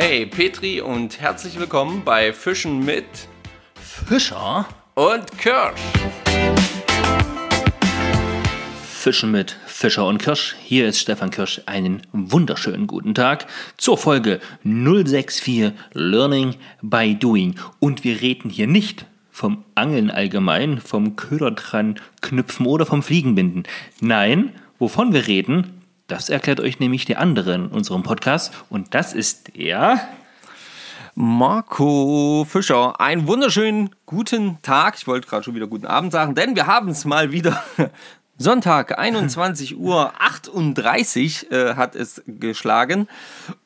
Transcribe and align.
Hey 0.00 0.26
Petri 0.26 0.80
und 0.80 1.20
herzlich 1.20 1.58
willkommen 1.58 2.02
bei 2.04 2.32
Fischen 2.32 2.84
mit 2.84 3.04
Fischer 3.74 4.64
und 4.94 5.36
Kirsch. 5.38 5.80
Fischen 8.80 9.32
mit 9.32 9.56
Fischer 9.66 10.06
und 10.06 10.18
Kirsch. 10.18 10.54
Hier 10.62 10.86
ist 10.86 11.00
Stefan 11.00 11.30
Kirsch. 11.30 11.62
Einen 11.66 12.02
wunderschönen 12.12 12.86
guten 12.86 13.12
Tag 13.12 13.48
zur 13.76 13.98
Folge 13.98 14.38
064 14.62 15.72
Learning 15.94 16.54
by 16.80 17.16
Doing. 17.16 17.56
Und 17.80 18.04
wir 18.04 18.20
reden 18.20 18.50
hier 18.50 18.68
nicht 18.68 19.04
vom 19.32 19.64
Angeln 19.74 20.12
allgemein, 20.12 20.80
vom 20.80 21.16
Köder 21.16 21.50
dran 21.50 21.98
knüpfen 22.20 22.66
oder 22.66 22.86
vom 22.86 23.02
Fliegenbinden. 23.02 23.64
Nein, 24.00 24.52
wovon 24.78 25.12
wir 25.12 25.26
reden, 25.26 25.77
das 26.08 26.30
erklärt 26.30 26.58
euch 26.58 26.80
nämlich 26.80 27.04
der 27.04 27.20
andere 27.20 27.54
in 27.54 27.66
unserem 27.68 28.02
Podcast 28.02 28.52
und 28.70 28.94
das 28.94 29.12
ist 29.12 29.56
der 29.56 30.00
Marco 31.14 32.46
Fischer. 32.48 32.98
Einen 32.98 33.26
wunderschönen 33.26 33.90
guten 34.06 34.60
Tag. 34.62 34.96
Ich 34.96 35.06
wollte 35.06 35.28
gerade 35.28 35.44
schon 35.44 35.54
wieder 35.54 35.66
guten 35.66 35.86
Abend 35.86 36.12
sagen, 36.12 36.34
denn 36.34 36.56
wir 36.56 36.66
haben 36.66 36.88
es 36.88 37.04
mal 37.04 37.30
wieder. 37.30 37.62
Sonntag, 38.38 38.98
21 38.98 39.76
Uhr 39.76 40.12
38 40.18 41.50
äh, 41.50 41.74
hat 41.74 41.94
es 41.94 42.22
geschlagen. 42.26 43.06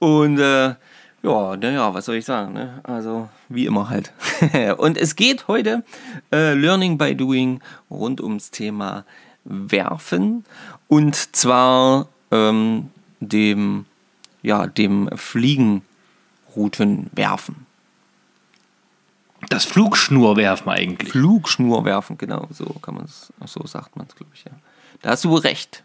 Und 0.00 0.40
äh, 0.40 0.74
ja, 1.22 1.56
naja, 1.56 1.94
was 1.94 2.06
soll 2.06 2.16
ich 2.16 2.24
sagen? 2.24 2.54
Ne? 2.54 2.80
Also, 2.82 3.28
wie 3.48 3.66
immer 3.66 3.88
halt. 3.88 4.12
und 4.78 4.98
es 4.98 5.14
geht 5.14 5.46
heute 5.46 5.84
äh, 6.32 6.54
Learning 6.54 6.98
by 6.98 7.14
Doing 7.14 7.60
rund 7.88 8.20
ums 8.20 8.50
Thema 8.50 9.04
Werfen. 9.44 10.44
Und 10.88 11.36
zwar 11.36 12.08
ähm, 12.32 12.90
dem, 13.20 13.86
ja, 14.42 14.66
dem 14.66 15.08
Fliegenrouten 15.14 17.10
werfen. 17.12 17.66
Das 19.48 19.64
Flugschnurwerfen 19.64 20.70
eigentlich. 20.70 21.10
Flugschnurwerfen, 21.10 22.18
genau, 22.18 22.48
so 22.50 22.64
kann 22.80 22.94
man 22.94 23.04
es, 23.04 23.32
so 23.46 23.64
sagt 23.66 23.96
man 23.96 24.06
es, 24.08 24.16
glaube 24.16 24.32
ich, 24.34 24.44
ja. 24.44 24.52
Da 25.02 25.10
hast 25.10 25.24
du 25.24 25.30
wohl 25.30 25.40
recht, 25.40 25.82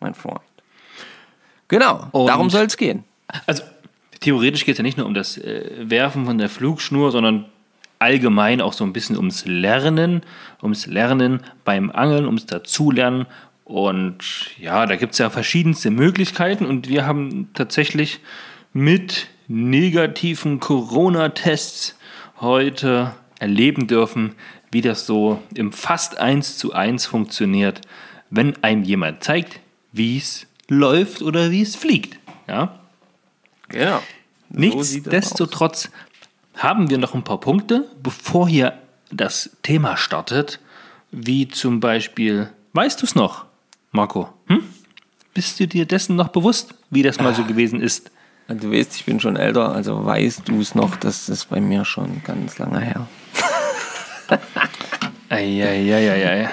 mein 0.00 0.14
Freund. 0.14 0.40
Genau, 1.68 2.08
Und 2.12 2.26
darum 2.26 2.48
soll 2.48 2.64
es 2.64 2.76
gehen. 2.76 3.04
Also 3.46 3.62
theoretisch 4.20 4.64
geht 4.64 4.72
es 4.72 4.78
ja 4.78 4.82
nicht 4.82 4.96
nur 4.96 5.06
um 5.06 5.12
das 5.12 5.36
äh, 5.36 5.90
Werfen 5.90 6.24
von 6.24 6.38
der 6.38 6.48
Flugschnur, 6.48 7.12
sondern 7.12 7.44
allgemein 7.98 8.60
auch 8.60 8.72
so 8.72 8.84
ein 8.84 8.92
bisschen 8.92 9.16
ums 9.16 9.44
Lernen, 9.44 10.22
ums 10.62 10.86
Lernen 10.86 11.40
beim 11.64 11.90
Angeln, 11.90 12.24
ums 12.24 12.46
Dazulernen 12.46 13.26
und 13.68 14.48
ja, 14.58 14.86
da 14.86 14.96
gibt 14.96 15.12
es 15.12 15.18
ja 15.18 15.28
verschiedenste 15.28 15.90
Möglichkeiten 15.90 16.64
und 16.64 16.88
wir 16.88 17.04
haben 17.04 17.50
tatsächlich 17.52 18.20
mit 18.72 19.28
negativen 19.46 20.58
Corona-Tests 20.58 21.94
heute 22.40 23.14
erleben 23.38 23.86
dürfen, 23.86 24.34
wie 24.70 24.80
das 24.80 25.04
so 25.04 25.42
im 25.54 25.72
fast 25.72 26.16
1 26.16 26.56
zu 26.56 26.72
1 26.72 27.04
funktioniert, 27.04 27.82
wenn 28.30 28.56
einem 28.64 28.84
jemand 28.84 29.22
zeigt, 29.22 29.60
wie 29.92 30.16
es 30.16 30.46
läuft 30.68 31.20
oder 31.20 31.50
wie 31.50 31.60
es 31.60 31.76
fliegt. 31.76 32.18
Ja? 32.48 32.80
Genau. 33.68 33.98
So 33.98 34.58
Nichtsdestotrotz 34.58 35.90
haben 36.56 36.88
wir 36.88 36.96
noch 36.96 37.14
ein 37.14 37.22
paar 37.22 37.40
Punkte, 37.40 37.86
bevor 38.02 38.48
hier 38.48 38.78
das 39.12 39.58
Thema 39.62 39.98
startet, 39.98 40.58
wie 41.10 41.48
zum 41.48 41.80
Beispiel, 41.80 42.48
weißt 42.72 43.02
du 43.02 43.04
es 43.04 43.14
noch? 43.14 43.47
Marco, 43.90 44.28
hm? 44.46 44.62
bist 45.34 45.58
du 45.60 45.66
dir 45.66 45.86
dessen 45.86 46.16
noch 46.16 46.28
bewusst, 46.28 46.74
wie 46.90 47.02
das 47.02 47.18
mal 47.18 47.34
so 47.34 47.44
gewesen 47.44 47.80
ist? 47.80 48.10
Du 48.48 48.72
weißt, 48.72 48.96
ich 48.96 49.04
bin 49.04 49.20
schon 49.20 49.36
älter, 49.36 49.72
also 49.72 50.04
weißt 50.04 50.48
du 50.48 50.60
es 50.60 50.74
noch, 50.74 50.96
das 50.96 51.28
ist 51.28 51.50
bei 51.50 51.60
mir 51.60 51.84
schon 51.84 52.22
ganz 52.24 52.58
lange 52.58 52.80
her. 52.80 53.06
Eieieiei. 55.28 56.48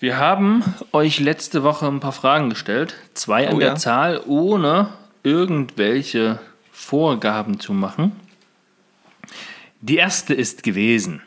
Wir 0.00 0.16
haben 0.16 0.64
euch 0.92 1.20
letzte 1.20 1.62
Woche 1.62 1.86
ein 1.86 2.00
paar 2.00 2.12
Fragen 2.12 2.48
gestellt, 2.48 2.94
zwei 3.12 3.48
an 3.48 3.56
oh, 3.56 3.58
der 3.58 3.68
ja. 3.68 3.76
Zahl, 3.76 4.22
ohne 4.26 4.88
irgendwelche 5.22 6.38
Vorgaben 6.72 7.60
zu 7.60 7.74
machen. 7.74 8.12
Die 9.82 9.96
erste 9.96 10.32
ist 10.32 10.62
gewesen, 10.62 11.20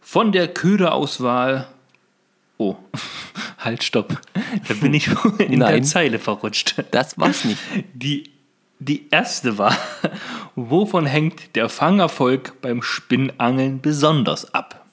von 0.00 0.32
der 0.32 0.48
Köderauswahl 0.48 1.68
Oh, 2.58 2.76
halt, 3.58 3.82
stopp. 3.82 4.20
Da 4.68 4.74
bin 4.74 4.94
ich 4.94 5.08
in 5.38 5.58
Nein, 5.58 5.72
der 5.74 5.82
Zeile 5.82 6.18
verrutscht. 6.18 6.74
Das 6.90 7.18
war's 7.18 7.44
nicht. 7.44 7.60
Die, 7.92 8.30
die 8.78 9.08
erste 9.10 9.58
war, 9.58 9.76
wovon 10.54 11.06
hängt 11.06 11.54
der 11.54 11.68
Fangerfolg 11.68 12.60
beim 12.60 12.82
Spinnangeln 12.82 13.80
besonders 13.80 14.54
ab? 14.54 14.86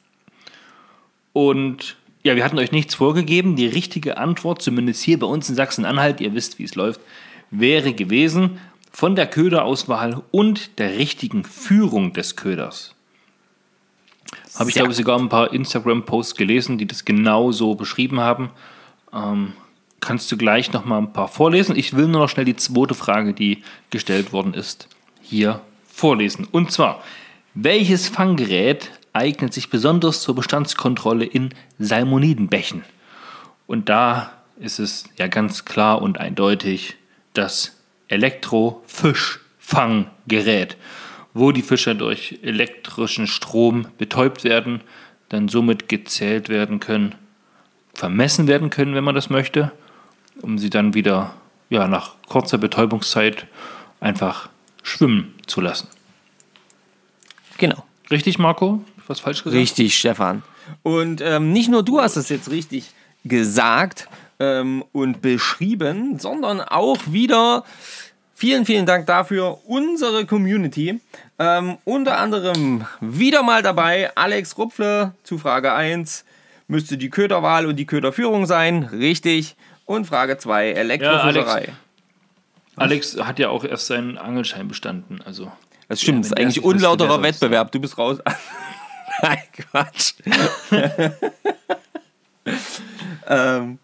Und 1.32 1.98
ja, 2.24 2.36
wir 2.36 2.46
hatten 2.46 2.60
euch 2.60 2.72
nichts 2.72 2.96
vorgegeben. 2.96 3.56
Die 3.56 3.68
richtige 3.68 4.18
Antwort, 4.18 4.62
zumindest 4.62 5.04
hier 5.04 5.20
bei 5.20 5.28
uns 5.28 5.50
in 5.50 5.56
Sachsen-Anhalt, 5.56 6.22
ihr 6.22 6.34
wisst, 6.34 6.60
wie 6.60 6.64
es 6.64 6.76
läuft, 6.76 7.02
wäre 7.52 7.94
gewesen 7.94 8.60
von 8.92 9.16
der 9.16 9.28
Köderauswahl 9.28 10.22
und 10.32 10.80
der 10.80 10.98
richtigen 10.98 11.44
Führung 11.44 12.14
des 12.14 12.36
Köders. 12.36 12.93
Habe 14.56 14.70
ich, 14.70 14.76
glaube 14.76 14.92
ich, 14.92 14.98
sogar 14.98 15.20
ein 15.20 15.30
paar 15.30 15.52
Instagram-Posts 15.52 16.36
gelesen, 16.36 16.78
die 16.78 16.86
das 16.86 17.06
genau 17.06 17.52
so 17.52 17.74
beschrieben 17.76 18.20
haben. 18.20 18.52
Ähm, 19.12 19.54
kannst 20.00 20.32
du 20.32 20.38
gleich 20.38 20.72
noch 20.74 20.86
mal 20.86 21.00
ein 21.00 21.14
paar 21.14 21.28
vorlesen? 21.28 21.76
Ich 21.76 21.96
will 21.96 22.08
nur 22.08 22.22
noch 22.22 22.30
schnell 22.30 22.46
die 22.46 22.56
zweite 22.56 22.94
Frage, 22.94 23.34
die 23.34 23.64
gestellt 23.90 24.32
worden 24.32 24.54
ist, 24.54 24.88
hier 25.22 25.62
vorlesen. 25.88 26.48
Und 26.52 26.72
zwar, 26.72 27.04
welches 27.56 28.10
Fanggerät 28.10 28.92
eignet 29.14 29.54
sich 29.54 29.70
besonders 29.70 30.22
zur 30.22 30.36
Bestandskontrolle 30.36 31.26
in 31.26 31.54
Salmonidenbächen? 31.80 32.84
Und 33.66 33.90
da 33.90 34.34
ist 34.60 34.80
es 34.80 35.06
ja 35.18 35.28
ganz 35.28 35.66
klar 35.66 36.02
und 36.02 36.20
eindeutig 36.20 36.96
das 37.34 37.78
Elektrofischfanggerät 38.08 40.78
wo 41.34 41.52
die 41.52 41.62
Fische 41.62 41.96
durch 41.96 42.40
elektrischen 42.42 43.28
Strom 43.28 43.88
betäubt 43.98 44.44
werden, 44.44 44.82
dann 45.30 45.48
somit 45.48 45.90
gezählt 45.90 46.50
werden 46.50 46.80
können, 46.80 47.16
vermessen 47.94 48.48
werden 48.48 48.70
können, 48.70 48.96
wenn 48.96 49.04
man 49.04 49.16
das 49.16 49.30
möchte, 49.30 49.72
um 50.42 50.58
sie 50.58 50.70
dann 50.70 50.94
wieder 50.94 51.34
ja, 51.70 51.88
nach 51.88 52.14
kurzer 52.28 52.58
Betäubungszeit 52.58 53.48
einfach 54.00 54.50
schwimmen 54.84 55.34
zu 55.48 55.62
lassen. 55.62 55.88
Genau. 57.58 57.84
Richtig, 58.12 58.38
Marco? 58.38 58.84
Was 59.08 59.22
falsch 59.22 59.44
gesagt? 59.44 59.60
Richtig, 59.60 59.98
Stefan. 59.98 60.44
Und 60.82 61.22
ähm, 61.22 61.52
nicht 61.52 61.70
nur 61.70 61.84
du 61.84 62.00
hast 62.00 62.16
es 62.16 62.30
jetzt 62.30 62.52
richtig 62.52 62.92
gesagt 63.24 64.08
ähm, 64.40 64.84
und 64.92 65.22
beschrieben, 65.22 66.20
sondern 66.20 66.62
auch 66.62 67.00
wieder 67.08 67.64
Vielen, 68.44 68.66
vielen 68.66 68.86
Dank 68.86 69.06
dafür. 69.06 69.60
Unsere 69.68 70.26
Community. 70.26 71.00
Ähm, 71.40 71.78
unter 71.86 72.18
anderem 72.18 72.86
wieder 73.00 73.42
mal 73.42 73.62
dabei 73.62 74.14
Alex 74.18 74.58
Rupfle 74.58 75.14
zu 75.24 75.38
Frage 75.38 75.72
1. 75.72 76.26
Müsste 76.68 76.98
die 76.98 77.10
Köderwahl 77.10 77.66
und 77.66 77.78
die 77.78 77.86
Köderführung 77.86 78.46
sein. 78.46 78.84
Richtig. 78.84 79.56
Und 79.86 80.08
Frage 80.08 80.38
2, 80.40 80.72
Elektrofischerei. 80.72 81.62
Ja, 81.62 81.74
Alex, 82.76 83.16
Alex, 83.16 83.28
hat 83.30 83.40
ja 83.40 83.48
auch 83.48 83.64
erst 83.64 83.88
seinen 83.88 84.18
Angelschein 84.18 84.68
bestanden. 84.68 85.22
Also, 85.24 85.50
das 85.88 86.02
stimmt, 86.02 86.26
ja, 86.26 86.32
das 86.32 86.32
ist 86.32 86.38
eigentlich 86.38 86.64
unlauterer 86.66 87.24
Wettbewerb. 87.24 87.72
Du 87.72 87.80
bist 87.80 87.98
raus. 87.98 88.18
Nein, 89.22 89.38
Quatsch. 89.54 90.16
ähm, 93.30 93.80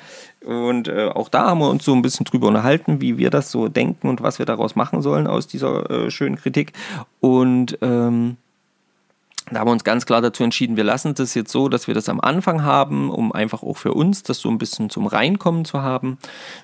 Und 0.45 0.89
äh, 0.89 1.07
auch 1.07 1.29
da 1.29 1.47
haben 1.47 1.61
wir 1.61 1.71
uns 1.71 1.85
so 1.85 1.95
ein 1.95 2.03
bisschen 2.03 2.25
drüber 2.25 2.49
unterhalten, 2.49 3.01
wie 3.01 3.19
wir 3.19 3.31
das 3.31 3.51
so 3.51 3.69
denken 3.69 4.09
und 4.09 4.23
was 4.23 4.39
wir 4.39 4.47
daraus 4.47 4.77
machen 4.77 5.03
sollen 5.03 5.27
aus 5.27 5.47
dieser 5.47 5.91
äh, 5.91 6.11
schönen 6.11 6.37
Kritik. 6.37 6.73
Und 7.21 7.79
ähm, 7.81 8.37
da 9.51 9.61
haben 9.61 9.69
wir 9.69 9.73
uns 9.73 9.85
ganz 9.85 10.07
klar 10.07 10.21
dazu 10.21 10.45
entschieden, 10.45 10.77
wir 10.77 10.85
lassen 10.85 11.15
das 11.15 11.35
jetzt 11.35 11.53
so, 11.53 11.69
dass 11.69 11.87
wir 11.87 11.95
das 11.95 12.09
am 12.09 12.21
Anfang 12.21 12.63
haben, 12.65 13.11
um 13.11 13.33
einfach 13.33 13.63
auch 13.63 13.77
für 13.77 13.93
uns 13.93 14.23
das 14.23 14.39
so 14.41 14.49
ein 14.49 14.59
bisschen 14.59 14.91
zum 14.91 15.07
Reinkommen 15.07 15.65
zu 15.65 15.83
haben. 15.83 16.19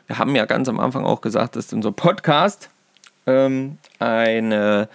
Wir 0.06 0.19
haben 0.19 0.34
ja 0.34 0.44
ganz 0.44 0.69
am 0.69 0.81
Anfang 0.81 1.04
auch 1.04 1.20
gesagt, 1.20 1.56
dass 1.56 1.72
unser 1.72 1.92
Podcast 1.92 2.70
ähm, 3.26 3.78
eine, 3.98 4.88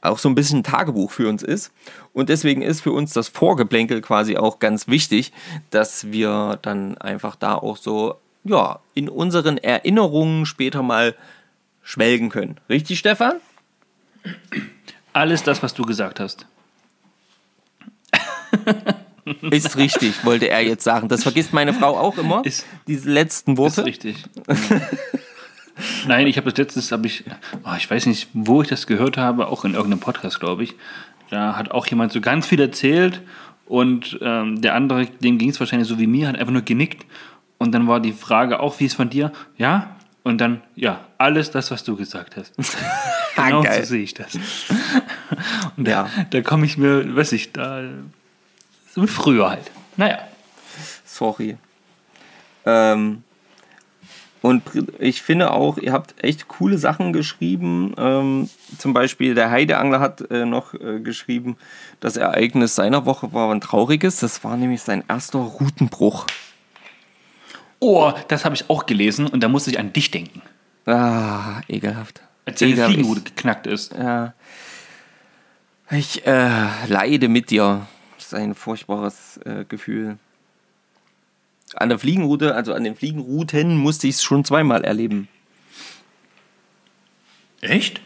auch 0.00 0.18
so 0.18 0.28
ein 0.28 0.34
bisschen 0.34 0.60
ein 0.60 0.64
Tagebuch 0.64 1.10
für 1.10 1.28
uns 1.28 1.42
ist. 1.42 1.72
Und 2.12 2.28
deswegen 2.28 2.62
ist 2.62 2.80
für 2.80 2.92
uns 2.92 3.12
das 3.12 3.28
Vorgeplänkel 3.28 4.00
quasi 4.00 4.36
auch 4.36 4.58
ganz 4.58 4.88
wichtig, 4.88 5.32
dass 5.70 6.10
wir 6.10 6.58
dann 6.62 6.96
einfach 6.98 7.36
da 7.36 7.54
auch 7.54 7.76
so 7.76 8.16
ja, 8.44 8.80
in 8.94 9.08
unseren 9.08 9.58
Erinnerungen 9.58 10.46
später 10.46 10.82
mal 10.82 11.14
schwelgen 11.82 12.30
können. 12.30 12.58
Richtig, 12.68 12.98
Stefan? 12.98 13.36
Alles 15.12 15.42
das, 15.42 15.62
was 15.62 15.74
du 15.74 15.84
gesagt 15.84 16.20
hast. 16.20 16.46
Ist 19.50 19.76
richtig, 19.76 20.24
wollte 20.24 20.48
er 20.48 20.62
jetzt 20.64 20.84
sagen. 20.84 21.08
Das 21.08 21.22
vergisst 21.24 21.52
meine 21.52 21.74
Frau 21.74 21.98
auch 21.98 22.16
immer. 22.18 22.44
Ist- 22.44 22.64
diese 22.86 23.10
letzten 23.10 23.56
Worte. 23.58 23.80
Ist 23.80 23.86
richtig. 23.86 24.24
Nein, 26.06 26.26
ich 26.26 26.36
habe 26.38 26.48
das 26.50 26.56
letztes, 26.58 26.90
habe 26.92 27.06
ich, 27.06 27.24
oh, 27.64 27.74
ich 27.76 27.90
weiß 27.90 28.06
nicht, 28.06 28.28
wo 28.32 28.62
ich 28.62 28.68
das 28.68 28.86
gehört 28.86 29.18
habe, 29.18 29.48
auch 29.48 29.64
in 29.64 29.74
irgendeinem 29.74 30.00
Podcast, 30.00 30.40
glaube 30.40 30.62
ich. 30.64 30.74
Da 31.28 31.56
hat 31.56 31.70
auch 31.70 31.86
jemand 31.86 32.12
so 32.12 32.20
ganz 32.20 32.46
viel 32.46 32.60
erzählt 32.60 33.20
und 33.66 34.18
ähm, 34.22 34.62
der 34.62 34.74
andere, 34.74 35.06
dem 35.06 35.38
ging 35.38 35.50
es 35.50 35.60
wahrscheinlich 35.60 35.88
so 35.88 35.98
wie 35.98 36.06
mir, 36.06 36.28
hat 36.28 36.38
einfach 36.38 36.52
nur 36.52 36.62
genickt. 36.62 37.04
Und 37.58 37.72
dann 37.72 37.88
war 37.88 38.00
die 38.00 38.12
Frage 38.12 38.60
auch, 38.60 38.78
wie 38.80 38.84
ist 38.86 38.94
von 38.94 39.10
dir? 39.10 39.32
Ja. 39.58 39.96
Und 40.22 40.38
dann, 40.40 40.60
ja, 40.74 41.00
alles 41.18 41.50
das, 41.50 41.70
was 41.70 41.84
du 41.84 41.94
gesagt 41.96 42.36
hast. 42.36 42.52
genau 43.36 43.62
so 43.62 43.82
sehe 43.84 44.02
ich 44.02 44.14
das. 44.14 44.34
Und 45.76 45.86
Ja. 45.86 46.08
da, 46.16 46.24
da 46.30 46.40
komme 46.42 46.64
ich 46.66 46.78
mir, 46.78 47.14
weiß 47.16 47.32
ich, 47.32 47.52
da, 47.52 47.82
so 48.96 49.02
wie 49.02 49.08
früher 49.08 49.50
halt. 49.50 49.70
Naja. 49.98 50.18
Sorry. 51.04 51.58
Ähm, 52.64 53.22
und 54.40 54.62
ich 54.98 55.20
finde 55.20 55.50
auch, 55.50 55.76
ihr 55.76 55.92
habt 55.92 56.14
echt 56.24 56.48
coole 56.48 56.78
Sachen 56.78 57.12
geschrieben. 57.12 57.94
Ähm, 57.98 58.48
zum 58.78 58.94
Beispiel 58.94 59.34
der 59.34 59.50
Heideangler 59.50 60.00
hat 60.00 60.30
äh, 60.30 60.46
noch 60.46 60.72
äh, 60.72 61.00
geschrieben, 61.00 61.58
das 62.00 62.16
Ereignis 62.16 62.74
seiner 62.74 63.04
Woche 63.04 63.34
war 63.34 63.52
ein 63.52 63.60
trauriges. 63.60 64.20
Das 64.20 64.42
war 64.44 64.56
nämlich 64.56 64.80
sein 64.80 65.04
erster 65.08 65.40
Routenbruch. 65.40 66.26
Oh, 67.78 68.12
das 68.28 68.46
habe 68.46 68.54
ich 68.54 68.70
auch 68.70 68.86
gelesen 68.86 69.26
und 69.26 69.42
da 69.42 69.48
musste 69.48 69.70
ich 69.70 69.78
an 69.78 69.92
dich 69.92 70.10
denken. 70.10 70.40
Ah, 70.86 71.60
ekelhaft. 71.68 72.22
Als 72.46 72.60
deine. 72.60 72.86
Fliegenrute 72.86 73.20
geknackt 73.22 73.66
ist. 73.66 73.92
Ja. 73.92 74.32
Ich 75.90 76.26
äh, 76.26 76.86
leide 76.88 77.28
mit 77.28 77.50
dir. 77.50 77.86
Das 78.26 78.32
ist 78.32 78.38
ein 78.40 78.56
furchtbares 78.56 79.38
äh, 79.44 79.64
Gefühl. 79.68 80.18
An 81.76 81.90
der 81.90 82.00
Fliegenroute, 82.00 82.56
also 82.56 82.74
an 82.74 82.82
den 82.82 82.96
Fliegenrouten, 82.96 83.76
musste 83.76 84.08
ich 84.08 84.16
es 84.16 84.24
schon 84.24 84.44
zweimal 84.44 84.82
erleben. 84.82 85.28
Echt? 87.60 88.00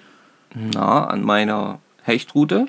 Na, 0.54 1.06
an 1.06 1.22
meiner 1.22 1.80
Hechtroute, 2.02 2.68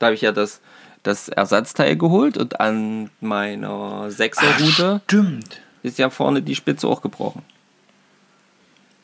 da 0.00 0.06
habe 0.06 0.14
ich 0.14 0.20
ja 0.20 0.32
das, 0.32 0.60
das 1.02 1.30
Ersatzteil 1.30 1.96
geholt 1.96 2.36
und 2.36 2.60
an 2.60 3.08
meiner 3.22 4.10
Sechserroute 4.10 5.00
Stimmt. 5.04 5.62
ist 5.82 5.98
ja 5.98 6.10
vorne 6.10 6.42
die 6.42 6.54
Spitze 6.54 6.88
auch 6.88 7.00
gebrochen. 7.00 7.40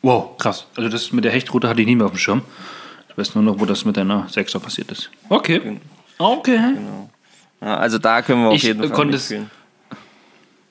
Wow, 0.02 0.36
krass. 0.36 0.66
Also 0.76 0.90
das 0.90 1.10
mit 1.12 1.24
der 1.24 1.32
Hechtroute 1.32 1.70
hatte 1.70 1.80
ich 1.80 1.86
nie 1.86 1.96
mehr 1.96 2.04
auf 2.04 2.12
dem 2.12 2.18
Schirm. 2.18 2.42
Ich 3.08 3.16
weiß 3.16 3.34
nur 3.34 3.44
noch, 3.44 3.58
wo 3.58 3.64
das 3.64 3.86
mit 3.86 3.96
deiner 3.96 4.28
Sechser 4.28 4.60
passiert 4.60 4.92
ist. 4.92 5.10
Okay. 5.30 5.78
Okay. 6.18 6.56
Ja, 6.56 7.08
also 7.60 7.98
da 7.98 8.22
können 8.22 8.42
wir 8.42 8.48
auf 8.48 8.54
Ich, 8.54 8.62
jeden 8.62 8.82
äh, 8.82 8.86
Fall 8.88 8.96
konnte 8.96 9.16
es-. 9.16 9.32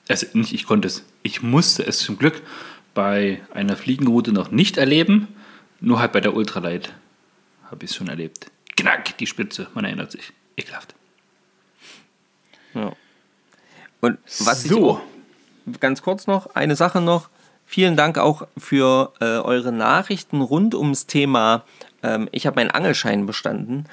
Also 0.10 0.25
nicht, 0.34 0.54
ich 0.54 0.66
konnte 0.66 0.88
es. 0.88 1.04
Ich 1.24 1.42
musste 1.42 1.86
es 1.86 2.00
zum 2.00 2.18
Glück 2.18 2.42
bei 2.94 3.42
einer 3.54 3.75
Fliegenroute 3.75 4.31
noch 4.31 4.51
nicht 4.51 4.78
erleben. 4.78 5.28
Nur 5.80 6.00
halt 6.00 6.12
bei 6.13 6.22
der 6.22 6.34
Ultralight 6.34 6.94
habe 7.69 7.86
ich 7.86 7.92
es 7.92 7.98
schon 7.98 8.07
erlebt. 8.07 8.50
Knack, 8.78 9.18
die 9.18 9.28
Spitze, 9.28 9.68
man 9.74 9.86
erinnert 9.86 10.12
sich. 10.12 10.31
Ekelhaft. 10.56 10.95
Ja. 12.74 12.94
Und 14.01 14.18
was 14.39 14.63
ich 14.63 14.72
So. 14.72 14.92
auch, 14.92 15.01
ganz 15.80 16.01
kurz 16.01 16.28
noch, 16.28 16.56
eine 16.56 16.75
Sache 16.75 17.01
noch. 17.01 17.30
Vielen 17.66 17.98
Dank 17.98 18.18
auch 18.18 18.48
für 18.57 19.13
äh, 19.19 19.25
eure 19.25 19.72
Nachrichten 19.74 20.42
rund 20.42 20.74
ums 20.74 21.06
Thema. 21.06 21.66
Ähm, 22.01 22.30
ich 22.31 22.48
habe 22.48 22.56
meinen 22.56 22.72
Angelschein 22.72 23.25
bestanden. 23.25 23.86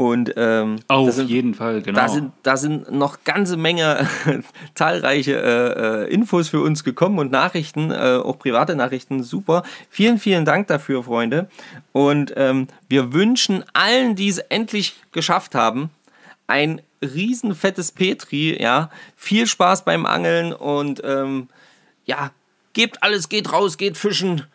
Und 0.00 0.32
ähm, 0.38 0.76
Auf 0.88 1.12
sind, 1.12 1.28
jeden 1.28 1.52
Fall, 1.52 1.82
genau. 1.82 2.00
da, 2.00 2.08
sind, 2.08 2.32
da 2.42 2.56
sind 2.56 2.90
noch 2.90 3.22
ganze 3.24 3.58
Menge 3.58 4.08
zahlreiche 4.74 5.32
äh, 5.32 6.04
äh, 6.06 6.10
Infos 6.10 6.48
für 6.48 6.62
uns 6.62 6.84
gekommen 6.84 7.18
und 7.18 7.30
Nachrichten, 7.30 7.90
äh, 7.90 8.18
auch 8.24 8.38
private 8.38 8.74
Nachrichten. 8.76 9.22
Super. 9.22 9.62
Vielen, 9.90 10.18
vielen 10.18 10.46
Dank 10.46 10.68
dafür, 10.68 11.04
Freunde. 11.04 11.50
Und 11.92 12.32
ähm, 12.36 12.68
wir 12.88 13.12
wünschen 13.12 13.62
allen, 13.74 14.16
die 14.16 14.30
es 14.30 14.38
endlich 14.38 14.94
geschafft 15.12 15.54
haben, 15.54 15.90
ein 16.46 16.80
riesen 17.02 17.54
fettes 17.54 17.92
Petri, 17.92 18.56
ja. 18.58 18.88
Viel 19.16 19.46
Spaß 19.46 19.84
beim 19.84 20.06
Angeln 20.06 20.54
und 20.54 21.02
ähm, 21.04 21.48
ja, 22.06 22.30
gebt 22.72 23.02
alles, 23.02 23.28
geht 23.28 23.52
raus, 23.52 23.76
geht 23.76 23.98
fischen. 23.98 24.46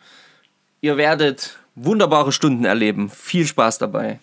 Ihr 0.80 0.96
werdet 0.96 1.56
wunderbare 1.76 2.32
Stunden 2.32 2.64
erleben. 2.64 3.10
Viel 3.10 3.46
Spaß 3.46 3.78
dabei. 3.78 4.18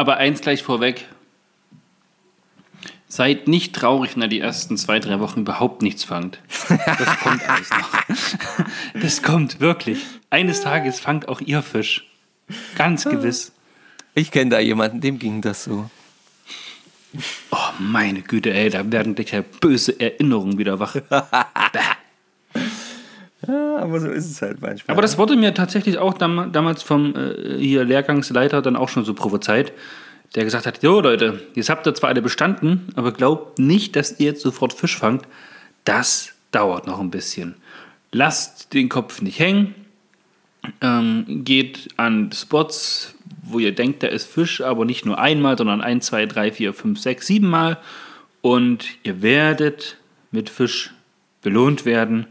Aber 0.00 0.16
eins 0.16 0.40
gleich 0.40 0.62
vorweg. 0.62 1.04
Seid 3.06 3.48
nicht 3.48 3.74
traurig, 3.74 4.14
wenn 4.14 4.22
ihr 4.22 4.28
die 4.28 4.40
ersten 4.40 4.78
zwei, 4.78 4.98
drei 4.98 5.20
Wochen 5.20 5.40
überhaupt 5.40 5.82
nichts 5.82 6.04
fangt. 6.04 6.38
Das 6.70 7.18
kommt 7.18 7.46
alles 7.46 7.68
noch. 7.68 7.90
Das 9.02 9.22
kommt 9.22 9.60
wirklich. 9.60 9.98
Eines 10.30 10.62
Tages 10.62 11.00
fangt 11.00 11.28
auch 11.28 11.42
ihr 11.42 11.60
Fisch. 11.60 12.06
Ganz 12.78 13.04
gewiss. 13.04 13.52
Ich 14.14 14.30
kenne 14.30 14.52
da 14.52 14.58
jemanden, 14.58 15.02
dem 15.02 15.18
ging 15.18 15.42
das 15.42 15.64
so. 15.64 15.90
Oh, 17.50 17.56
meine 17.78 18.22
Güte, 18.22 18.54
ey, 18.54 18.70
da 18.70 18.90
werden 18.90 19.14
gleich 19.14 19.44
böse 19.60 20.00
Erinnerungen 20.00 20.56
wieder 20.56 20.78
wach. 20.78 20.96
Ja, 23.50 23.78
aber 23.78 24.00
so 24.00 24.08
ist 24.08 24.30
es 24.30 24.42
halt 24.42 24.60
manchmal. 24.60 24.94
Aber 24.94 25.02
das 25.02 25.18
wurde 25.18 25.36
mir 25.36 25.52
tatsächlich 25.54 25.98
auch 25.98 26.14
dam 26.14 26.52
damals 26.52 26.82
vom 26.82 27.14
äh, 27.16 27.58
hier 27.58 27.84
Lehrgangsleiter 27.84 28.62
dann 28.62 28.76
auch 28.76 28.88
schon 28.88 29.04
so 29.04 29.14
prophezeit, 29.14 29.72
der 30.34 30.44
gesagt 30.44 30.66
hat, 30.66 30.82
jo 30.82 31.00
Leute, 31.00 31.42
jetzt 31.54 31.68
habt 31.68 31.86
ihr 31.86 31.94
zwar 31.94 32.10
alle 32.10 32.22
bestanden, 32.22 32.88
aber 32.94 33.12
glaubt 33.12 33.58
nicht, 33.58 33.96
dass 33.96 34.20
ihr 34.20 34.26
jetzt 34.26 34.42
sofort 34.42 34.72
Fisch 34.72 34.96
fangt. 34.96 35.26
Das 35.84 36.32
dauert 36.52 36.86
noch 36.86 37.00
ein 37.00 37.10
bisschen. 37.10 37.56
Lasst 38.12 38.72
den 38.72 38.88
Kopf 38.88 39.20
nicht 39.20 39.40
hängen, 39.40 39.74
ähm, 40.80 41.44
geht 41.44 41.88
an 41.96 42.30
Spots, 42.32 43.14
wo 43.42 43.58
ihr 43.58 43.74
denkt, 43.74 44.02
da 44.02 44.08
ist 44.08 44.30
Fisch, 44.30 44.60
aber 44.60 44.84
nicht 44.84 45.06
nur 45.06 45.18
einmal, 45.18 45.58
sondern 45.58 45.80
ein, 45.80 46.00
zwei, 46.00 46.26
drei, 46.26 46.52
vier, 46.52 46.72
fünf, 46.72 47.00
sechs, 47.00 47.26
sieben 47.26 47.48
Mal. 47.48 47.78
Und 48.42 48.86
ihr 49.02 49.22
werdet 49.22 49.96
mit 50.30 50.50
Fisch 50.50 50.92
belohnt 51.42 51.84
werden 51.84 52.26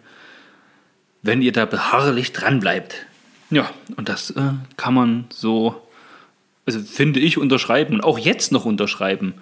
wenn 1.22 1.42
ihr 1.42 1.52
da 1.52 1.66
beharrlich 1.66 2.32
dran 2.32 2.60
bleibt. 2.60 3.06
Ja, 3.50 3.70
und 3.98 4.10
das 4.10 4.32
äh, 4.32 4.42
kann 4.78 4.94
man 4.94 5.26
so, 5.30 5.82
also 6.66 6.80
finde 6.80 7.20
ich, 7.20 7.38
unterschreiben 7.38 7.96
und 7.96 8.04
auch 8.04 8.20
jetzt 8.20 8.52
noch 8.52 8.66
unterschreiben. 8.66 9.34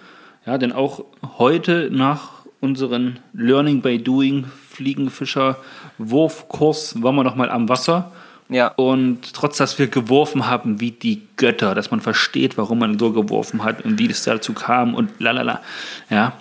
Ja, 0.46 0.56
denn 0.56 0.72
auch 0.72 1.04
heute 1.38 1.90
nach 1.92 2.30
unseren 2.60 3.18
Learning 3.34 3.82
by 3.82 3.98
Doing 3.98 4.46
Fliegenfischer 4.70 5.58
Wurfkurs 5.98 7.02
waren 7.02 7.16
wir 7.16 7.24
noch 7.24 7.36
mal 7.36 7.50
am 7.50 7.68
Wasser. 7.68 8.12
Ja. 8.48 8.68
Und 8.68 9.34
trotz, 9.34 9.58
dass 9.58 9.78
wir 9.78 9.88
geworfen 9.88 10.46
haben 10.46 10.80
wie 10.80 10.92
die 10.92 11.22
Götter, 11.36 11.74
dass 11.74 11.90
man 11.90 12.00
versteht, 12.00 12.56
warum 12.56 12.78
man 12.78 12.98
so 12.98 13.12
geworfen 13.12 13.62
hat 13.62 13.84
und 13.84 13.98
wie 13.98 14.08
es 14.08 14.22
dazu 14.22 14.54
kam 14.54 14.94
und 14.94 15.10
lalala. 15.18 15.60
Ja, 16.08 16.32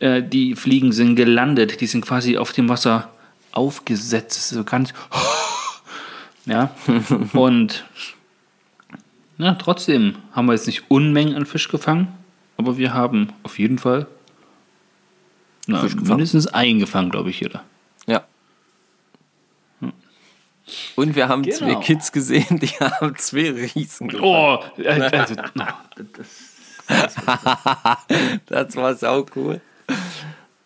äh, 0.00 0.22
die 0.22 0.56
Fliegen 0.56 0.90
sind 0.92 1.14
gelandet, 1.14 1.80
die 1.80 1.86
sind 1.86 2.04
quasi 2.04 2.36
auf 2.36 2.52
dem 2.52 2.68
Wasser 2.68 3.10
aufgesetzt, 3.54 4.48
so 4.50 4.64
ganz. 4.64 4.92
Ja, 6.46 6.74
und 7.32 7.86
Na, 9.38 9.54
trotzdem 9.54 10.16
haben 10.32 10.44
wir 10.44 10.52
jetzt 10.52 10.66
nicht 10.66 10.90
Unmengen 10.90 11.36
an 11.36 11.46
Fisch 11.46 11.68
gefangen, 11.68 12.08
aber 12.58 12.76
wir 12.76 12.92
haben 12.92 13.32
auf 13.44 13.58
jeden 13.58 13.78
Fall 13.78 14.06
na, 15.66 15.82
mindestens 16.02 16.46
einen 16.48 16.80
gefangen, 16.80 17.08
glaube 17.08 17.30
ich, 17.30 17.40
jeder. 17.40 17.64
Ja. 18.06 18.24
Und 20.96 21.16
wir 21.16 21.28
haben 21.28 21.44
Genau. 21.44 21.56
zwei 21.56 21.74
Kids 21.76 22.12
gesehen, 22.12 22.58
die 22.58 22.66
haben 22.78 23.16
zwei 23.16 23.50
Riesen 23.50 24.08
gefangen. 24.08 24.22
Oh, 24.28 24.58
also, 24.86 25.34
na, 25.54 25.78
das, 25.96 26.28
Das 28.46 28.76
war 28.76 28.94
sau 28.96 29.24
cool. 29.34 29.62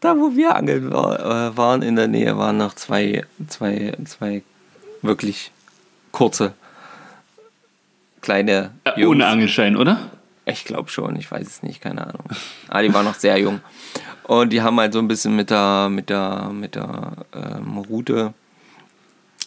Da, 0.01 0.17
wo 0.17 0.37
wir 0.37 0.55
angeln 0.55 0.93
war, 0.93 1.19
äh, 1.19 1.57
waren 1.57 1.83
in 1.83 1.97
der 1.97 2.07
Nähe, 2.07 2.39
waren 2.39 2.57
noch 2.57 2.75
zwei, 2.75 3.25
zwei, 3.49 3.95
zwei 4.05 4.43
wirklich 5.03 5.51
kurze, 6.13 6.55
kleine 8.21 8.71
äh, 8.85 9.05
ohne 9.05 9.27
Angelschein, 9.27 9.77
oder? 9.77 9.99
Ich 10.47 10.65
glaube 10.65 10.89
schon, 10.89 11.17
ich 11.17 11.31
weiß 11.31 11.47
es 11.47 11.63
nicht, 11.63 11.81
keine 11.81 12.07
Ahnung. 12.07 12.25
Aber 12.69 12.83
die 12.83 12.95
waren 12.95 13.05
noch 13.05 13.15
sehr 13.15 13.39
jung. 13.39 13.61
Und 14.23 14.53
die 14.53 14.63
haben 14.63 14.79
halt 14.79 14.93
so 14.93 14.99
ein 14.99 15.09
bisschen 15.09 15.35
mit 15.35 15.51
der, 15.51 15.89
mit 15.91 16.11
der, 16.11 16.51
mit 16.53 16.75
der 16.75 17.13
ähm, 17.35 17.79
Route 17.79 18.33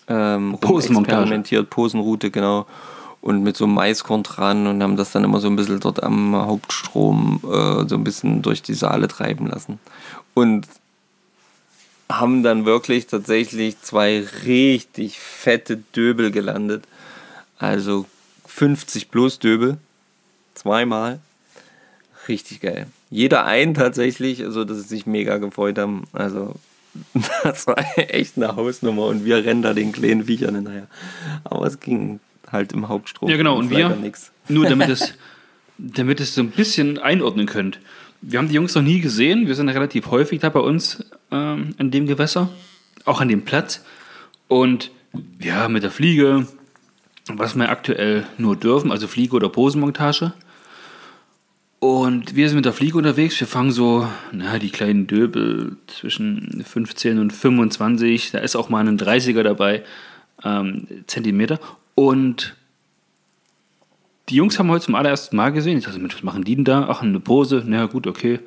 ähm, 0.08 0.58
Posenmontage. 0.60 1.18
experimentiert, 1.22 1.70
Posenroute, 1.70 2.30
genau. 2.30 2.66
Und 3.22 3.44
mit 3.44 3.56
so 3.56 3.66
einem 3.66 3.76
Maiskorn 3.76 4.24
dran 4.24 4.66
und 4.66 4.82
haben 4.82 4.98
das 4.98 5.12
dann 5.12 5.24
immer 5.24 5.40
so 5.40 5.48
ein 5.48 5.56
bisschen 5.56 5.80
dort 5.80 6.02
am 6.02 6.36
Hauptstrom 6.36 7.40
äh, 7.44 7.88
so 7.88 7.96
ein 7.96 8.04
bisschen 8.04 8.42
durch 8.42 8.64
die 8.64 8.74
Saale 8.74 9.08
treiben 9.08 9.48
lassen. 9.48 9.80
Und 10.34 10.68
haben 12.10 12.44
dann 12.44 12.66
wirklich 12.66 13.08
tatsächlich 13.08 13.80
zwei 13.82 14.26
richtig 14.46 15.20
fette 15.20 15.78
Döbel 15.78 16.32
gelandet. 16.32 16.84
Also 17.58 18.06
50 18.48 19.12
plus 19.12 19.40
Döbel. 19.40 19.78
Zweimal. 20.56 21.20
Richtig 22.28 22.62
geil. 22.62 22.88
Jeder 23.10 23.46
ein 23.46 23.74
tatsächlich, 23.74 24.44
also 24.44 24.64
dass 24.64 24.78
sie 24.78 24.88
sich 24.88 25.06
mega 25.06 25.38
gefreut 25.38 25.78
haben. 25.78 26.04
Also 26.14 26.56
das 27.44 27.68
war 27.68 27.78
echt 27.96 28.38
eine 28.38 28.56
Hausnummer 28.56 29.06
und 29.06 29.26
wir 29.26 29.44
rennen 29.44 29.62
da 29.62 29.74
den 29.74 29.92
kleinen 29.92 30.26
Viechern 30.26 30.56
hinterher. 30.56 30.88
Aber 31.44 31.66
es 31.66 31.80
ging 31.80 32.20
halt 32.52 32.74
im 32.74 32.88
Hauptstrom. 32.88 33.30
Ja, 33.30 33.38
genau. 33.38 33.58
Und 33.58 33.70
wir, 33.70 33.90
nix. 33.90 34.32
nur 34.48 34.66
damit 34.66 34.90
es, 34.90 35.14
damit 35.78 36.20
es 36.20 36.36
so 36.36 36.42
ein 36.42 36.52
bisschen 36.52 36.98
einordnen 36.98 37.46
könnt. 37.46 37.80
Wir 38.22 38.38
haben 38.38 38.50
die 38.50 38.56
Jungs 38.56 38.76
noch 38.76 38.84
nie 38.84 39.02
gesehen. 39.02 39.48
Wir 39.48 39.56
sind 39.56 39.70
relativ 39.70 40.12
häufig 40.12 40.42
da 40.42 40.50
bei 40.50 40.60
uns 40.60 41.04
ähm, 41.32 41.76
an 41.78 41.90
dem 41.90 42.06
Gewässer, 42.06 42.50
auch 43.06 43.20
an 43.20 43.30
dem 43.30 43.44
Platz. 43.44 43.84
Und 44.48 44.92
ja, 45.40 45.68
mit 45.70 45.84
der 45.84 45.92
Fliege, 45.92 46.46
was 47.28 47.56
wir 47.56 47.70
aktuell 47.70 48.26
nur 48.38 48.56
dürfen, 48.56 48.92
also 48.92 49.08
Fliege 49.08 49.36
oder 49.36 49.50
Posenmontage. 49.50 50.34
Und 51.80 52.36
wir 52.36 52.48
sind 52.48 52.58
mit 52.58 52.66
der 52.66 52.74
Fliege 52.74 52.96
unterwegs. 53.00 53.40
Wir 53.40 53.48
fangen 53.48 53.72
so, 53.72 54.08
na, 54.32 54.60
die 54.60 54.70
kleinen 54.70 55.08
Döbel 55.08 55.78
zwischen 55.88 56.64
15 56.64 57.18
und 57.18 57.34
25. 57.34 58.30
Da 58.30 58.38
ist 58.38 58.56
auch 58.56 58.70
mal 58.70 58.88
ein 58.88 59.00
30er 59.00 59.42
dabei, 59.42 59.84
ähm, 60.44 60.86
Zentimeter. 61.08 61.60
Und 62.02 62.56
die 64.28 64.36
Jungs 64.36 64.58
haben 64.58 64.72
heute 64.72 64.86
zum 64.86 64.96
allerersten 64.96 65.36
Mal 65.36 65.52
gesehen. 65.52 65.78
Ich 65.78 65.84
dachte, 65.84 66.00
Mensch, 66.00 66.16
was 66.16 66.24
machen 66.24 66.44
die 66.44 66.56
denn 66.56 66.66
da? 66.66 66.88
Ach, 66.90 67.04
eine 67.04 67.20
Pose. 67.20 67.62
Na 67.64 67.78
ja, 67.78 67.86
gut, 67.86 68.08
okay. 68.08 68.40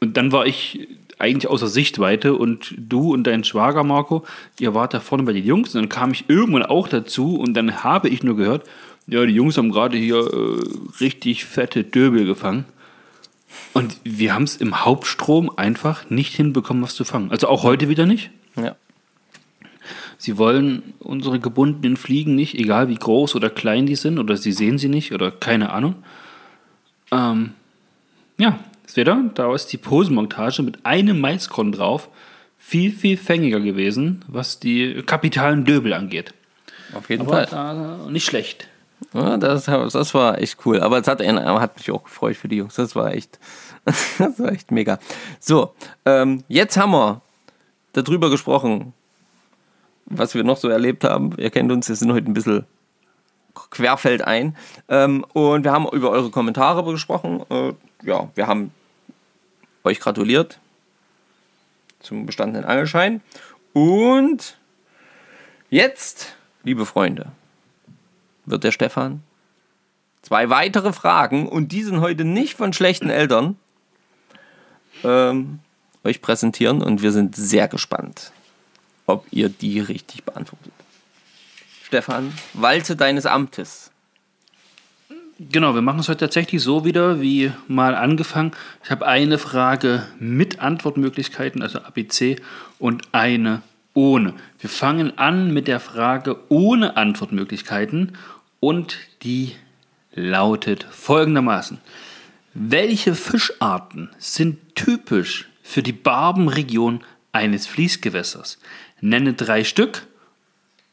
Und 0.00 0.18
dann 0.18 0.30
war 0.30 0.44
ich 0.44 0.88
eigentlich 1.18 1.48
außer 1.48 1.68
Sichtweite 1.68 2.34
und 2.34 2.74
du 2.76 3.14
und 3.14 3.26
dein 3.26 3.44
Schwager 3.44 3.82
Marco, 3.82 4.26
ihr 4.60 4.74
wart 4.74 4.92
da 4.92 5.00
vorne 5.00 5.22
bei 5.22 5.32
den 5.32 5.46
Jungs. 5.46 5.74
Und 5.74 5.80
dann 5.80 5.88
kam 5.88 6.10
ich 6.10 6.28
irgendwann 6.28 6.64
auch 6.64 6.86
dazu 6.86 7.36
und 7.36 7.54
dann 7.54 7.82
habe 7.82 8.10
ich 8.10 8.22
nur 8.22 8.36
gehört, 8.36 8.68
ja, 9.06 9.24
die 9.24 9.32
Jungs 9.32 9.56
haben 9.56 9.72
gerade 9.72 9.96
hier 9.96 10.18
äh, 10.18 11.00
richtig 11.00 11.46
fette 11.46 11.84
Döbel 11.84 12.26
gefangen. 12.26 12.66
Und 13.72 13.96
wir 14.04 14.34
haben 14.34 14.44
es 14.44 14.56
im 14.56 14.84
Hauptstrom 14.84 15.50
einfach 15.56 16.10
nicht 16.10 16.34
hinbekommen, 16.34 16.82
was 16.82 16.94
zu 16.94 17.06
fangen. 17.06 17.30
Also 17.30 17.48
auch 17.48 17.62
heute 17.62 17.88
wieder 17.88 18.04
nicht. 18.04 18.30
Ja. 18.54 18.76
Sie 20.22 20.38
wollen 20.38 20.94
unsere 21.00 21.40
gebundenen 21.40 21.96
Fliegen 21.96 22.36
nicht, 22.36 22.54
egal 22.54 22.86
wie 22.86 22.94
groß 22.94 23.34
oder 23.34 23.50
klein 23.50 23.86
die 23.86 23.96
sind, 23.96 24.20
oder 24.20 24.36
sie 24.36 24.52
sehen 24.52 24.78
sie 24.78 24.88
nicht, 24.88 25.10
oder 25.10 25.32
keine 25.32 25.72
Ahnung. 25.72 25.96
Ähm, 27.10 27.54
ja, 28.38 28.60
seht 28.86 29.08
ihr, 29.08 29.30
da 29.34 29.52
ist 29.52 29.72
die 29.72 29.78
Posenmontage 29.78 30.62
mit 30.62 30.86
einem 30.86 31.18
Maiskorn 31.18 31.72
drauf 31.72 32.08
viel, 32.56 32.92
viel 32.92 33.16
fängiger 33.16 33.58
gewesen, 33.58 34.24
was 34.28 34.60
die 34.60 35.02
kapitalen 35.04 35.64
Döbel 35.64 35.92
angeht. 35.92 36.32
Auf 36.94 37.10
jeden 37.10 37.22
Aber 37.22 37.44
Fall. 37.44 37.46
da 37.50 38.08
nicht 38.08 38.24
schlecht. 38.24 38.68
Ja, 39.14 39.36
das, 39.38 39.64
das 39.64 40.14
war 40.14 40.38
echt 40.38 40.64
cool. 40.64 40.78
Aber 40.78 40.98
es 40.98 41.08
hat, 41.08 41.20
hat 41.20 41.76
mich 41.78 41.90
auch 41.90 42.04
gefreut 42.04 42.36
für 42.36 42.46
die 42.46 42.58
Jungs. 42.58 42.76
Das 42.76 42.94
war 42.94 43.12
echt, 43.12 43.40
das 44.18 44.38
war 44.38 44.52
echt 44.52 44.70
mega. 44.70 45.00
So, 45.40 45.74
ähm, 46.04 46.44
jetzt 46.46 46.76
haben 46.76 46.92
wir 46.92 47.22
darüber 47.92 48.30
gesprochen, 48.30 48.92
was 50.16 50.34
wir 50.34 50.44
noch 50.44 50.56
so 50.56 50.68
erlebt 50.68 51.04
haben. 51.04 51.34
Ihr 51.38 51.50
kennt 51.50 51.70
uns, 51.72 51.88
wir 51.88 51.96
sind 51.96 52.12
heute 52.12 52.30
ein 52.30 52.34
bisschen 52.34 52.66
querfeldein. 53.70 54.56
Ähm, 54.88 55.24
und 55.32 55.64
wir 55.64 55.72
haben 55.72 55.88
über 55.88 56.10
eure 56.10 56.30
Kommentare 56.30 56.84
gesprochen. 56.90 57.42
Äh, 57.50 57.72
ja, 58.04 58.30
wir 58.34 58.46
haben 58.46 58.72
euch 59.84 60.00
gratuliert 60.00 60.58
zum 62.00 62.26
bestandenen 62.26 62.64
Angelschein. 62.64 63.20
Und 63.72 64.58
jetzt, 65.70 66.36
liebe 66.62 66.86
Freunde, 66.86 67.32
wird 68.44 68.64
der 68.64 68.72
Stefan 68.72 69.22
zwei 70.22 70.50
weitere 70.50 70.92
Fragen 70.92 71.48
und 71.48 71.72
die 71.72 71.82
sind 71.82 72.00
heute 72.00 72.24
nicht 72.24 72.54
von 72.54 72.72
schlechten 72.72 73.10
Eltern 73.10 73.56
ähm, 75.04 75.58
euch 76.04 76.22
präsentieren 76.22 76.82
und 76.82 77.02
wir 77.02 77.12
sind 77.12 77.36
sehr 77.36 77.68
gespannt, 77.68 78.32
ob 79.12 79.26
ihr 79.30 79.48
die 79.48 79.80
richtig 79.80 80.24
beantwortet. 80.24 80.72
Stefan, 81.84 82.32
walte 82.54 82.96
deines 82.96 83.26
Amtes. 83.26 83.90
Genau, 85.38 85.74
wir 85.74 85.82
machen 85.82 86.00
es 86.00 86.08
heute 86.08 86.20
tatsächlich 86.20 86.62
so 86.62 86.84
wieder 86.84 87.20
wie 87.20 87.52
mal 87.66 87.94
angefangen. 87.94 88.52
Ich 88.84 88.90
habe 88.90 89.06
eine 89.06 89.38
Frage 89.38 90.06
mit 90.18 90.60
Antwortmöglichkeiten, 90.60 91.62
also 91.62 91.80
ABC, 91.80 92.36
und 92.78 93.02
eine 93.12 93.62
ohne. 93.94 94.34
Wir 94.60 94.70
fangen 94.70 95.18
an 95.18 95.52
mit 95.52 95.68
der 95.68 95.80
Frage 95.80 96.36
ohne 96.48 96.96
Antwortmöglichkeiten 96.96 98.16
und 98.60 98.96
die 99.22 99.54
lautet 100.14 100.86
folgendermaßen. 100.90 101.78
Welche 102.54 103.14
Fischarten 103.14 104.10
sind 104.18 104.74
typisch 104.74 105.48
für 105.62 105.82
die 105.82 105.92
Barbenregion 105.92 107.02
eines 107.32 107.66
Fließgewässers? 107.66 108.58
Nenne 109.02 109.34
drei 109.34 109.64
Stück 109.64 110.06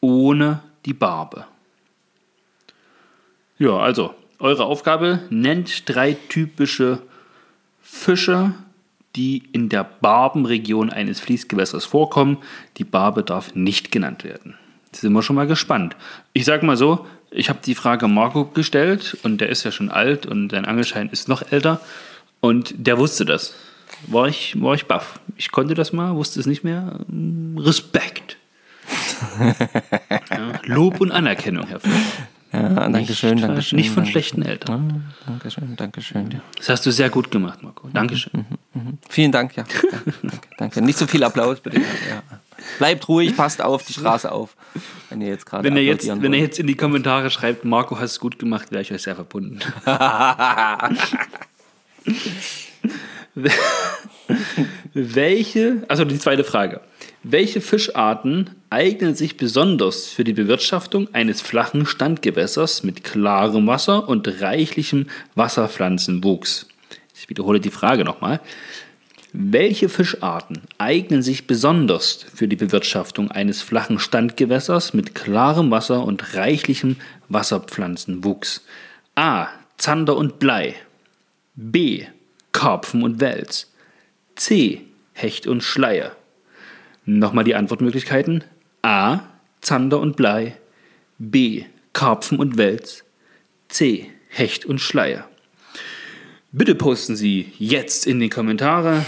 ohne 0.02 0.62
die 0.86 0.94
Barbe. 0.94 1.46
Ja, 3.58 3.78
also 3.78 4.16
eure 4.40 4.66
Aufgabe, 4.66 5.20
nennt 5.30 5.88
drei 5.88 6.18
typische 6.28 7.02
Fische, 7.82 8.54
die 9.16 9.44
in 9.52 9.70
der 9.70 9.84
Barbenregion 9.84 10.90
eines 10.90 11.20
Fließgewässers 11.20 11.86
vorkommen. 11.86 12.38
Die 12.78 12.84
Barbe 12.84 13.24
darf 13.24 13.54
nicht 13.56 13.92
genannt 13.92 14.24
werden. 14.24 14.56
Jetzt 14.86 15.02
sind 15.02 15.14
wir 15.14 15.22
schon 15.22 15.36
mal 15.36 15.48
gespannt. 15.48 15.96
Ich 16.34 16.46
sag 16.46 16.64
mal 16.64 16.78
so, 16.78 17.06
ich 17.32 17.50
habe 17.50 17.60
die 17.64 17.76
Frage 17.76 18.08
Marco 18.08 18.46
gestellt 18.46 19.18
und 19.24 19.40
der 19.40 19.50
ist 19.50 19.64
ja 19.64 19.72
schon 19.72 19.90
alt 19.90 20.26
und 20.26 20.50
sein 20.50 20.66
Angelschein 20.66 21.10
ist 21.10 21.28
noch 21.28 21.52
älter 21.52 21.80
und 22.40 22.74
der 22.76 22.98
wusste 22.98 23.26
das. 23.26 23.54
War 24.08 24.28
ich, 24.28 24.60
war 24.62 24.74
ich 24.76 24.86
baff. 24.86 25.20
Ich 25.36 25.52
konnte 25.52 25.74
das 25.74 25.94
mal, 25.94 26.16
wusste 26.16 26.40
es 26.40 26.46
nicht 26.46 26.64
mehr. 26.64 27.00
Respekt. 27.58 28.38
ja, 30.30 30.54
Lob 30.64 31.02
und 31.02 31.12
Anerkennung, 31.12 31.68
Herr 31.68 31.80
Fischer. 31.80 31.96
Ja, 32.52 32.90
danke 32.90 33.14
schön, 33.14 33.36
Nicht, 33.36 33.44
danke 33.44 33.62
schön. 33.62 33.78
Nicht 33.78 33.92
von 33.92 34.08
schlechten 34.08 34.42
Eltern. 34.42 35.14
Danke 35.28 35.52
schön, 35.52 35.76
danke 35.76 36.02
schön. 36.02 36.42
Das 36.58 36.70
hast 36.70 36.84
du 36.86 36.92
sehr 36.92 37.10
gut 37.12 37.30
gemacht, 37.30 37.62
Marco. 37.62 37.88
Dankeschön. 37.94 38.46
Vielen 39.08 39.32
Dank, 39.32 39.56
ja. 39.56 39.66
Danke, 39.92 40.14
danke. 40.58 40.82
Nicht 40.82 40.98
so 40.98 41.06
viel 41.06 41.24
Applaus, 41.24 41.60
bitte. 41.60 41.80
Ja. 41.80 42.24
Bleibt 42.80 43.08
ruhig, 43.08 43.38
passt 43.38 43.62
auf 43.62 43.84
die 43.84 43.94
Straße 43.94 44.32
auf. 44.32 44.56
Wenn 45.10 45.22
ihr 45.22 45.28
jetzt 45.28 45.46
gerade 45.46 45.64
Wenn 45.64 45.78
er 45.78 45.84
jetzt, 45.84 46.08
wenn 46.08 46.24
wollt. 46.24 46.36
jetzt 46.36 46.58
in 46.58 46.66
die 46.66 46.76
Kommentare 46.76 47.30
schreibt, 47.30 47.66
Marco 47.66 48.00
hast 48.00 48.14
es 48.14 48.20
gut 48.20 48.40
gemacht, 48.40 48.72
wäre 48.72 48.82
ich 48.82 48.92
euch 48.92 49.04
sehr 49.04 49.16
verbunden. 49.16 49.60
Welche, 54.94 55.84
also 55.88 56.06
die 56.06 56.20
zweite 56.20 56.44
Frage. 56.44 56.82
Welche 57.24 57.62
Fischarten 57.62 58.52
eignen 58.70 59.16
sich 59.16 59.38
besonders 59.38 60.08
für 60.08 60.24
die 60.24 60.34
Bewirtschaftung 60.34 61.14
eines 61.14 61.42
flachen 61.42 61.86
Standgewässers 61.86 62.84
mit 62.84 63.04
klarem 63.04 63.68
Wasser 63.68 64.08
und 64.08 64.42
reichlichem 64.42 65.08
Wasserpflanzenwuchs? 65.36 66.68
Ich 67.16 67.30
wiederhole 67.30 67.60
die 67.60 67.72
Frage 67.72 68.06
nochmal. 68.06 68.40
Welche 69.32 69.90
Fischarten 69.90 70.62
eignen 70.78 71.22
sich 71.22 71.46
besonders 71.46 72.26
für 72.34 72.48
die 72.48 72.56
Bewirtschaftung 72.56 73.30
eines 73.30 73.62
flachen 73.62 74.00
Standgewässers 74.00 74.94
mit 74.94 75.14
klarem 75.14 75.70
Wasser 75.70 76.04
und 76.04 76.34
reichlichem 76.36 76.96
Wasserpflanzenwuchs? 77.28 78.66
A. 79.16 79.48
Zander 79.78 80.16
und 80.16 80.40
Blei. 80.40 80.76
B. 81.56 82.06
Karpfen 82.52 83.04
und 83.04 83.20
Wels. 83.20 83.72
C. 84.36 84.82
Hecht 85.14 85.48
und 85.48 85.64
Schleier. 85.64 86.16
Nochmal 87.06 87.44
die 87.44 87.56
Antwortmöglichkeiten. 87.56 88.44
A. 88.82 89.22
Zander 89.62 90.00
und 90.00 90.16
Blei. 90.16 90.56
B. 91.18 91.66
Karpfen 91.94 92.40
und 92.40 92.58
Wels. 92.58 93.04
C. 93.68 94.12
Hecht 94.30 94.66
und 94.66 94.80
Schleier. 94.80 95.28
Bitte 96.52 96.76
posten 96.76 97.16
Sie 97.16 97.54
jetzt 97.58 98.08
in 98.08 98.20
die 98.20 98.30
Kommentare 98.30 99.06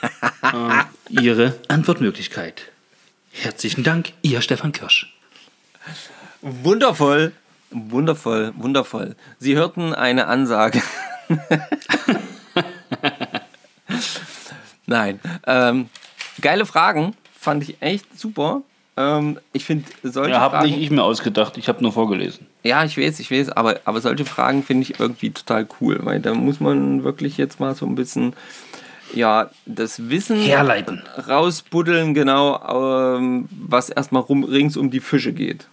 äh, 0.42 0.82
Ihre 1.08 1.58
Antwortmöglichkeit. 1.68 2.70
Herzlichen 3.32 3.82
Dank, 3.82 4.12
Ihr 4.22 4.40
Stefan 4.42 4.72
Kirsch. 4.72 5.16
Wundervoll, 6.40 7.32
wundervoll, 7.70 8.52
wundervoll. 8.56 9.16
Sie 9.38 9.56
hörten 9.56 9.94
eine 9.94 10.26
Ansage. 10.26 10.82
Nein, 14.88 15.20
ähm, 15.46 15.88
geile 16.40 16.66
Fragen, 16.66 17.14
fand 17.38 17.62
ich 17.68 17.76
echt 17.80 18.18
super. 18.18 18.62
Ähm, 18.96 19.38
ich 19.52 19.64
finde 19.64 19.84
solche 20.02 20.32
Ja, 20.32 20.40
habe 20.40 20.56
Fragen. 20.56 20.70
nicht 20.70 20.80
ich 20.82 20.90
mir 20.90 21.04
ausgedacht, 21.04 21.56
ich 21.56 21.68
habe 21.68 21.80
nur 21.82 21.92
vorgelesen. 21.92 22.46
Ja, 22.64 22.84
ich 22.84 22.98
weiß, 22.98 23.20
ich 23.20 23.30
weiß, 23.30 23.50
aber, 23.50 23.78
aber 23.84 24.00
solche 24.00 24.24
Fragen 24.24 24.64
finde 24.64 24.82
ich 24.82 24.98
irgendwie 24.98 25.30
total 25.30 25.68
cool, 25.80 26.00
weil 26.02 26.18
da 26.20 26.34
muss 26.34 26.58
man 26.58 27.04
wirklich 27.04 27.36
jetzt 27.36 27.60
mal 27.60 27.74
so 27.76 27.86
ein 27.86 27.94
bisschen, 27.94 28.32
ja, 29.14 29.50
das 29.66 30.08
Wissen 30.10 30.40
Herleiten. 30.40 31.02
rausbuddeln, 31.28 32.14
genau, 32.14 33.16
ähm, 33.16 33.48
was 33.50 33.90
erstmal 33.90 34.22
rum, 34.22 34.42
rings 34.42 34.76
um 34.76 34.90
die 34.90 35.00
Fische 35.00 35.32
geht. 35.32 35.66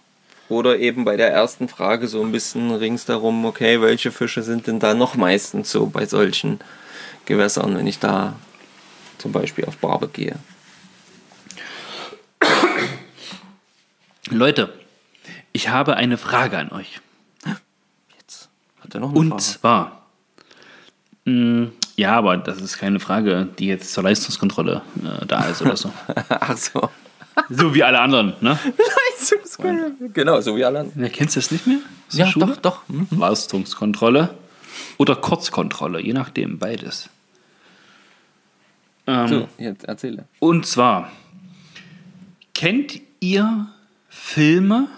Oder 0.48 0.78
eben 0.78 1.04
bei 1.04 1.16
der 1.16 1.32
ersten 1.32 1.68
Frage 1.68 2.06
so 2.06 2.22
ein 2.22 2.30
bisschen 2.30 2.70
rings 2.70 3.04
darum, 3.06 3.44
okay, 3.46 3.80
welche 3.80 4.12
Fische 4.12 4.42
sind 4.44 4.68
denn 4.68 4.78
da 4.78 4.94
noch 4.94 5.16
meistens 5.16 5.72
so 5.72 5.86
bei 5.86 6.06
solchen 6.06 6.60
Gewässern, 7.24 7.76
wenn 7.76 7.88
ich 7.88 7.98
da 7.98 8.34
zum 9.18 9.32
Beispiel 9.32 9.64
auf 9.64 9.76
Barbe 9.78 10.08
gehe. 10.08 10.36
Leute, 14.30 14.72
ich 15.52 15.68
habe 15.68 15.96
eine 15.96 16.18
Frage 16.18 16.58
an 16.58 16.70
euch. 16.72 17.00
Jetzt 18.18 18.48
hat 18.80 18.94
er 18.94 19.00
noch 19.00 19.10
eine 19.10 19.18
Und 19.18 19.28
Frage. 19.30 19.42
zwar, 19.42 20.06
mh, 21.24 21.68
ja, 21.96 22.12
aber 22.16 22.36
das 22.36 22.60
ist 22.60 22.78
keine 22.78 23.00
Frage, 23.00 23.48
die 23.58 23.66
jetzt 23.66 23.92
zur 23.92 24.02
Leistungskontrolle 24.04 24.82
äh, 25.22 25.26
da 25.26 25.44
ist 25.46 25.62
oder 25.62 25.76
so. 25.76 25.92
Ach 26.28 26.56
so. 26.56 26.90
so 27.48 27.74
wie 27.74 27.82
alle 27.82 28.00
anderen, 28.00 28.34
ne? 28.40 28.58
genau, 30.12 30.40
so 30.40 30.56
wie 30.56 30.64
alle 30.64 30.80
anderen. 30.80 31.02
Ja, 31.02 31.08
kennst 31.08 31.36
du 31.36 31.40
das 31.40 31.50
nicht 31.50 31.66
mehr? 31.66 31.78
Ja, 32.10 32.26
Schule? 32.26 32.46
doch, 32.46 32.56
doch. 32.56 32.88
Hm. 32.88 33.08
Leistungskontrolle 33.18 34.34
oder 34.98 35.16
Kurzkontrolle, 35.16 36.00
je 36.00 36.12
nachdem, 36.12 36.58
beides. 36.58 37.08
Ähm, 39.06 39.28
So, 39.28 39.48
jetzt 39.58 39.84
erzähle. 39.84 40.24
Und 40.40 40.66
zwar, 40.66 41.10
kennt 42.54 43.00
ihr 43.20 43.68
Filme 44.08 44.88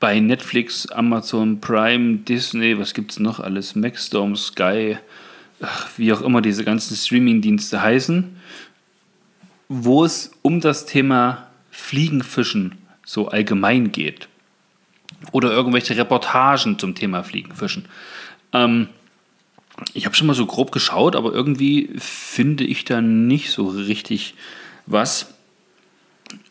bei 0.00 0.20
Netflix, 0.20 0.86
Amazon 0.90 1.60
Prime, 1.60 2.18
Disney, 2.18 2.78
was 2.78 2.94
gibt's 2.94 3.18
noch 3.18 3.40
alles, 3.40 3.74
Maxdome, 3.74 4.36
Sky, 4.36 4.98
ach, 5.60 5.88
wie 5.96 6.12
auch 6.12 6.20
immer 6.20 6.42
diese 6.42 6.64
ganzen 6.64 6.96
Streamingdienste 6.96 7.80
heißen, 7.80 8.36
wo 9.68 10.04
es 10.04 10.32
um 10.42 10.60
das 10.60 10.86
Thema 10.86 11.48
Fliegenfischen 11.70 12.76
so 13.04 13.28
allgemein 13.28 13.92
geht. 13.92 14.28
Oder 15.32 15.50
irgendwelche 15.50 15.96
Reportagen 15.96 16.78
zum 16.78 16.94
Thema 16.94 17.22
Fliegenfischen. 17.22 17.86
Ähm, 18.52 18.88
ich 19.92 20.06
habe 20.06 20.14
schon 20.14 20.26
mal 20.26 20.34
so 20.34 20.46
grob 20.46 20.72
geschaut, 20.72 21.16
aber 21.16 21.32
irgendwie 21.32 21.90
finde 21.98 22.64
ich 22.64 22.84
da 22.84 23.00
nicht 23.00 23.50
so 23.50 23.68
richtig 23.68 24.34
was. 24.86 25.34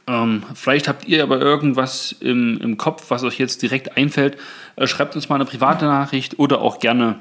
Ähm, 0.07 0.43
vielleicht 0.53 0.87
habt 0.87 1.05
ihr 1.07 1.23
aber 1.23 1.39
irgendwas 1.39 2.11
im, 2.19 2.59
im 2.61 2.77
Kopf, 2.77 3.05
was 3.09 3.23
euch 3.23 3.39
jetzt 3.39 3.61
direkt 3.63 3.97
einfällt. 3.97 4.37
Äh, 4.75 4.87
schreibt 4.87 5.15
uns 5.15 5.29
mal 5.29 5.35
eine 5.35 5.45
private 5.45 5.85
Nachricht 5.85 6.37
oder 6.37 6.61
auch 6.61 6.79
gerne 6.79 7.19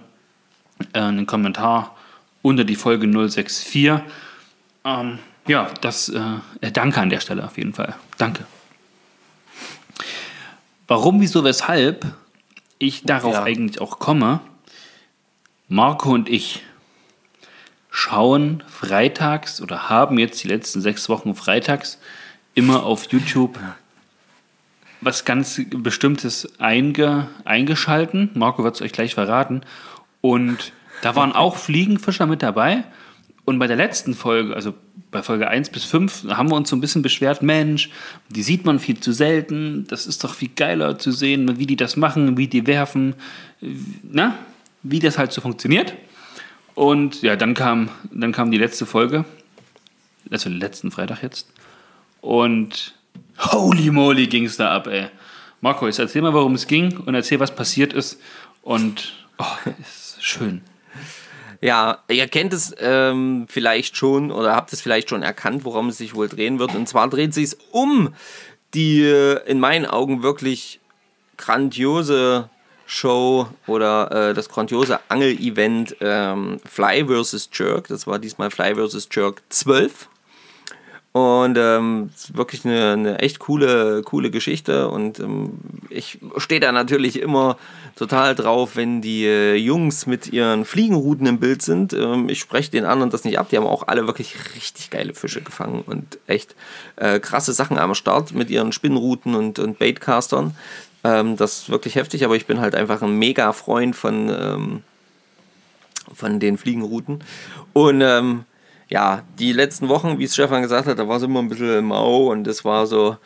äh, 0.93 0.99
einen 1.01 1.27
Kommentar 1.27 1.97
unter 2.43 2.65
die 2.65 2.77
Folge 2.77 3.07
064. 3.07 4.03
Ähm, 4.85 5.19
ja, 5.47 5.71
das 5.81 6.11
äh, 6.11 6.71
danke 6.73 7.01
an 7.01 7.09
der 7.09 7.21
Stelle 7.21 7.45
auf 7.45 7.57
jeden 7.57 7.73
Fall. 7.73 7.95
Danke. 8.19 8.45
Warum, 10.87 11.21
wieso, 11.23 11.43
weshalb 11.45 12.05
ich 12.79 13.05
darauf 13.05 13.35
Ja. 13.35 13.43
eigentlich 13.45 13.81
auch 13.81 13.99
komme, 13.99 14.41
Marco 15.69 16.11
und 16.11 16.29
ich 16.29 16.63
schauen 17.91 18.63
freitags 18.69 19.61
oder 19.61 19.89
haben 19.89 20.19
jetzt 20.19 20.43
die 20.43 20.49
letzten 20.49 20.81
sechs 20.81 21.09
Wochen 21.09 21.35
freitags 21.35 21.99
immer 22.55 22.85
auf 22.85 23.11
YouTube 23.11 23.59
was 25.05 25.25
ganz 25.25 25.61
Bestimmtes 25.71 26.59
einge, 26.59 27.29
eingeschalten. 27.45 28.31
Marco 28.35 28.65
wird 28.65 28.77
es 28.77 28.83
euch 28.83 28.93
gleich 28.93 29.15
verraten. 29.15 29.63
Und 30.21 30.73
da 31.03 31.15
waren 31.17 31.33
auch 31.33 31.57
Fliegenfischer 31.57 32.27
mit 32.27 32.43
dabei. 32.43 32.85
Und 33.45 33.59
bei 33.59 33.67
der 33.67 33.77
letzten 33.77 34.15
Folge, 34.15 34.55
also 34.55 34.73
bei 35.11 35.23
Folge 35.23 35.49
1 35.49 35.69
bis 35.71 35.85
5, 35.85 36.29
haben 36.31 36.51
wir 36.51 36.57
uns 36.57 36.71
so 36.71 36.77
ein 36.77 36.81
bisschen 36.81 37.03
beschwert, 37.03 37.43
Mensch, 37.43 37.91
die 38.31 38.43
sieht 38.43 38.65
man 38.65 38.79
viel 38.79 38.99
zu 38.99 39.13
selten. 39.13 39.87
Das 39.89 40.07
ist 40.07 40.25
doch 40.25 40.35
viel 40.35 40.51
geiler 40.57 40.99
zu 40.99 41.13
sehen, 41.13 41.59
wie 41.59 41.67
die 41.67 41.77
das 41.77 41.97
machen, 41.97 42.39
wie 42.39 42.49
die 42.49 42.67
werfen, 42.67 43.15
na, 44.03 44.39
wie 44.85 45.01
das 45.01 45.19
halt 45.19 45.33
so 45.33 45.41
funktioniert. 45.41 45.95
Und 46.77 47.23
ja, 47.23 47.35
dann 47.35 47.55
kam, 47.55 47.89
dann 48.13 48.33
kam 48.33 48.51
die 48.51 48.59
letzte 48.59 48.87
Folge, 48.87 49.25
also 50.31 50.49
letzten 50.49 50.91
Freitag 50.91 51.23
jetzt. 51.23 51.49
Und 52.21 52.95
holy 53.39 53.91
moly 53.91 54.27
ging 54.27 54.45
es 54.45 54.57
da 54.57 54.71
ab, 54.71 54.87
ey. 54.87 55.09
Marco, 55.61 55.87
jetzt 55.87 55.99
erzähl 55.99 56.23
mal, 56.23 56.35
worum 56.35 56.55
es 56.55 56.67
ging 56.67 56.99
und 56.99 57.15
erzähl, 57.15 57.41
was 57.41 57.55
passiert 57.55 57.93
ist. 57.93 58.21
Und 58.63 59.15
oh, 59.39 59.71
ist 59.81 60.23
schön. 60.23 60.63
Ja, 61.61 61.99
ihr 62.09 62.29
kennt 62.29 62.53
es 62.53 62.75
ähm, 62.79 63.47
vielleicht 63.49 63.97
schon 63.97 64.31
oder 64.31 64.55
habt 64.55 64.73
es 64.75 64.83
vielleicht 64.83 65.09
schon 65.09 65.23
erkannt, 65.23 65.65
worum 65.65 65.89
es 65.89 65.99
sich 65.99 66.15
wohl 66.15 66.29
drehen 66.29 66.59
wird. 66.59 66.75
Und 66.75 66.89
zwar 66.89 67.09
dreht 67.09 67.33
sich 67.33 67.45
es 67.45 67.55
um 67.71 68.15
die 68.75 69.03
äh, 69.03 69.41
in 69.47 69.61
meinen 69.61 69.87
Augen 69.87 70.23
wirklich 70.23 70.81
grandiose 71.39 72.51
Show 72.87 73.49
oder 73.67 74.31
äh, 74.31 74.35
das 74.35 74.49
grandiose 74.49 75.01
Angel-Event 75.09 75.97
ähm, 76.01 76.61
Fly 76.65 77.07
vs. 77.07 77.51
Jerk. 77.53 77.89
Das 77.89 78.07
war 78.07 78.19
diesmal 78.19 78.51
Fly 78.51 78.75
vs. 78.75 79.09
Jerk 79.11 79.43
12. 79.49 80.09
Und 81.17 81.57
ähm, 81.57 82.11
wirklich 82.33 82.65
eine, 82.65 82.91
eine 82.91 83.19
echt 83.21 83.39
coole, 83.39 84.03
coole 84.03 84.33
Geschichte. 84.33 84.89
Und 84.89 85.21
ähm, 85.21 85.53
ich 85.89 86.19
stehe 86.39 86.61
da 86.61 86.73
natürlich 86.73 87.23
immer 87.23 87.57
total 87.95 88.35
drauf, 88.35 88.75
wenn 88.75 89.01
die 89.01 89.25
äh, 89.25 89.55
Jungs 89.55 90.09
mit 90.09 90.33
ihren 90.33 90.65
Fliegenruten 90.65 91.29
im 91.29 91.39
Bild 91.39 91.63
sind. 91.63 91.93
Ähm, 91.93 92.29
ich 92.29 92.41
spreche 92.41 92.73
den 92.73 92.85
anderen 92.85 93.11
das 93.11 93.23
nicht 93.23 93.39
ab. 93.39 93.49
Die 93.49 93.57
haben 93.57 93.67
auch 93.67 93.87
alle 93.87 94.09
wirklich 94.09 94.35
richtig 94.57 94.91
geile 94.91 95.15
Fische 95.15 95.41
gefangen 95.41 95.85
und 95.87 96.19
echt 96.27 96.57
äh, 96.97 97.21
krasse 97.21 97.53
Sachen 97.53 97.79
am 97.79 97.95
Start 97.95 98.33
mit 98.33 98.51
ihren 98.51 98.73
Spinnruten 98.73 99.37
und, 99.37 99.61
und 99.61 99.79
Baitcastern. 99.79 100.57
Ähm, 101.05 101.37
das 101.37 101.59
ist 101.59 101.71
wirklich 101.71 101.95
heftig, 101.95 102.25
aber 102.25 102.35
ich 102.35 102.47
bin 102.47 102.61
halt 102.61 102.75
einfach 102.75 103.03
ein 103.03 103.19
mega 103.19 103.53
Freund 103.53 103.95
von, 103.95 104.29
ähm, 104.31 104.83
von 106.13 106.41
den 106.41 106.57
Fliegenrouten. 106.59 107.23
Und 107.73 108.01
ähm, 108.01 108.45
ja, 108.89 109.23
die 109.39 109.53
letzten 109.53 109.89
Wochen, 109.89 110.19
wie 110.19 110.25
es 110.25 110.35
Stefan 110.35 110.63
gesagt 110.63 110.87
hat, 110.89 110.99
da 110.99 111.07
war 111.07 111.19
es 111.19 111.23
immer 111.23 111.41
ein 111.41 111.49
bisschen 111.49 111.85
mau 111.85 112.31
und 112.31 112.47
es 112.47 112.65
war 112.65 112.87
so, 112.87 113.17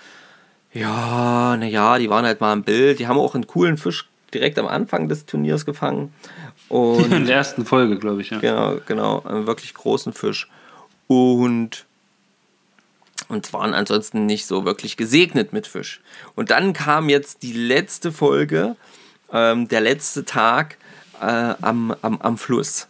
ja, 0.73 1.57
naja, 1.57 1.99
die 1.99 2.11
waren 2.11 2.25
halt 2.25 2.41
mal 2.41 2.53
im 2.53 2.63
Bild. 2.63 2.99
Die 2.99 3.07
haben 3.07 3.19
auch 3.19 3.35
einen 3.35 3.47
coolen 3.47 3.77
Fisch 3.77 4.09
direkt 4.35 4.59
am 4.59 4.67
Anfang 4.67 5.09
des 5.09 5.27
Turniers 5.27 5.65
gefangen. 5.65 6.13
Und 6.69 7.13
In 7.13 7.25
der 7.25 7.37
ersten 7.37 7.65
Folge, 7.65 7.99
glaube 7.99 8.21
ich, 8.21 8.29
ja. 8.29 8.41
Genau, 8.41 8.77
genau, 8.85 9.23
einen 9.23 9.47
wirklich 9.47 9.73
großen 9.73 10.13
Fisch. 10.13 10.51
Und, 11.07 11.87
und 13.29 13.53
waren 13.53 13.75
ansonsten 13.75 14.27
nicht 14.27 14.47
so 14.47 14.65
wirklich 14.65 14.97
gesegnet 14.97 15.53
mit 15.53 15.67
Fisch. 15.67 16.01
Und 16.35 16.51
dann 16.51 16.73
kam 16.73 17.09
jetzt 17.09 17.43
die 17.43 17.53
letzte 17.53 18.13
Folge, 18.13 18.77
ähm, 19.33 19.69
der 19.69 19.81
letzte 19.81 20.25
Tag 20.25 20.79
äh, 21.21 21.55
am, 21.61 21.95
am, 22.03 22.21
am 22.21 22.39
Fluss. 22.39 22.89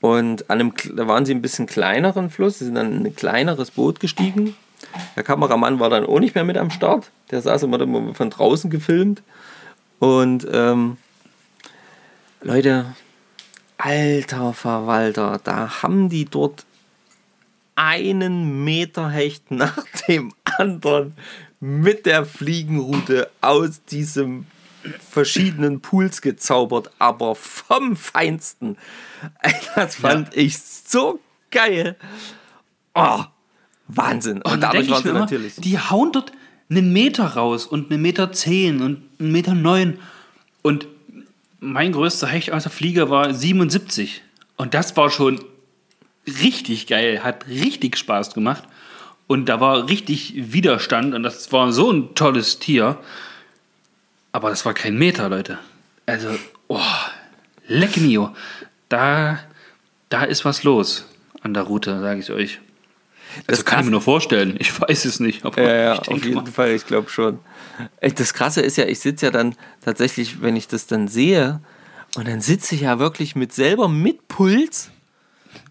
Und 0.00 0.50
an 0.50 0.60
einem, 0.60 0.72
da 0.94 1.08
waren 1.08 1.24
sie 1.24 1.34
ein 1.34 1.42
bisschen 1.42 1.66
kleineren 1.66 2.30
Fluss, 2.30 2.58
sie 2.58 2.66
sind 2.66 2.74
dann 2.74 2.92
in 2.92 3.06
ein 3.06 3.16
kleineres 3.16 3.70
Boot 3.70 4.00
gestiegen. 4.00 4.54
Der 5.16 5.22
Kameramann 5.22 5.80
war 5.80 5.88
dann 5.88 6.04
auch 6.04 6.20
nicht 6.20 6.34
mehr 6.34 6.44
mit 6.44 6.58
am 6.58 6.70
Start. 6.70 7.10
Der 7.30 7.40
saß 7.40 7.62
immer, 7.62 7.80
immer 7.80 8.14
von 8.14 8.30
draußen 8.30 8.70
gefilmt. 8.70 9.22
Und 9.98 10.46
ähm, 10.52 10.98
Leute, 12.42 12.94
alter 13.78 14.52
Verwalter, 14.52 15.40
da 15.42 15.82
haben 15.82 16.10
die 16.10 16.26
dort 16.26 16.66
einen 17.76 18.64
Meter 18.64 19.10
Hecht 19.10 19.50
nach 19.50 19.84
dem 20.08 20.32
anderen 20.44 21.14
mit 21.60 22.06
der 22.06 22.24
Fliegenrute 22.26 23.30
aus 23.40 23.84
diesem 23.84 24.46
verschiedenen 25.10 25.80
Pools 25.80 26.20
gezaubert, 26.20 26.90
aber 26.98 27.34
vom 27.34 27.96
Feinsten. 27.96 28.76
Das 29.74 29.96
fand 29.96 30.36
ich 30.36 30.58
so 30.58 31.20
geil. 31.50 31.96
Oh, 32.94 33.24
Wahnsinn. 33.88 34.42
Und, 34.42 34.52
Und 34.52 34.60
dadurch 34.60 34.86
dadurch 34.86 34.90
waren 34.90 35.02
sie 35.02 35.08
immer, 35.08 35.18
natürlich. 35.20 35.56
die 35.56 35.78
hauen 35.78 36.12
dort 36.12 36.32
einen 36.70 36.92
Meter 36.92 37.24
raus 37.24 37.66
und 37.66 37.90
einen 37.90 38.02
Meter 38.02 38.32
zehn 38.32 38.82
und 38.82 39.02
einen 39.18 39.32
Meter 39.32 39.54
neun. 39.54 39.98
Und 40.62 40.86
mein 41.60 41.92
größter 41.92 42.26
Hecht 42.26 42.52
aus 42.52 42.64
der 42.64 42.72
Flieger 42.72 43.10
war 43.10 43.32
77. 43.32 44.22
Und 44.56 44.74
das 44.74 44.96
war 44.96 45.10
schon 45.10 45.40
richtig 46.26 46.86
geil, 46.86 47.22
hat 47.22 47.46
richtig 47.48 47.96
Spaß 47.96 48.34
gemacht. 48.34 48.64
Und 49.26 49.46
da 49.46 49.60
war 49.60 49.88
richtig 49.88 50.34
Widerstand 50.52 51.14
und 51.14 51.22
das 51.22 51.50
war 51.50 51.72
so 51.72 51.90
ein 51.90 52.14
tolles 52.14 52.58
Tier. 52.58 52.98
Aber 54.32 54.50
das 54.50 54.64
war 54.66 54.74
kein 54.74 54.98
Meter, 54.98 55.28
Leute. 55.28 55.58
Also, 56.06 56.28
oh, 56.68 56.80
leck 57.66 57.96
mio. 57.96 58.34
Da, 58.88 59.38
da 60.10 60.24
ist 60.24 60.44
was 60.44 60.62
los 60.62 61.06
an 61.42 61.54
der 61.54 61.62
Route, 61.64 62.00
sage 62.00 62.20
ich 62.20 62.30
euch. 62.30 62.60
Das 63.46 63.60
Also 63.60 63.64
kann 63.64 63.80
ich 63.80 63.84
mir 63.86 63.90
nur 63.92 64.02
vorstellen. 64.02 64.56
Ich 64.58 64.78
weiß 64.80 65.06
es 65.06 65.20
nicht. 65.20 65.44
Aber 65.44 65.60
Ja, 65.62 65.74
ja, 65.74 65.98
auf 65.98 66.08
jeden 66.24 66.34
mal. 66.34 66.46
Fall, 66.46 66.72
ich 66.72 66.86
glaube 66.86 67.08
schon. 67.10 67.38
Das 68.00 68.34
Krasse 68.34 68.60
ist 68.60 68.76
ja, 68.76 68.84
ich 68.86 69.00
sitze 69.00 69.26
ja 69.26 69.32
dann 69.32 69.56
tatsächlich, 69.84 70.42
wenn 70.42 70.56
ich 70.56 70.68
das 70.68 70.86
dann 70.86 71.08
sehe, 71.08 71.60
und 72.16 72.28
dann 72.28 72.40
sitze 72.40 72.76
ich 72.76 72.82
ja 72.82 72.98
wirklich 72.98 73.34
mit 73.34 73.52
selber 73.52 73.88
mit 73.88 74.28
Puls. 74.28 74.90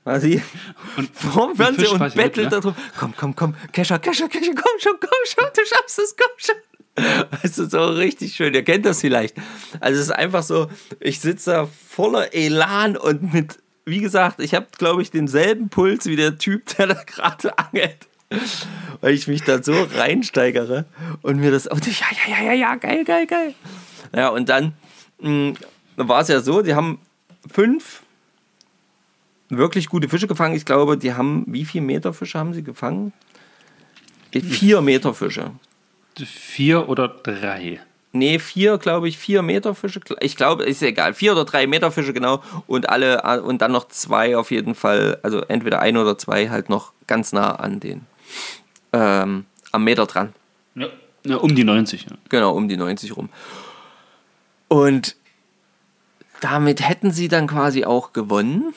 Quasi 0.04 0.42
Und 0.98 1.10
vorm 1.16 1.56
Fernseher 1.56 1.94
und 1.94 2.16
bettelt 2.16 2.38
ne? 2.38 2.50
darum. 2.50 2.76
Komm, 3.00 3.14
komm, 3.16 3.36
komm, 3.36 3.56
Kescher, 3.72 4.00
Kescher, 4.00 4.28
Kescher, 4.28 4.54
komm 4.54 4.80
schon, 4.80 4.94
komm 5.00 5.10
schon, 5.26 5.46
du 5.56 5.62
schaffst 5.66 6.00
es, 6.00 6.16
komm 6.18 6.32
schon. 6.38 6.56
Das 7.42 7.58
ist 7.58 7.72
so 7.72 7.86
richtig 7.88 8.36
schön, 8.36 8.54
ihr 8.54 8.64
kennt 8.64 8.86
das 8.86 9.02
vielleicht. 9.02 9.36
Also 9.80 10.00
es 10.00 10.08
ist 10.08 10.12
einfach 10.12 10.44
so, 10.44 10.70
ich 11.00 11.20
sitze 11.22 11.52
da 11.52 11.68
voller 11.90 12.34
Elan 12.34 12.98
und 12.98 13.34
mit, 13.34 13.60
wie 13.86 14.00
gesagt, 14.00 14.40
ich 14.40 14.54
habe, 14.54 14.68
glaube 14.78 15.02
ich, 15.02 15.10
denselben 15.10 15.70
Puls 15.70 16.06
wie 16.06 16.16
der 16.16 16.38
Typ, 16.38 16.66
der 16.78 16.88
da 16.88 17.04
gerade 17.04 17.58
angelt. 17.58 18.08
Weil 19.02 19.14
ich 19.14 19.28
mich 19.28 19.44
da 19.44 19.62
so 19.64 19.74
reinsteigere 19.96 20.86
und 21.22 21.38
mir 21.38 21.52
das, 21.52 21.68
ich, 21.88 22.00
ja, 22.00 22.08
ja, 22.28 22.36
ja, 22.36 22.44
ja, 22.46 22.54
ja, 22.54 22.76
geil, 22.76 23.04
geil, 23.06 23.26
geil. 23.26 23.56
Ja, 24.16 24.30
und 24.30 24.50
dann 24.50 24.74
mh, 25.20 25.54
war 25.96 26.22
es 26.22 26.28
ja 26.28 26.42
so, 26.42 26.62
die 26.62 26.76
haben 26.76 27.00
fünf 27.52 28.03
wirklich 29.58 29.90
gute 29.90 30.10
Fische 30.10 30.28
gefangen. 30.28 30.56
Ich 30.56 30.66
glaube, 30.66 30.98
die 30.98 31.14
haben, 31.14 31.44
wie 31.48 31.66
viele 31.66 31.86
Meter 31.86 32.14
Fische 32.14 32.40
haben 32.40 32.54
sie 32.54 32.64
gefangen? 32.64 33.14
Vier 34.32 34.82
Meter 34.82 35.14
Fische. 35.14 35.52
Vier 36.18 36.90
oder 36.90 37.08
drei. 37.08 37.80
Nee, 38.16 38.38
vier, 38.38 38.78
glaube 38.78 39.08
ich, 39.08 39.18
vier 39.18 39.42
Meter 39.42 39.74
Fische. 39.74 40.00
Ich 40.20 40.36
glaube, 40.36 40.64
ist 40.64 40.84
egal. 40.84 41.16
Vier 41.16 41.32
oder 41.32 41.46
drei 41.46 41.66
Meter 41.66 41.92
Fische, 41.92 42.14
genau. 42.14 42.44
Und 42.68 42.90
alle, 42.90 43.42
und 43.42 43.62
dann 43.64 43.72
noch 43.72 43.88
zwei 43.88 44.38
auf 44.38 44.52
jeden 44.52 44.76
Fall. 44.76 45.18
Also 45.24 45.42
entweder 45.42 45.80
ein 45.80 45.98
oder 45.98 46.18
zwei 46.18 46.50
halt 46.50 46.70
noch 46.70 46.94
ganz 47.08 47.34
nah 47.34 47.56
an 47.56 47.80
den, 47.80 48.02
ähm, 48.92 49.46
am 49.72 49.84
Meter 49.84 50.06
dran. 50.06 50.34
Ja. 50.76 50.90
ja 51.26 51.38
um 51.38 51.56
die 51.56 51.64
90. 51.64 52.04
Ja. 52.04 52.12
Genau, 52.30 52.54
um 52.54 52.68
die 52.68 52.78
90 52.78 53.18
rum. 53.18 53.30
Und 54.68 55.16
damit 56.40 56.88
hätten 56.88 57.12
sie 57.12 57.30
dann 57.30 57.48
quasi 57.48 57.84
auch 57.84 58.14
gewonnen. 58.14 58.76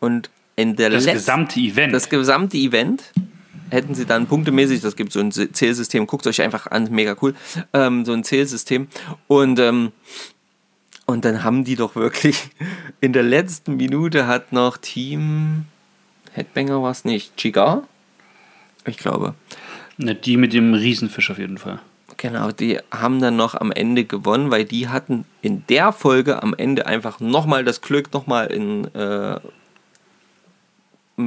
Und 0.00 0.30
in 0.56 0.76
der 0.76 0.90
Das 0.90 1.04
letzten- 1.04 1.18
gesamte 1.18 1.60
Event. 1.60 1.94
das 1.94 2.08
gesamte 2.08 2.56
Event 2.56 3.02
hätten 3.70 3.94
sie 3.94 4.04
dann 4.04 4.26
punktemäßig, 4.26 4.80
das 4.80 4.96
gibt 4.96 5.12
so 5.12 5.20
ein 5.20 5.30
Zählsystem, 5.30 6.06
guckt 6.06 6.26
euch 6.26 6.42
einfach 6.42 6.66
an, 6.66 6.88
mega 6.90 7.14
cool, 7.22 7.34
ähm, 7.72 8.04
so 8.04 8.12
ein 8.12 8.24
Zählsystem. 8.24 8.88
Und, 9.28 9.60
ähm, 9.60 9.92
und 11.06 11.24
dann 11.24 11.44
haben 11.44 11.64
die 11.64 11.76
doch 11.76 11.94
wirklich, 11.94 12.50
in 13.00 13.12
der 13.12 13.22
letzten 13.22 13.76
Minute 13.76 14.26
hat 14.26 14.52
noch 14.52 14.76
Team 14.76 15.66
Headbanger 16.32 16.82
war 16.82 16.90
es 16.92 17.04
nicht, 17.04 17.36
Chigar? 17.36 17.84
Ich 18.86 18.98
glaube. 18.98 19.34
Na, 19.98 20.14
die 20.14 20.36
mit 20.36 20.52
dem 20.52 20.74
Riesenfisch 20.74 21.30
auf 21.30 21.38
jeden 21.38 21.58
Fall. 21.58 21.80
Genau, 22.16 22.50
die 22.52 22.78
haben 22.90 23.20
dann 23.20 23.36
noch 23.36 23.54
am 23.54 23.72
Ende 23.72 24.04
gewonnen, 24.04 24.50
weil 24.50 24.64
die 24.64 24.88
hatten 24.88 25.24
in 25.42 25.64
der 25.68 25.92
Folge 25.92 26.42
am 26.42 26.54
Ende 26.54 26.86
einfach 26.86 27.18
nochmal 27.18 27.64
das 27.64 27.80
Glück, 27.80 28.12
nochmal 28.12 28.46
in 28.48 28.84
äh, 28.94 29.40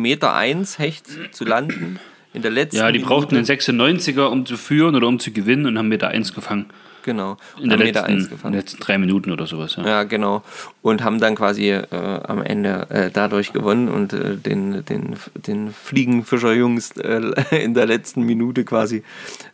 Meter 0.01 0.33
1 0.33 0.79
Hecht 0.79 1.05
zu 1.31 1.45
landen. 1.45 1.99
In 2.33 2.41
der 2.41 2.51
letzten 2.51 2.77
Ja, 2.77 2.87
die 2.91 2.99
Minute. 2.99 3.07
brauchten 3.09 3.35
einen 3.35 3.45
96er, 3.45 4.25
um 4.25 4.45
zu 4.45 4.57
führen 4.57 4.95
oder 4.95 5.07
um 5.07 5.19
zu 5.19 5.31
gewinnen 5.31 5.65
und 5.67 5.77
haben 5.77 5.87
Meter 5.89 6.07
1 6.09 6.33
gefangen. 6.33 6.65
Genau. 7.03 7.35
In 7.61 7.67
der 7.69 7.77
letzten, 7.77 8.05
1 8.05 8.07
in 8.09 8.17
den 8.17 8.29
gefangen. 8.29 8.55
letzten 8.55 8.79
drei 8.79 8.97
Minuten 8.97 9.31
oder 9.31 9.45
sowas. 9.45 9.75
Ja. 9.75 9.85
Ja, 9.85 10.03
genau. 10.03 10.41
Und 10.81 11.03
haben 11.03 11.19
dann 11.19 11.35
quasi 11.35 11.69
äh, 11.69 11.85
am 11.91 12.41
Ende 12.41 12.87
äh, 12.89 13.11
dadurch 13.11 13.51
gewonnen 13.51 13.89
und 13.89 14.13
äh, 14.13 14.37
den, 14.37 14.85
den, 14.85 15.17
den 15.35 15.73
Fliegenfischerjungs 15.73 16.91
äh, 16.97 17.33
in 17.63 17.73
der 17.73 17.85
letzten 17.87 18.23
Minute 18.23 18.63
quasi 18.63 19.03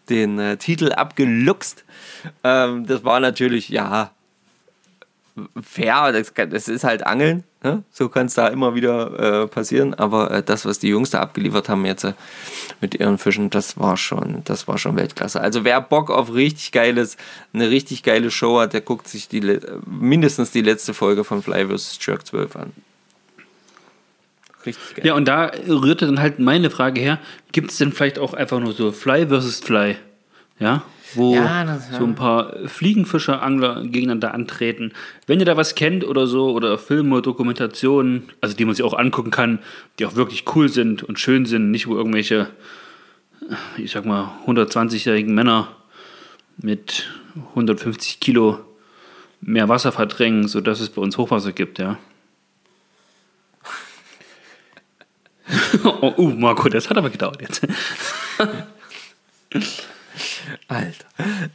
den 0.09 0.37
äh, 0.37 0.57
Titel 0.57 0.91
abgeluchst. 0.91 1.83
Ähm, 2.43 2.85
das 2.85 3.03
war 3.03 3.19
natürlich, 3.19 3.69
ja, 3.69 4.11
fair, 5.61 6.11
das, 6.11 6.33
das 6.33 6.67
ist 6.67 6.83
halt 6.83 7.05
Angeln. 7.05 7.43
Ne? 7.61 7.83
So 7.91 8.07
kann 8.07 8.27
es 8.27 8.35
da 8.35 8.47
immer 8.47 8.73
wieder 8.73 9.43
äh, 9.43 9.47
passieren. 9.47 9.93
Aber 9.93 10.31
äh, 10.31 10.43
das, 10.43 10.65
was 10.65 10.79
die 10.79 10.87
Jungs 10.87 11.09
da 11.09 11.19
abgeliefert 11.19 11.67
haben 11.67 11.85
jetzt 11.85 12.05
äh, 12.05 12.13
mit 12.79 12.95
ihren 12.95 13.17
Fischen, 13.17 13.49
das 13.49 13.77
war 13.77 13.97
schon, 13.97 14.43
das 14.45 14.67
war 14.69 14.77
schon 14.77 14.95
Weltklasse. 14.95 15.41
Also 15.41 15.65
wer 15.65 15.81
Bock 15.81 16.09
auf 16.09 16.33
richtig 16.33 16.71
geiles, 16.71 17.17
eine 17.53 17.69
richtig 17.69 18.03
geile 18.03 18.31
Show 18.31 18.59
hat, 18.59 18.71
der 18.71 18.81
guckt 18.81 19.09
sich 19.09 19.27
die 19.27 19.59
mindestens 19.85 20.51
die 20.51 20.61
letzte 20.61 20.93
Folge 20.93 21.25
von 21.25 21.43
Fly 21.43 21.67
vs. 21.67 21.99
Jerk 22.01 22.25
12 22.25 22.55
an. 22.55 22.71
Richtig 24.65 24.95
geil. 24.95 25.07
ja, 25.07 25.13
und 25.15 25.25
da 25.25 25.51
rührte 25.67 26.05
dann 26.05 26.19
halt 26.19 26.39
meine 26.39 26.69
Frage 26.69 27.01
her: 27.01 27.19
gibt 27.51 27.71
es 27.71 27.77
denn 27.77 27.91
vielleicht 27.91 28.19
auch 28.19 28.33
einfach 28.33 28.59
nur 28.59 28.73
so 28.73 28.91
Fly 28.91 29.27
versus 29.27 29.59
Fly? 29.59 29.97
Ja, 30.59 30.83
wo 31.15 31.33
Ja, 31.35 31.63
das- 31.63 31.89
ja. 31.91 31.97
so 31.99 32.05
ein 32.05 32.15
paar 32.15 32.53
Fliegenfischer, 32.67 33.41
Angler 33.41 33.81
gegeneinander 33.83 34.33
antreten. 34.33 34.91
Wenn 35.27 35.39
ihr 35.39 35.45
da 35.45 35.57
was 35.57 35.75
kennt 35.75 36.03
oder 36.03 36.27
so, 36.27 36.51
oder 36.51 36.77
Filme, 36.77 37.21
Dokumentationen, 37.21 38.29
also 38.41 38.55
die 38.55 38.65
man 38.65 38.75
sich 38.75 38.83
auch 38.85 38.93
angucken 38.97 39.31
kann, 39.31 39.59
die 39.97 40.05
auch 40.05 40.15
wirklich 40.15 40.43
cool 40.55 40.69
sind 40.69 41.03
und 41.03 41.19
schön 41.19 41.45
sind, 41.45 41.71
nicht 41.71 41.87
wo 41.87 41.95
irgendwelche, 41.95 42.47
ich 43.77 43.91
sag 43.91 44.05
mal, 44.05 44.31
120-jährigen 44.45 45.33
Männer 45.33 45.69
mit 46.57 47.09
150 47.55 48.19
Kilo 48.19 48.59
mehr 49.41 49.69
Wasser 49.69 49.91
verdrängen, 49.91 50.47
sodass 50.47 50.79
es 50.79 50.89
bei 50.89 51.01
uns 51.01 51.17
Hochwasser 51.17 51.53
gibt, 51.53 51.79
ja. 51.79 51.97
oh, 55.83 56.13
uh, 56.17 56.29
Marco, 56.29 56.69
das 56.69 56.89
hat 56.89 56.97
aber 56.97 57.09
gedauert 57.09 57.41
jetzt. 57.41 57.65
Alter. 60.69 61.05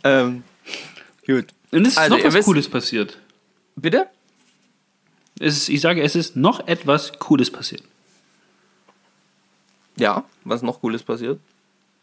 Ähm, 0.05 0.43
gut. 1.27 1.47
Und 1.73 1.83
es 1.87 1.93
ist 1.93 1.99
Also, 1.99 2.17
noch 2.17 2.25
was 2.25 2.35
wisst- 2.35 2.45
Cooles 2.47 2.69
passiert. 2.69 3.19
Bitte? 3.77 4.07
Es 5.41 5.57
ist, 5.57 5.69
ich 5.69 5.81
sage, 5.81 6.03
es 6.03 6.15
ist 6.15 6.37
noch 6.37 6.69
etwas 6.69 7.13
Cooles 7.19 7.51
passiert. 7.51 7.83
Ja, 9.97 10.25
was 10.45 10.63
noch 10.63 10.81
Cooles 10.81 11.03
passiert? 11.03 11.41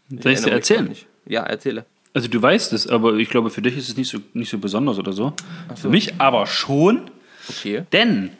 Soll 0.09 0.31
ich 0.33 0.39
es 0.39 0.45
dir 0.45 0.51
erzählen? 0.51 0.95
Ja, 1.25 1.43
erzähle. 1.43 1.85
Also 2.13 2.27
du 2.27 2.41
weißt 2.41 2.73
es, 2.73 2.87
aber 2.87 3.13
ich 3.15 3.29
glaube, 3.29 3.49
für 3.49 3.61
dich 3.61 3.77
ist 3.77 3.87
es 3.89 3.95
nicht 3.95 4.09
so, 4.09 4.19
nicht 4.33 4.49
so 4.49 4.57
besonders 4.57 4.97
oder 4.99 5.13
so. 5.13 5.33
Für 5.75 5.87
mich 5.89 6.19
aber 6.19 6.45
schon, 6.47 7.09
Okay. 7.49 7.85
denn 7.93 8.31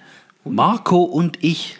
Marco 0.44 1.04
und 1.04 1.42
ich, 1.44 1.78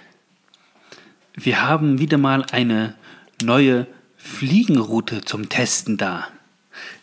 wir 1.34 1.62
haben 1.62 2.00
wieder 2.00 2.18
mal 2.18 2.46
eine 2.52 2.96
neue 3.44 3.88
Fliegenroute 4.18 5.22
zum 5.22 5.50
Testen 5.50 5.98
da. 5.98 6.28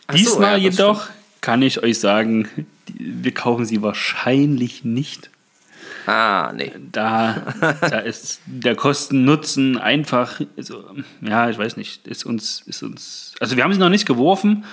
Ach 0.09 0.17
so, 0.17 0.19
Diesmal 0.19 0.59
ja, 0.59 0.71
jedoch 0.71 1.09
kann 1.41 1.63
ich 1.63 1.83
euch 1.83 2.01
sagen, 2.01 2.49
wir 2.87 3.33
kaufen 3.33 3.65
sie 3.67 3.83
wahrscheinlich 3.83 4.85
nicht. 4.85 5.31
Ah, 6.07 6.53
nee. 6.55 6.73
Da, 6.91 7.55
da 7.83 7.99
ist 7.99 8.41
der 8.47 8.75
Kosten-Nutzen 8.75 9.77
einfach, 9.77 10.41
also, 10.57 10.85
ja, 11.21 11.51
ich 11.51 11.59
weiß 11.59 11.77
nicht, 11.77 12.07
ist 12.07 12.25
uns, 12.25 12.63
ist 12.67 12.83
uns, 12.83 13.35
also 13.39 13.57
wir 13.57 13.65
haben 13.65 13.75
sie 13.75 13.79
noch 13.79 13.91
nicht 13.91 14.07
geworfen, 14.07 14.65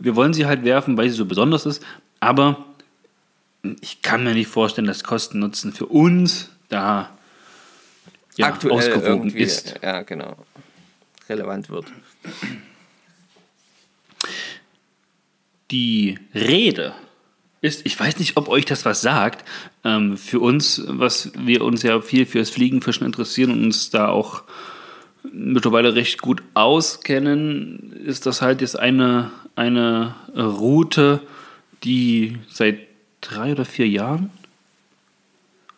wir 0.00 0.16
wollen 0.16 0.34
sie 0.34 0.46
halt 0.46 0.64
werfen, 0.64 0.96
weil 0.96 1.08
sie 1.08 1.14
so 1.14 1.24
besonders 1.24 1.66
ist, 1.66 1.84
aber 2.18 2.64
ich 3.80 4.02
kann 4.02 4.24
mir 4.24 4.34
nicht 4.34 4.48
vorstellen, 4.48 4.88
dass 4.88 5.04
Kosten-Nutzen 5.04 5.72
für 5.72 5.86
uns 5.86 6.50
da 6.68 7.10
ja, 8.36 8.46
Aktuell 8.46 8.74
ausgewogen 8.74 9.28
irgendwie, 9.28 9.42
ist. 9.42 9.74
Ja, 9.82 10.02
genau. 10.02 10.36
Relevant 11.28 11.68
wird. 11.70 11.86
Die 15.70 16.18
Rede 16.34 16.94
ist, 17.60 17.84
ich 17.84 17.98
weiß 17.98 18.18
nicht, 18.18 18.36
ob 18.36 18.48
euch 18.48 18.64
das 18.64 18.84
was 18.84 19.02
sagt, 19.02 19.46
ähm, 19.84 20.16
für 20.16 20.40
uns, 20.40 20.82
was 20.86 21.32
wir 21.38 21.62
uns 21.62 21.82
ja 21.82 22.00
viel 22.00 22.26
fürs 22.26 22.50
Fliegenfischen 22.50 23.06
interessieren 23.06 23.50
und 23.50 23.64
uns 23.64 23.90
da 23.90 24.08
auch 24.08 24.42
mittlerweile 25.32 25.94
recht 25.94 26.22
gut 26.22 26.42
auskennen, 26.54 27.92
ist 28.04 28.26
das 28.26 28.40
halt 28.40 28.62
jetzt 28.62 28.78
eine, 28.78 29.30
eine 29.54 30.14
Route, 30.34 31.20
die 31.84 32.38
seit 32.48 32.78
drei 33.20 33.52
oder 33.52 33.64
vier 33.64 33.86
Jahren 33.88 34.30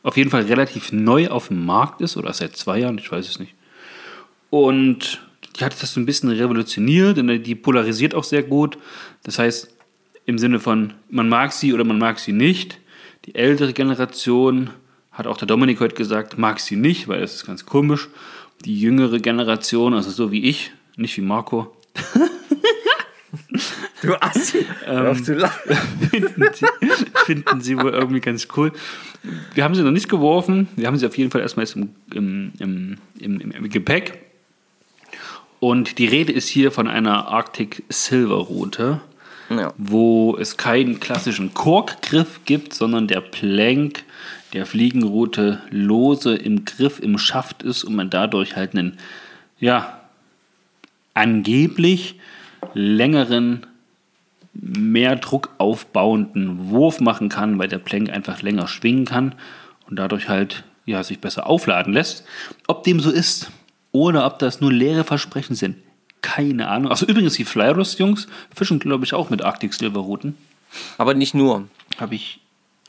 auf 0.03 0.17
jeden 0.17 0.31
Fall 0.31 0.43
relativ 0.43 0.93
neu 0.93 1.29
auf 1.29 1.49
dem 1.49 1.65
Markt 1.65 2.01
ist, 2.01 2.17
oder 2.17 2.33
seit 2.33 2.57
zwei 2.57 2.79
Jahren, 2.79 2.99
ich 2.99 3.11
weiß 3.11 3.29
es 3.29 3.39
nicht. 3.39 3.55
Und 4.51 5.23
die 5.57 5.65
hat 5.65 5.81
das 5.81 5.93
so 5.93 6.01
ein 6.01 6.07
bisschen 6.07 6.31
revolutioniert 6.31 7.19
und 7.19 7.43
die 7.43 7.55
polarisiert 7.55 8.15
auch 8.15 8.25
sehr 8.25 8.43
gut. 8.43 8.79
Das 9.23 9.39
heißt, 9.39 9.69
im 10.25 10.39
Sinne 10.39 10.61
von, 10.61 10.95
man 11.11 11.29
mag 11.29 11.53
sie 11.53 11.73
oder 11.73 11.85
man 11.85 11.99
mag 11.99 12.19
sie 12.19 12.33
nicht. 12.33 12.79
Die 13.27 13.35
ältere 13.35 13.73
Generation, 13.73 14.71
hat 15.11 15.27
auch 15.27 15.37
der 15.37 15.47
Dominik 15.47 15.81
heute 15.81 15.95
gesagt, 15.95 16.39
mag 16.39 16.61
sie 16.61 16.77
nicht, 16.77 17.09
weil 17.09 17.21
das 17.21 17.35
ist 17.35 17.47
ganz 17.47 17.67
komisch. 17.67 18.09
Die 18.65 18.81
jüngere 18.81 19.19
Generation, 19.19 19.95
also 19.95 20.11
so 20.11 20.33
wie 20.33 20.45
ich, 20.45 20.73
nicht 20.97 21.17
wie 21.17 21.23
Marco, 21.23 21.75
Du 24.03 24.15
Assi. 24.21 24.67
Lachen. 24.87 25.77
finden, 26.11 26.45
sie, 26.53 26.67
finden 27.25 27.61
sie 27.61 27.79
wohl 27.79 27.93
irgendwie 27.93 28.21
ganz 28.21 28.49
cool. 28.57 28.73
Wir 29.55 29.65
haben 29.65 29.75
sie 29.75 29.83
noch 29.83 29.93
nicht 29.93 30.09
geworfen. 30.09 30.69
Wir 30.77 30.89
haben 30.89 30.99
sie 30.99 31.07
auf 31.07 31.17
jeden 31.17 31.31
Fall 31.31 31.41
erstmal 31.41 31.65
jetzt 31.65 31.77
im, 31.77 31.91
im, 32.13 32.53
im, 32.59 32.99
im, 33.21 33.41
im 33.41 33.69
Gepäck. 33.71 34.19
Und 35.61 35.99
die 35.99 36.07
Rede 36.07 36.33
ist 36.33 36.49
hier 36.49 36.73
von 36.73 36.89
einer 36.89 37.29
Arctic 37.29 37.85
Silver 37.89 38.35
Route, 38.35 39.01
Ja. 39.59 39.75
wo 39.77 40.37
es 40.37 40.57
keinen 40.57 41.01
klassischen 41.01 41.55
Korkgriff 41.55 42.41
gibt, 42.45 42.75
sondern 42.75 43.09
der 43.09 43.21
Plank 43.21 44.05
der 44.53 44.67
Fliegenroute 44.67 45.63
lose 45.71 46.35
im 46.35 46.65
Griff, 46.65 47.01
im 47.01 47.19
Schaft 47.19 47.63
ist 47.63 47.85
und 47.85 47.95
man 47.95 48.11
dadurch 48.11 48.57
halt 48.57 48.75
einen, 48.75 48.99
ja, 49.59 50.01
angeblich 51.15 52.17
längeren, 52.75 53.67
mehr 54.55 55.17
Druck 55.17 55.51
aufbauenden 55.59 56.71
Wurf 56.71 57.01
machen 57.01 57.29
kann, 57.29 57.59
weil 57.59 57.69
der 57.69 57.79
Plank 57.79 58.11
einfach 58.11 58.43
länger 58.43 58.69
schwingen 58.69 59.07
kann 59.07 59.35
und 59.89 59.97
dadurch 59.99 60.29
halt 60.29 60.65
ja, 60.85 61.03
sich 61.03 61.21
besser 61.21 61.47
aufladen 61.47 61.93
lässt. 61.93 62.25
Ob 62.67 62.85
dem 62.85 63.01
so 63.01 63.11
ist 63.11 63.51
oder 63.93 64.27
ob 64.27 64.39
das 64.39 64.61
nur 64.61 64.73
leere 64.73 65.05
Versprechen 65.05 65.57
sind, 65.57 65.77
keine 66.23 66.69
Ahnung. 66.69 66.91
Also 66.91 67.07
übrigens 67.07 67.35
die 67.35 67.45
Flyrus-Jungs 67.45 68.27
fischen, 68.55 68.79
glaube 68.79 69.05
ich, 69.05 69.13
auch 69.15 69.29
mit 69.31 69.43
Arctic 69.43 69.75
Silver 69.75 70.01
Routen. 70.01 70.37
Aber 70.99 71.15
nicht 71.15 71.35
nur. 71.35 71.69
Habe 71.99 72.15
ich, 72.15 72.41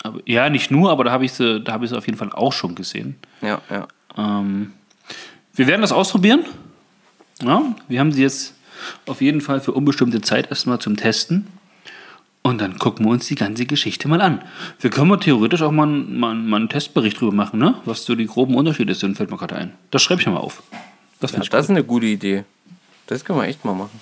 aber, 0.04 0.20
ja, 0.26 0.50
nicht 0.50 0.72
nur, 0.72 0.92
aber 0.92 1.04
da 1.04 1.12
habe 1.12 1.26
ich 1.26 1.34
sie, 1.34 1.60
da 1.62 1.74
habe 1.74 1.86
ich 1.86 1.92
sie 1.92 1.98
auf 1.98 2.06
jeden 2.06 2.18
Fall 2.18 2.32
auch 2.32 2.54
schon 2.54 2.76
gesehen. 2.76 3.16
Ja, 3.42 3.62
ja. 3.70 3.88
Ähm, 4.18 4.72
wir 5.56 5.68
werden 5.68 5.82
das 5.82 5.92
ausprobieren. 5.92 6.46
Ja, 7.42 7.62
wir 7.90 8.00
haben 8.00 8.12
sie 8.12 8.22
jetzt 8.22 8.54
auf 9.06 9.22
jeden 9.22 9.42
Fall 9.42 9.60
für 9.60 9.72
unbestimmte 9.74 10.22
Zeit 10.22 10.50
erstmal 10.50 10.80
zum 10.80 10.96
Testen. 10.96 11.48
Und 12.46 12.60
dann 12.60 12.78
gucken 12.78 13.06
wir 13.06 13.12
uns 13.12 13.28
die 13.28 13.36
ganze 13.36 13.66
Geschichte 13.66 14.08
mal 14.10 14.20
an. 14.22 14.42
Wir 14.82 14.90
können 14.90 15.08
mal 15.08 15.18
theoretisch 15.18 15.62
auch 15.62 15.72
mal, 15.72 15.88
einen- 15.88 16.20
mal, 16.20 16.36
mal 16.36 16.58
einen 16.58 16.68
Testbericht 16.70 17.20
drüber 17.20 17.32
machen, 17.34 17.58
ne? 17.60 17.76
was 17.86 18.04
so 18.04 18.16
die 18.16 18.26
groben 18.28 18.56
Unterschiede 18.56 18.94
sind, 18.96 19.16
fällt 19.16 19.32
mir 19.32 19.38
gerade 19.38 19.56
ein. 19.56 19.74
Das 19.92 20.02
schreibe 20.04 20.22
ich 20.22 20.28
mal 20.28 20.36
auf. 20.38 20.62
Das 21.22 21.32
ja 21.32 21.40
das 21.40 21.66
ist 21.66 21.70
eine 21.70 21.86
gute 21.86 22.06
Idee. 22.06 22.44
Das 23.08 23.24
können 23.26 23.40
wir 23.40 23.48
echt 23.48 23.64
mal 23.66 23.74
machen. 23.74 24.00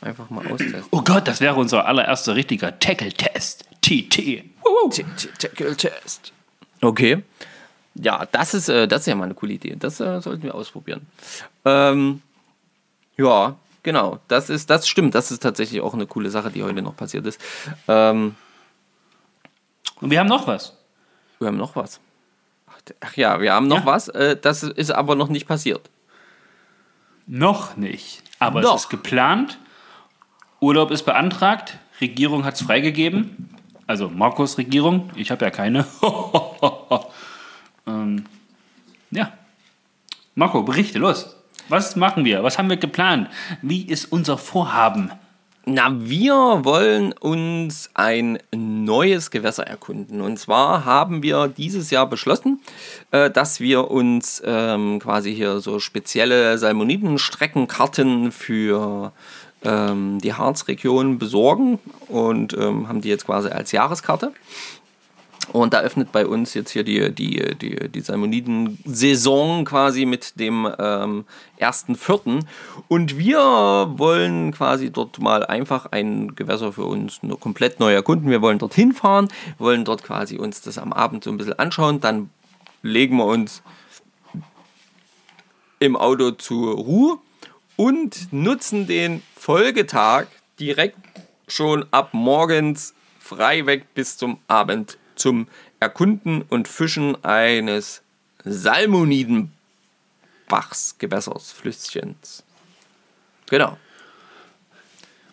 Einfach 0.00 0.28
mal 0.30 0.46
austesten. 0.46 0.84
Oh 0.90 1.02
Gott, 1.02 1.26
das 1.26 1.40
wäre 1.40 1.54
unser 1.54 1.86
allererster 1.86 2.34
richtiger 2.36 2.78
Tackle-Test. 2.78 3.64
TT. 3.80 4.44
Tackle-Test. 5.38 6.32
Okay. 6.80 7.22
Ja, 7.94 8.26
das 8.30 8.54
ist, 8.54 8.68
äh, 8.68 8.86
das 8.88 9.02
ist 9.02 9.06
ja 9.06 9.14
mal 9.14 9.24
eine 9.24 9.34
coole 9.34 9.52
Idee. 9.54 9.76
Das 9.78 10.00
äh, 10.00 10.20
sollten 10.20 10.42
wir 10.42 10.54
ausprobieren. 10.54 11.06
Ähm, 11.64 12.22
ja, 13.16 13.56
genau. 13.82 14.18
Das 14.28 14.50
ist, 14.50 14.68
das 14.68 14.88
stimmt. 14.88 15.14
Das 15.14 15.30
ist 15.30 15.42
tatsächlich 15.42 15.80
auch 15.80 15.94
eine 15.94 16.06
coole 16.06 16.30
Sache, 16.30 16.50
die 16.50 16.62
heute 16.62 16.82
noch 16.82 16.96
passiert 16.96 17.26
ist. 17.26 17.40
Ähm, 17.88 18.34
Und 20.00 20.10
wir 20.10 20.18
haben 20.20 20.26
noch 20.28 20.46
was. 20.46 20.76
wir 21.38 21.48
haben 21.48 21.56
noch 21.56 21.76
was. 21.76 22.00
Ach, 23.00 23.16
ja, 23.16 23.40
wir 23.40 23.52
haben 23.54 23.68
noch 23.68 23.80
Ja. 23.80 23.86
was. 23.86 24.08
Äh, 24.08 24.36
das 24.36 24.62
ist 24.64 24.90
aber 24.90 25.14
noch 25.14 25.28
nicht 25.28 25.46
passiert. 25.46 25.88
Noch 27.26 27.76
nicht. 27.76 28.22
Aber 28.38 28.60
Noch. 28.60 28.74
es 28.74 28.82
ist 28.82 28.90
geplant. 28.90 29.58
Urlaub 30.60 30.90
ist 30.90 31.04
beantragt. 31.04 31.78
Regierung 32.00 32.44
hat 32.44 32.54
es 32.54 32.62
freigegeben. 32.62 33.50
Also 33.86 34.08
Markus 34.08 34.58
Regierung. 34.58 35.10
Ich 35.14 35.30
habe 35.30 35.44
ja 35.44 35.50
keine. 35.50 35.86
ähm, 37.86 38.24
ja. 39.10 39.32
Marco, 40.34 40.62
berichte, 40.62 40.98
los. 40.98 41.36
Was 41.68 41.96
machen 41.96 42.24
wir? 42.24 42.42
Was 42.42 42.58
haben 42.58 42.68
wir 42.68 42.76
geplant? 42.76 43.30
Wie 43.62 43.86
ist 43.86 44.06
unser 44.06 44.36
Vorhaben? 44.36 45.10
Na, 45.66 45.90
wir 45.98 46.34
wollen 46.62 47.14
uns 47.14 47.88
ein 47.94 48.38
neues 48.54 49.30
Gewässer 49.30 49.66
erkunden. 49.66 50.20
Und 50.20 50.38
zwar 50.38 50.84
haben 50.84 51.22
wir 51.22 51.48
dieses 51.48 51.90
Jahr 51.90 52.06
beschlossen, 52.06 52.60
äh, 53.12 53.30
dass 53.30 53.60
wir 53.60 53.90
uns 53.90 54.42
ähm, 54.44 54.98
quasi 54.98 55.34
hier 55.34 55.60
so 55.60 55.80
spezielle 55.80 56.58
Salmonidenstreckenkarten 56.58 58.30
für 58.30 59.12
ähm, 59.62 60.18
die 60.20 60.34
Harzregion 60.34 61.18
besorgen 61.18 61.78
und 62.08 62.52
ähm, 62.52 62.86
haben 62.86 63.00
die 63.00 63.08
jetzt 63.08 63.24
quasi 63.24 63.48
als 63.48 63.72
Jahreskarte. 63.72 64.32
Und 65.52 65.74
da 65.74 65.80
öffnet 65.80 66.10
bei 66.10 66.26
uns 66.26 66.54
jetzt 66.54 66.70
hier 66.70 66.84
die, 66.84 67.14
die, 67.14 67.56
die, 67.56 67.88
die 67.88 68.00
Salmoniden-Saison 68.00 69.64
quasi 69.64 70.04
mit 70.04 70.38
dem 70.40 70.68
ähm, 70.78 71.24
1.4. 71.60 72.40
Und 72.88 73.18
wir 73.18 73.38
wollen 73.96 74.52
quasi 74.52 74.90
dort 74.90 75.20
mal 75.20 75.44
einfach 75.44 75.86
ein 75.92 76.34
Gewässer 76.34 76.72
für 76.72 76.84
uns 76.84 77.22
nur 77.22 77.38
komplett 77.38 77.78
neu 77.78 77.92
erkunden. 77.92 78.30
Wir 78.30 78.42
wollen 78.42 78.58
dorthin 78.58 78.92
fahren, 78.92 79.28
wollen 79.58 79.84
dort 79.84 80.02
quasi 80.02 80.38
uns 80.38 80.60
das 80.60 80.78
am 80.78 80.92
Abend 80.92 81.24
so 81.24 81.30
ein 81.30 81.36
bisschen 81.36 81.58
anschauen. 81.58 82.00
Dann 82.00 82.30
legen 82.82 83.16
wir 83.16 83.26
uns 83.26 83.62
im 85.78 85.96
Auto 85.96 86.30
zur 86.32 86.74
Ruhe 86.74 87.18
und 87.76 88.32
nutzen 88.32 88.86
den 88.86 89.22
Folgetag 89.36 90.26
direkt 90.58 90.96
schon 91.46 91.84
ab 91.90 92.10
morgens 92.12 92.94
frei 93.18 93.66
weg 93.66 93.86
bis 93.94 94.16
zum 94.16 94.38
Abend 94.48 94.98
zum 95.14 95.48
Erkunden 95.80 96.42
und 96.42 96.68
Fischen 96.68 97.22
eines 97.24 98.02
Salmonidenbachs, 98.44 100.96
Gewässers, 100.98 101.52
Flüsschens. 101.52 102.44
Genau. 103.48 103.78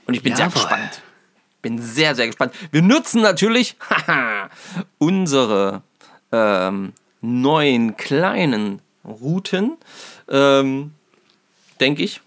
Und 0.06 0.14
ich 0.14 0.24
bin 0.24 0.36
sehr 0.36 0.48
Jawohl. 0.48 0.62
gespannt. 0.62 1.02
Bin 1.62 1.82
sehr, 1.82 2.16
sehr 2.16 2.28
gespannt. 2.28 2.54
Wir 2.72 2.82
nutzen 2.82 3.22
natürlich 3.22 3.76
unsere 4.98 5.84
ähm, 6.32 6.94
neuen 7.22 7.98
kleinen 7.98 8.82
Routen, 9.06 9.78
ähm, 10.28 10.94
denke 11.80 12.04
ich. 12.04 12.22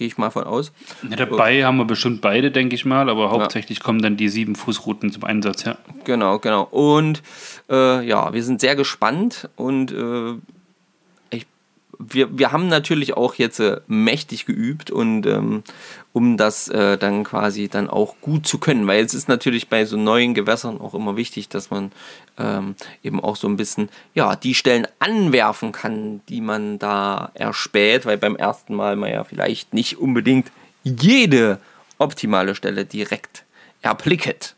Gehe 0.00 0.06
ich 0.06 0.16
mal 0.16 0.30
von 0.30 0.44
aus. 0.44 0.72
Ja, 1.10 1.14
dabei 1.14 1.62
haben 1.62 1.76
wir 1.76 1.84
bestimmt 1.84 2.22
beide, 2.22 2.50
denke 2.50 2.74
ich 2.74 2.86
mal, 2.86 3.10
aber 3.10 3.30
hauptsächlich 3.30 3.80
kommen 3.80 4.00
dann 4.00 4.16
die 4.16 4.30
sieben 4.30 4.56
Fußrouten 4.56 5.12
zum 5.12 5.24
Einsatz, 5.24 5.64
ja. 5.64 5.76
Genau, 6.04 6.38
genau. 6.38 6.62
Und 6.62 7.22
äh, 7.68 8.02
ja, 8.06 8.32
wir 8.32 8.42
sind 8.42 8.62
sehr 8.62 8.76
gespannt 8.76 9.50
und 9.56 9.92
äh, 9.92 10.36
wir, 12.00 12.38
wir 12.38 12.50
haben 12.50 12.68
natürlich 12.68 13.16
auch 13.16 13.34
jetzt 13.34 13.60
äh, 13.60 13.80
mächtig 13.86 14.46
geübt 14.46 14.90
und 14.90 15.26
ähm, 15.26 15.62
um 16.12 16.36
das 16.36 16.68
äh, 16.68 16.96
dann 16.96 17.24
quasi 17.24 17.68
dann 17.68 17.90
auch 17.90 18.16
gut 18.20 18.46
zu 18.46 18.58
können, 18.58 18.86
weil 18.86 19.04
es 19.04 19.14
ist 19.14 19.28
natürlich 19.28 19.68
bei 19.68 19.84
so 19.84 19.96
neuen 19.96 20.34
Gewässern 20.34 20.80
auch 20.80 20.94
immer 20.94 21.16
wichtig, 21.16 21.48
dass 21.48 21.70
man 21.70 21.92
ähm, 22.38 22.74
eben 23.02 23.20
auch 23.20 23.36
so 23.36 23.48
ein 23.48 23.56
bisschen 23.56 23.90
ja 24.14 24.34
die 24.34 24.54
Stellen 24.54 24.88
anwerfen 24.98 25.72
kann, 25.72 26.22
die 26.28 26.40
man 26.40 26.78
da 26.78 27.30
erspäht, 27.34 28.06
weil 28.06 28.16
beim 28.16 28.36
ersten 28.36 28.74
Mal 28.74 28.96
man 28.96 29.12
ja 29.12 29.24
vielleicht 29.24 29.74
nicht 29.74 29.98
unbedingt 29.98 30.50
jede 30.82 31.60
optimale 31.98 32.54
Stelle 32.54 32.86
direkt 32.86 33.44
erblicket. 33.82 34.56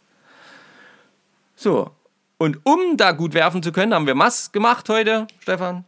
So. 1.57 1.91
Und 2.39 2.59
um 2.65 2.97
da 2.97 3.13
gut 3.13 3.35
werfen 3.35 3.63
zu 3.63 3.71
können, 3.73 3.95
haben 3.95 4.07
wir 4.07 4.19
was 4.19 4.51
gemacht 4.51 4.89
heute, 4.89 5.29
Stefan? 5.39 5.85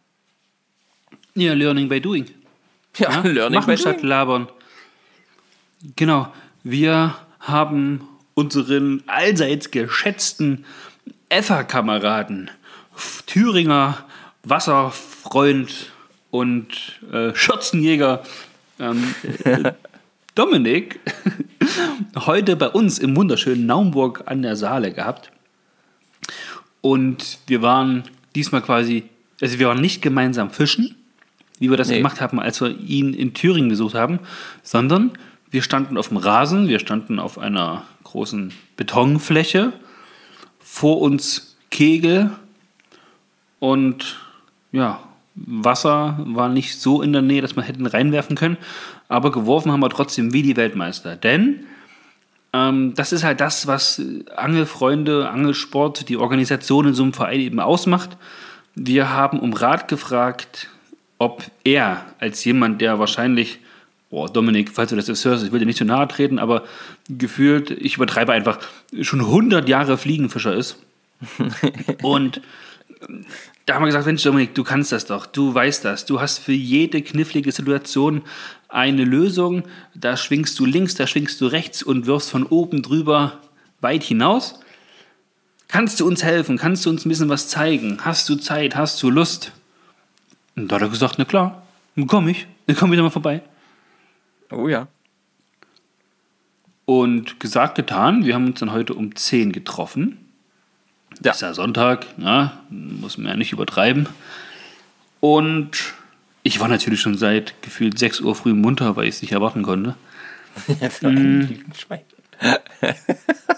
Ja, 1.35 1.53
Learning 1.53 1.88
by 1.88 2.01
Doing. 2.01 2.27
Ja, 2.97 3.11
Ja, 3.11 3.20
Learning 3.23 3.59
machen 3.61 3.75
by 3.75 3.77
statt 3.77 3.97
doing. 3.97 4.09
labern. 4.09 4.49
Genau. 5.97 6.33
Wir 6.62 7.16
haben 7.40 8.09
unseren 8.35 9.03
allseits 9.07 9.70
geschätzten 9.70 10.64
Effer-Kameraden, 11.29 12.51
Thüringer 13.27 14.05
Wasserfreund 14.44 15.92
und 16.31 17.01
äh, 17.12 17.35
Schürzenjäger 17.35 18.23
ähm, 18.79 19.14
äh, 19.44 19.73
Dominik 20.35 21.01
heute 22.16 22.57
bei 22.57 22.68
uns 22.68 22.99
im 22.99 23.16
wunderschönen 23.16 23.66
Naumburg 23.66 24.23
an 24.27 24.42
der 24.42 24.57
Saale 24.57 24.92
gehabt. 24.92 25.31
Und 26.81 27.38
wir 27.47 27.62
waren 27.62 28.05
diesmal 28.35 28.62
quasi, 28.62 29.05
also 29.40 29.59
wir 29.59 29.68
waren 29.68 29.81
nicht 29.81 30.03
gemeinsam 30.03 30.51
fischen, 30.51 30.94
wie 31.59 31.71
wir 31.71 31.77
das 31.77 31.88
Nee. 31.88 31.99
gemacht 31.99 32.21
haben, 32.21 32.40
als 32.40 32.61
wir 32.61 32.79
ihn 32.79 33.14
in 33.14 33.35
Thüringen 33.35 33.69
besucht 33.69 33.95
haben, 33.95 34.19
sondern 34.62 35.12
wir 35.51 35.62
standen 35.62 35.97
auf 35.97 36.09
dem 36.09 36.17
Rasen, 36.17 36.69
wir 36.69 36.81
standen 36.81 37.19
auf 37.19 37.38
einer 37.38 37.85
großen 38.03 38.53
Betonfläche. 38.77 39.73
Vor 40.59 41.01
uns 41.01 41.57
Kegel 41.71 42.31
und 43.61 44.21
ja, 44.73 45.01
Wasser 45.37 46.19
war 46.27 46.49
nicht 46.49 46.81
so 46.81 47.03
in 47.03 47.12
der 47.12 47.23
Nähe, 47.23 47.43
dass 47.43 47.57
man 47.57 47.64
hätten 47.64 47.87
reinwerfen 47.87 48.37
können. 48.37 48.57
Aber 49.09 49.31
geworfen 49.31 49.73
haben 49.73 49.81
wir 49.81 49.90
trotzdem 49.90 50.33
wie 50.33 50.43
die 50.43 50.57
Weltmeister. 50.57 51.17
Denn 51.17 51.64
ähm, 52.53 52.95
das 52.95 53.12
ist 53.12 53.25
halt 53.25 53.40
das, 53.40 53.67
was 53.67 54.01
Angelfreunde, 54.37 55.29
Angelsport, 55.29 56.09
die 56.09 56.17
Organisation 56.17 56.88
in 56.88 56.95
so 56.95 57.03
einem 57.03 57.12
Verein 57.12 57.40
eben 57.40 57.61
ausmacht. 57.61 58.17
Wir 58.75 59.11
haben 59.11 59.40
um 59.40 59.53
Rat 59.53 59.88
gefragt, 59.88 60.69
ob 61.18 61.44
er 61.64 62.05
als 62.18 62.44
jemand, 62.44 62.81
der 62.81 62.98
wahrscheinlich, 62.98 63.59
oh 64.11 64.27
Dominik, 64.27 64.70
falls 64.72 64.90
du 64.90 64.96
das 64.96 65.09
jetzt 65.09 65.24
hörst, 65.24 65.44
ich 65.44 65.53
will 65.53 65.61
dir 65.61 65.66
nicht 65.66 65.79
zu 65.79 65.85
nahe 65.85 66.09
treten, 66.09 66.38
aber 66.38 66.64
gefühlt, 67.09 67.70
ich 67.70 67.96
übertreibe 67.96 68.33
einfach, 68.33 68.59
schon 69.00 69.20
100 69.20 69.68
Jahre 69.68 69.98
Fliegenfischer 69.98 70.55
ist. 70.55 70.79
Und 72.03 72.40
da 73.66 73.74
haben 73.74 73.83
wir 73.83 73.87
gesagt, 73.87 74.07
Mensch, 74.07 74.22
Dominik, 74.22 74.55
du 74.55 74.64
kannst 74.64 74.92
das 74.92 75.07
doch, 75.07 75.27
du 75.27 75.55
weißt 75.55 75.85
das, 75.85 76.05
du 76.05 76.20
hast 76.20 76.38
für 76.38 76.53
jede 76.53 77.00
knifflige 77.03 77.50
Situation 77.50 78.22
eine 78.68 79.05
Lösung. 79.05 79.62
Da 79.94 80.16
schwingst 80.16 80.59
du 80.59 80.66
links, 80.66 80.94
da 80.94 81.07
schwingst 81.07 81.40
du 81.40 81.46
rechts 81.46 81.83
und 81.83 82.07
wirfst 82.07 82.31
von 82.31 82.44
oben 82.44 82.83
drüber 82.83 83.40
weit 83.81 84.03
hinaus. 84.03 84.61
Kannst 85.68 86.00
du 86.00 86.07
uns 86.07 86.22
helfen? 86.22 86.59
Kannst 86.59 86.85
du 86.85 86.90
uns 86.90 87.05
ein 87.05 87.09
bisschen 87.09 87.29
was 87.29 87.48
zeigen? 87.48 87.98
Hast 88.05 88.29
du 88.29 88.37
Zeit? 88.37 88.77
Hast 88.77 89.03
du 89.03 89.11
Lust? 89.11 89.53
Und 90.57 90.71
da 90.71 90.77
hat 90.77 90.83
er 90.83 90.88
gesagt, 90.88 91.17
na 91.19 91.25
klar, 91.25 91.62
dann 91.97 92.07
komm 92.07 92.29
ich, 92.29 92.47
dann 92.67 92.77
komm 92.77 92.93
wieder 92.93 93.03
mal 93.03 93.11
vorbei. 93.11 93.43
Oh 94.51 94.69
ja. 94.69 94.88
Und 96.85 97.40
gesagt, 97.40 97.77
getan, 97.77 98.25
wir 98.25 98.35
haben 98.35 98.47
uns 98.47 98.61
dann 98.61 98.73
heute 98.73 98.95
um 98.95 99.17
10 99.17 99.53
getroffen. 99.53 100.19
Ja. 101.23 101.33
Ist 101.33 101.43
ja 101.43 101.55
Sonntag, 101.55 102.07
ja, 102.19 102.61
muss 102.71 103.17
man 103.17 103.29
ja 103.29 103.37
nicht 103.37 103.53
übertreiben. 103.53 104.09
Und 105.21 105.95
ich 106.43 106.61
war 106.61 106.69
natürlich 106.69 107.01
schon 107.01 107.17
seit 107.17 107.62
gefühlt 107.62 107.99
6 107.99 108.21
Uhr 108.21 108.35
früh 108.35 108.53
munter, 108.53 108.97
weil 108.97 109.05
ich 109.05 109.17
es 109.17 109.23
nicht 109.23 109.33
erwarten 109.33 109.62
konnte. 109.62 109.97
Jetzt 110.81 111.05
ein 111.05 111.64
Schwein. 111.77 112.01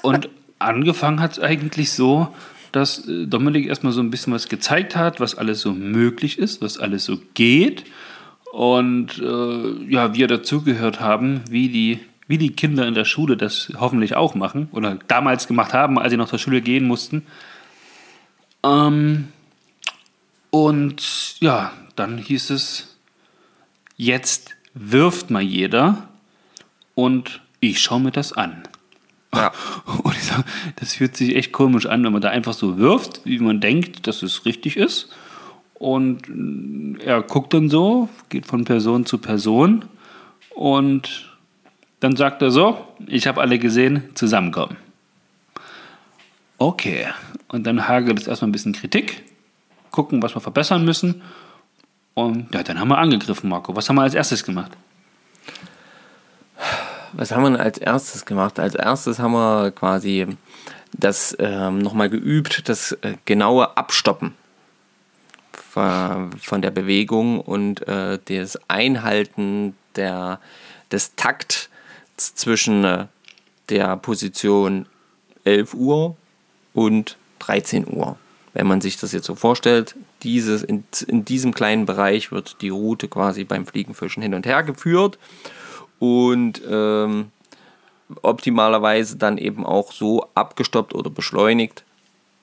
Und 0.02 0.28
angefangen 0.58 1.20
hat 1.20 1.32
es 1.32 1.40
eigentlich 1.40 1.90
so, 1.90 2.32
dass 2.76 3.08
äh, 3.08 3.26
Dominik 3.26 3.66
erstmal 3.66 3.92
so 3.92 4.00
ein 4.00 4.10
bisschen 4.10 4.32
was 4.32 4.48
gezeigt 4.48 4.94
hat, 4.94 5.18
was 5.18 5.34
alles 5.34 5.60
so 5.60 5.72
möglich 5.72 6.38
ist, 6.38 6.60
was 6.60 6.78
alles 6.78 7.04
so 7.04 7.18
geht. 7.34 7.84
Und 8.52 9.18
äh, 9.18 9.90
ja, 9.90 10.14
wir 10.14 10.28
dazugehört 10.28 11.00
haben, 11.00 11.42
wie 11.48 11.68
die, 11.68 12.00
wie 12.28 12.38
die 12.38 12.50
Kinder 12.50 12.86
in 12.86 12.94
der 12.94 13.04
Schule 13.04 13.36
das 13.36 13.72
hoffentlich 13.78 14.14
auch 14.14 14.34
machen 14.34 14.68
oder 14.72 14.98
damals 15.08 15.48
gemacht 15.48 15.72
haben, 15.72 15.98
als 15.98 16.10
sie 16.10 16.16
noch 16.16 16.28
zur 16.28 16.38
Schule 16.38 16.60
gehen 16.60 16.86
mussten. 16.86 17.24
Ähm, 18.62 19.28
und 20.50 21.40
ja, 21.40 21.72
dann 21.96 22.18
hieß 22.18 22.50
es, 22.50 22.96
jetzt 23.96 24.54
wirft 24.74 25.30
mal 25.30 25.42
jeder 25.42 26.08
und 26.94 27.40
ich 27.60 27.80
schaue 27.80 28.00
mir 28.00 28.12
das 28.12 28.32
an. 28.32 28.62
Und 30.02 30.14
ich 30.14 30.24
sag, 30.24 30.44
das 30.76 30.94
fühlt 30.94 31.16
sich 31.16 31.36
echt 31.36 31.52
komisch 31.52 31.86
an, 31.86 32.04
wenn 32.04 32.12
man 32.12 32.22
da 32.22 32.30
einfach 32.30 32.54
so 32.54 32.78
wirft, 32.78 33.20
wie 33.24 33.38
man 33.38 33.60
denkt, 33.60 34.06
dass 34.06 34.22
es 34.22 34.44
richtig 34.44 34.76
ist. 34.76 35.08
Und 35.74 36.98
äh, 37.00 37.04
er 37.04 37.22
guckt 37.22 37.52
dann 37.54 37.68
so, 37.68 38.08
geht 38.28 38.46
von 38.46 38.64
Person 38.64 39.06
zu 39.06 39.18
Person 39.18 39.84
und 40.54 41.30
dann 42.00 42.16
sagt 42.16 42.42
er 42.42 42.50
so, 42.50 42.78
ich 43.06 43.26
habe 43.26 43.40
alle 43.40 43.58
gesehen, 43.58 44.04
zusammenkommen. 44.14 44.76
Okay, 46.58 47.06
und 47.48 47.66
dann 47.66 47.88
hagelt 47.88 48.18
es 48.18 48.26
erstmal 48.26 48.48
ein 48.48 48.52
bisschen 48.52 48.72
Kritik, 48.72 49.22
gucken, 49.90 50.22
was 50.22 50.34
wir 50.34 50.40
verbessern 50.40 50.84
müssen. 50.84 51.22
Und 52.14 52.54
ja, 52.54 52.62
dann 52.62 52.80
haben 52.80 52.88
wir 52.88 52.98
angegriffen, 52.98 53.50
Marco. 53.50 53.76
Was 53.76 53.88
haben 53.88 53.96
wir 53.96 54.02
als 54.02 54.14
erstes 54.14 54.42
gemacht? 54.42 54.72
Was 57.12 57.30
haben 57.30 57.42
wir 57.42 57.50
denn 57.50 57.60
als 57.60 57.78
erstes 57.78 58.24
gemacht? 58.24 58.58
Als 58.58 58.74
erstes 58.74 59.18
haben 59.18 59.32
wir 59.32 59.70
quasi 59.70 60.26
das 60.92 61.36
ähm, 61.38 61.78
nochmal 61.78 62.08
geübt, 62.08 62.68
das 62.68 62.92
äh, 63.02 63.14
genaue 63.24 63.76
Abstoppen 63.76 64.34
von, 65.72 66.62
der 66.62 66.70
Bewegung 66.70 67.40
und 67.40 67.86
äh, 67.86 68.18
das 68.24 68.58
Einhalten 68.68 69.76
der, 69.94 70.40
des 70.90 71.14
Takts 71.16 71.68
zwischen 72.16 72.84
äh, 72.84 73.06
der 73.68 73.96
Position 73.98 74.86
11 75.44 75.74
Uhr 75.74 76.16
und 76.72 77.18
13 77.40 77.86
Uhr. 77.88 78.16
Wenn 78.54 78.66
man 78.66 78.80
sich 78.80 78.96
das 78.96 79.12
jetzt 79.12 79.26
so 79.26 79.34
vorstellt, 79.34 79.96
dieses, 80.22 80.62
in, 80.62 80.84
in 81.06 81.26
diesem 81.26 81.52
kleinen 81.52 81.84
Bereich 81.84 82.32
wird 82.32 82.62
die 82.62 82.70
Route 82.70 83.06
quasi 83.06 83.44
beim 83.44 83.66
Fliegenfischen 83.66 84.22
hin 84.22 84.32
und 84.32 84.46
her 84.46 84.62
geführt 84.62 85.18
und 85.98 86.60
ähm, 86.68 87.30
optimalerweise 88.22 89.16
dann 89.16 89.38
eben 89.38 89.64
auch 89.64 89.92
so 89.92 90.28
abgestoppt 90.34 90.94
oder 90.94 91.10
beschleunigt, 91.10 91.84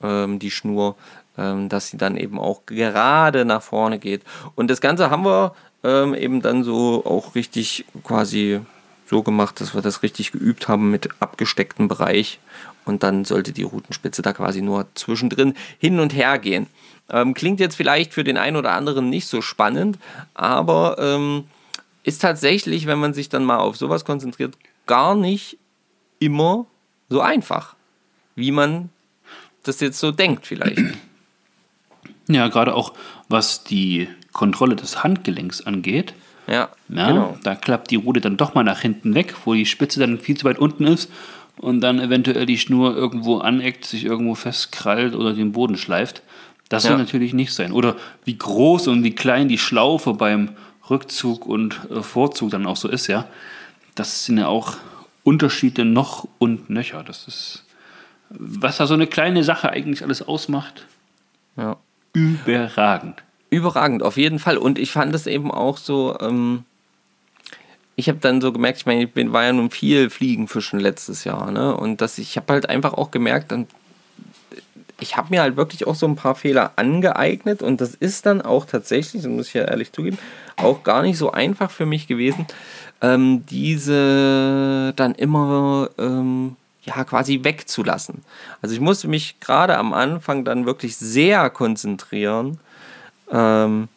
ähm, 0.02 0.38
die 0.38 0.50
Schnur, 0.50 0.96
ähm, 1.38 1.68
dass 1.68 1.88
sie 1.88 1.96
dann 1.96 2.16
eben 2.16 2.38
auch 2.38 2.66
gerade 2.66 3.44
nach 3.44 3.62
vorne 3.62 3.98
geht. 3.98 4.22
Und 4.54 4.70
das 4.70 4.80
Ganze 4.80 5.10
haben 5.10 5.24
wir 5.24 5.54
ähm, 5.82 6.14
eben 6.14 6.42
dann 6.42 6.64
so 6.64 7.04
auch 7.04 7.34
richtig 7.34 7.84
quasi 8.02 8.60
so 9.06 9.22
gemacht, 9.22 9.60
dass 9.60 9.74
wir 9.74 9.82
das 9.82 10.02
richtig 10.02 10.32
geübt 10.32 10.68
haben 10.68 10.90
mit 10.90 11.08
abgestecktem 11.20 11.88
Bereich. 11.88 12.40
Und 12.84 13.02
dann 13.02 13.24
sollte 13.24 13.52
die 13.52 13.62
Routenspitze 13.62 14.22
da 14.22 14.32
quasi 14.32 14.60
nur 14.60 14.86
zwischendrin 14.94 15.54
hin 15.78 16.00
und 16.00 16.14
her 16.14 16.38
gehen. 16.38 16.66
Ähm, 17.10 17.34
klingt 17.34 17.60
jetzt 17.60 17.76
vielleicht 17.76 18.14
für 18.14 18.24
den 18.24 18.38
einen 18.38 18.56
oder 18.56 18.72
anderen 18.72 19.10
nicht 19.10 19.26
so 19.26 19.42
spannend, 19.42 19.98
aber 20.32 20.96
ähm, 20.98 21.44
ist 22.04 22.20
tatsächlich, 22.22 22.86
wenn 22.86 22.98
man 23.00 23.12
sich 23.14 23.28
dann 23.28 23.44
mal 23.44 23.58
auf 23.58 23.76
sowas 23.76 24.04
konzentriert, 24.04 24.56
gar 24.86 25.14
nicht 25.16 25.58
immer 26.20 26.66
so 27.08 27.20
einfach, 27.20 27.74
wie 28.36 28.52
man 28.52 28.90
das 29.64 29.80
jetzt 29.80 29.98
so 29.98 30.12
denkt 30.12 30.46
vielleicht. 30.46 30.80
Ja, 32.28 32.48
gerade 32.48 32.74
auch 32.74 32.92
was 33.28 33.64
die 33.64 34.08
Kontrolle 34.32 34.76
des 34.76 35.02
Handgelenks 35.02 35.62
angeht. 35.62 36.14
Ja, 36.46 36.68
Ja, 36.88 37.08
genau. 37.08 37.38
da 37.42 37.54
klappt 37.54 37.90
die 37.90 37.96
Rute 37.96 38.20
dann 38.20 38.36
doch 38.36 38.54
mal 38.54 38.64
nach 38.64 38.80
hinten 38.80 39.14
weg, 39.14 39.34
wo 39.44 39.54
die 39.54 39.64
Spitze 39.66 39.98
dann 40.00 40.18
viel 40.18 40.36
zu 40.36 40.44
weit 40.44 40.58
unten 40.58 40.86
ist 40.86 41.10
und 41.56 41.80
dann 41.80 41.98
eventuell 42.00 42.44
die 42.44 42.58
Schnur 42.58 42.94
irgendwo 42.94 43.38
aneckt, 43.38 43.84
sich 43.86 44.04
irgendwo 44.04 44.34
festkrallt 44.34 45.14
oder 45.14 45.32
den 45.32 45.52
Boden 45.52 45.76
schleift. 45.78 46.22
Das 46.68 46.82
soll 46.82 46.92
Ja. 46.92 46.98
natürlich 46.98 47.32
nicht 47.32 47.52
sein. 47.54 47.72
Oder 47.72 47.96
wie 48.24 48.36
groß 48.36 48.88
und 48.88 49.04
wie 49.04 49.14
klein 49.14 49.48
die 49.48 49.58
Schlaufe 49.58 50.12
beim 50.14 50.50
Rückzug 50.90 51.46
und 51.46 51.80
äh, 51.90 52.02
Vorzug 52.02 52.50
dann 52.50 52.66
auch 52.66 52.76
so 52.76 52.88
ist, 52.88 53.06
ja. 53.06 53.26
Das 53.94 54.24
sind 54.24 54.38
ja 54.38 54.48
auch 54.48 54.76
Unterschiede 55.22 55.84
noch 55.84 56.26
und 56.38 56.68
nöcher. 56.70 57.02
Das 57.02 57.26
ist, 57.28 57.64
was 58.30 58.76
da 58.78 58.86
so 58.86 58.94
eine 58.94 59.06
kleine 59.06 59.44
Sache 59.44 59.70
eigentlich 59.70 60.02
alles 60.02 60.22
ausmacht, 60.22 60.86
Ja. 61.56 61.76
überragend. 62.12 63.22
Überragend, 63.50 64.02
auf 64.02 64.16
jeden 64.16 64.38
Fall. 64.40 64.58
Und 64.58 64.78
ich 64.78 64.90
fand 64.90 65.14
es 65.14 65.26
eben 65.26 65.50
auch 65.50 65.76
so, 65.78 66.18
ähm, 66.20 66.64
ich 67.96 68.08
habe 68.08 68.18
dann 68.20 68.40
so 68.40 68.52
gemerkt, 68.52 68.78
ich 68.78 68.86
meine, 68.86 69.04
ich 69.04 69.12
bin, 69.12 69.32
war 69.32 69.44
ja 69.44 69.52
nun 69.52 69.70
viel 69.70 70.10
Fliegenfischen 70.10 70.80
letztes 70.80 71.22
Jahr, 71.24 71.52
ne? 71.52 71.76
Und 71.76 72.00
dass 72.00 72.18
ich 72.18 72.36
habe 72.36 72.52
halt 72.52 72.68
einfach 72.68 72.94
auch 72.94 73.12
gemerkt, 73.12 73.52
dann, 73.52 73.68
ich 75.00 75.16
habe 75.16 75.28
mir 75.30 75.42
halt 75.42 75.56
wirklich 75.56 75.86
auch 75.86 75.94
so 75.94 76.06
ein 76.06 76.16
paar 76.16 76.34
Fehler 76.34 76.72
angeeignet 76.76 77.62
und 77.62 77.80
das 77.80 77.94
ist 77.94 78.26
dann 78.26 78.42
auch 78.42 78.64
tatsächlich, 78.64 79.22
das 79.22 79.30
muss 79.30 79.48
ich 79.48 79.54
ja 79.54 79.64
ehrlich 79.64 79.92
zugeben, 79.92 80.18
auch 80.56 80.82
gar 80.82 81.02
nicht 81.02 81.18
so 81.18 81.32
einfach 81.32 81.70
für 81.70 81.86
mich 81.86 82.06
gewesen, 82.06 82.46
ähm, 83.00 83.44
diese 83.46 84.92
dann 84.96 85.14
immer 85.14 85.90
ähm, 85.98 86.56
ja 86.82 87.02
quasi 87.04 87.40
wegzulassen. 87.42 88.22
Also 88.62 88.74
ich 88.74 88.80
musste 88.80 89.08
mich 89.08 89.40
gerade 89.40 89.76
am 89.76 89.92
Anfang 89.92 90.44
dann 90.44 90.66
wirklich 90.66 90.96
sehr 90.96 91.50
konzentrieren, 91.50 92.60
ähm, 93.30 93.88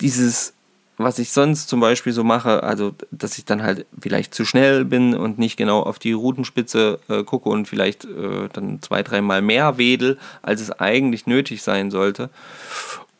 dieses, 0.00 0.52
was 0.98 1.18
ich 1.18 1.30
sonst 1.30 1.68
zum 1.68 1.80
Beispiel 1.80 2.12
so 2.12 2.24
mache, 2.24 2.62
also 2.64 2.92
dass 3.10 3.38
ich 3.38 3.44
dann 3.44 3.62
halt 3.62 3.86
vielleicht 3.98 4.34
zu 4.34 4.44
schnell 4.44 4.84
bin 4.84 5.14
und 5.14 5.38
nicht 5.38 5.56
genau 5.56 5.82
auf 5.82 5.98
die 5.98 6.12
Routenspitze 6.12 6.98
äh, 7.08 7.22
gucke 7.22 7.48
und 7.48 7.66
vielleicht 7.66 8.04
äh, 8.04 8.48
dann 8.52 8.82
zwei, 8.82 9.02
dreimal 9.02 9.40
mehr 9.40 9.78
wedel, 9.78 10.18
als 10.42 10.60
es 10.60 10.72
eigentlich 10.72 11.26
nötig 11.26 11.62
sein 11.62 11.90
sollte. 11.90 12.30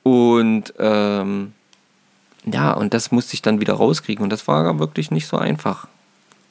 Und 0.03 0.75
ähm, 0.79 1.53
ja, 2.45 2.73
und 2.73 2.95
das 2.95 3.13
musste 3.13 3.35
ich 3.35 3.43
dann 3.43 3.61
wieder 3.61 3.75
rauskriegen 3.75 4.25
und 4.25 4.31
das 4.31 4.49
war 4.49 4.79
wirklich 4.79 5.11
nicht 5.11 5.27
so 5.27 5.37
einfach. 5.37 5.87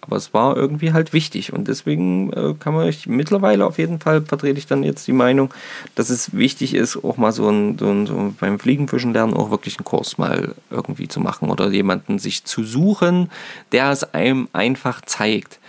Aber 0.08 0.16
es 0.16 0.34
war 0.34 0.56
irgendwie 0.56 0.94
halt 0.94 1.14
wichtig 1.14 1.54
und 1.54 1.68
deswegen 1.68 2.32
äh, 2.34 2.56
kann 2.60 2.74
man 2.74 2.86
euch 2.86 3.08
mittlerweile 3.08 3.66
auf 3.66 3.78
jeden 3.78 4.00
Fall 4.00 4.22
vertrete 4.22 4.58
ich 4.58 4.66
dann 4.66 4.84
jetzt 4.84 5.06
die 5.08 5.14
Meinung, 5.14 5.54
dass 5.96 6.10
es 6.10 6.34
wichtig 6.34 6.74
ist, 6.74 7.04
auch 7.04 7.18
mal 7.18 7.32
so, 7.32 7.50
ein, 7.50 7.78
so, 7.78 7.90
ein, 7.90 8.08
so 8.08 8.34
beim 8.40 8.58
Fliegenfischen 8.58 9.14
lernen 9.14 9.34
auch 9.34 9.52
wirklich 9.52 9.78
einen 9.78 9.86
Kurs 9.86 10.18
mal 10.18 10.56
irgendwie 10.70 11.08
zu 11.08 11.20
machen 11.20 11.50
oder 11.50 11.70
jemanden 11.70 12.20
sich 12.20 12.46
zu 12.46 12.64
suchen, 12.64 13.30
der 13.72 13.92
es 13.92 14.14
einem 14.14 14.48
einfach 14.54 15.02
zeigt. 15.02 15.60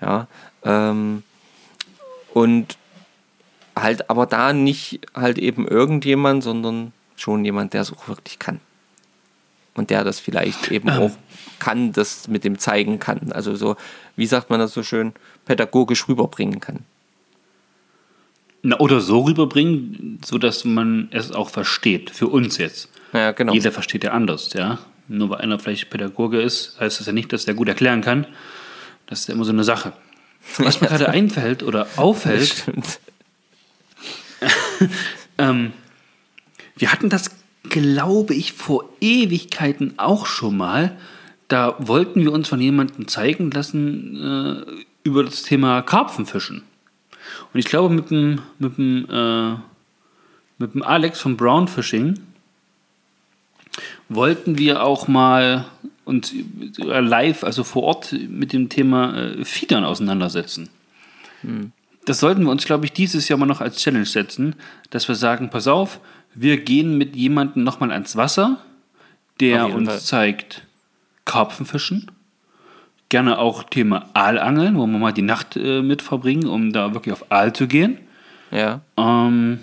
Ja, 0.00 0.28
Ähm, 0.62 1.22
und 2.34 2.76
halt 3.74 4.10
aber 4.10 4.26
da 4.26 4.52
nicht 4.52 5.00
halt 5.14 5.38
eben 5.38 5.66
irgendjemand, 5.66 6.42
sondern 6.42 6.92
schon 7.16 7.44
jemand, 7.44 7.72
der 7.72 7.82
es 7.82 7.92
auch 7.92 8.08
wirklich 8.08 8.38
kann. 8.38 8.60
Und 9.76 9.90
der 9.90 10.04
das 10.04 10.20
vielleicht 10.20 10.70
eben 10.70 10.88
Ähm. 10.88 10.98
auch 10.98 11.10
kann, 11.58 11.92
das 11.92 12.28
mit 12.28 12.44
dem 12.44 12.58
zeigen 12.58 12.98
kann. 12.98 13.32
Also 13.32 13.54
so, 13.54 13.76
wie 14.16 14.26
sagt 14.26 14.50
man 14.50 14.60
das 14.60 14.72
so 14.72 14.82
schön, 14.82 15.12
pädagogisch 15.44 16.08
rüberbringen 16.08 16.60
kann. 16.60 16.80
Na, 18.62 18.78
oder 18.80 19.00
so 19.00 19.20
rüberbringen, 19.20 20.20
sodass 20.24 20.64
man 20.64 21.08
es 21.12 21.30
auch 21.30 21.50
versteht. 21.50 22.10
Für 22.10 22.26
uns 22.26 22.58
jetzt. 22.58 22.88
Ja, 23.12 23.32
genau. 23.32 23.52
Jeder 23.52 23.72
versteht 23.72 24.04
ja 24.04 24.12
anders, 24.12 24.52
ja. 24.54 24.78
Nur 25.08 25.30
weil 25.30 25.38
einer 25.38 25.58
vielleicht 25.58 25.88
Pädagoge 25.88 26.40
ist, 26.40 26.78
heißt 26.80 26.98
das 26.98 27.06
ja 27.06 27.12
nicht, 27.12 27.32
dass 27.32 27.44
der 27.44 27.54
gut 27.54 27.68
erklären 27.68 28.00
kann. 28.00 28.26
Das 29.06 29.20
ist 29.20 29.28
ja 29.28 29.34
immer 29.34 29.44
so 29.44 29.52
eine 29.52 29.64
Sache. 29.64 29.92
Was 30.58 30.80
mir 30.80 30.86
gerade 30.88 31.08
einfällt 31.08 31.62
oder 31.62 31.86
auffällt, 31.96 32.64
ähm, 35.38 35.72
wir 36.76 36.92
hatten 36.92 37.08
das, 37.08 37.30
glaube 37.68 38.34
ich, 38.34 38.52
vor 38.52 38.88
Ewigkeiten 39.00 39.94
auch 39.98 40.26
schon 40.26 40.56
mal. 40.56 40.96
Da 41.48 41.76
wollten 41.78 42.22
wir 42.22 42.32
uns 42.32 42.48
von 42.48 42.60
jemandem 42.60 43.08
zeigen 43.08 43.50
lassen 43.50 44.64
äh, 44.66 44.84
über 45.04 45.22
das 45.22 45.42
Thema 45.42 45.82
Karpfenfischen. 45.82 46.62
Und 47.52 47.60
ich 47.60 47.66
glaube, 47.66 47.94
mit 47.94 48.10
dem, 48.10 48.40
mit 48.58 48.78
dem, 48.78 49.06
äh, 49.10 49.54
mit 50.58 50.74
dem 50.74 50.82
Alex 50.82 51.20
von 51.20 51.36
Brown 51.36 51.68
Fishing 51.68 52.18
wollten 54.08 54.58
wir 54.58 54.82
auch 54.82 55.08
mal 55.08 55.66
uns 56.04 56.32
äh, 56.32 57.00
live, 57.00 57.44
also 57.44 57.64
vor 57.64 57.82
Ort, 57.82 58.12
mit 58.12 58.52
dem 58.52 58.68
Thema 58.68 59.16
äh, 59.16 59.44
Fiedern 59.44 59.84
auseinandersetzen. 59.84 60.68
Das 62.06 62.20
sollten 62.20 62.44
wir 62.44 62.50
uns, 62.50 62.64
glaube 62.64 62.86
ich, 62.86 62.92
dieses 62.92 63.28
Jahr 63.28 63.38
mal 63.38 63.46
noch 63.46 63.60
als 63.60 63.78
Challenge 63.78 64.06
setzen, 64.06 64.54
dass 64.90 65.08
wir 65.08 65.16
sagen, 65.16 65.50
pass 65.50 65.66
auf, 65.66 66.00
wir 66.36 66.58
gehen 66.58 66.98
mit 66.98 67.16
jemandem 67.16 67.64
nochmal 67.64 67.90
ans 67.90 68.14
Wasser, 68.14 68.58
der 69.40 69.74
uns 69.74 69.88
Fall. 69.88 70.00
zeigt 70.00 70.66
Karpfenfischen, 71.24 72.10
gerne 73.08 73.38
auch 73.38 73.64
Thema 73.64 74.10
Aalangeln, 74.14 74.76
wo 74.76 74.86
wir 74.86 74.98
mal 74.98 75.12
die 75.12 75.22
Nacht 75.22 75.56
äh, 75.56 75.82
mit 75.82 76.02
verbringen, 76.02 76.46
um 76.46 76.72
da 76.72 76.94
wirklich 76.94 77.12
auf 77.12 77.32
Aal 77.32 77.52
zu 77.52 77.66
gehen. 77.66 77.98
Ja. 78.50 78.80
Ähm, 78.96 79.60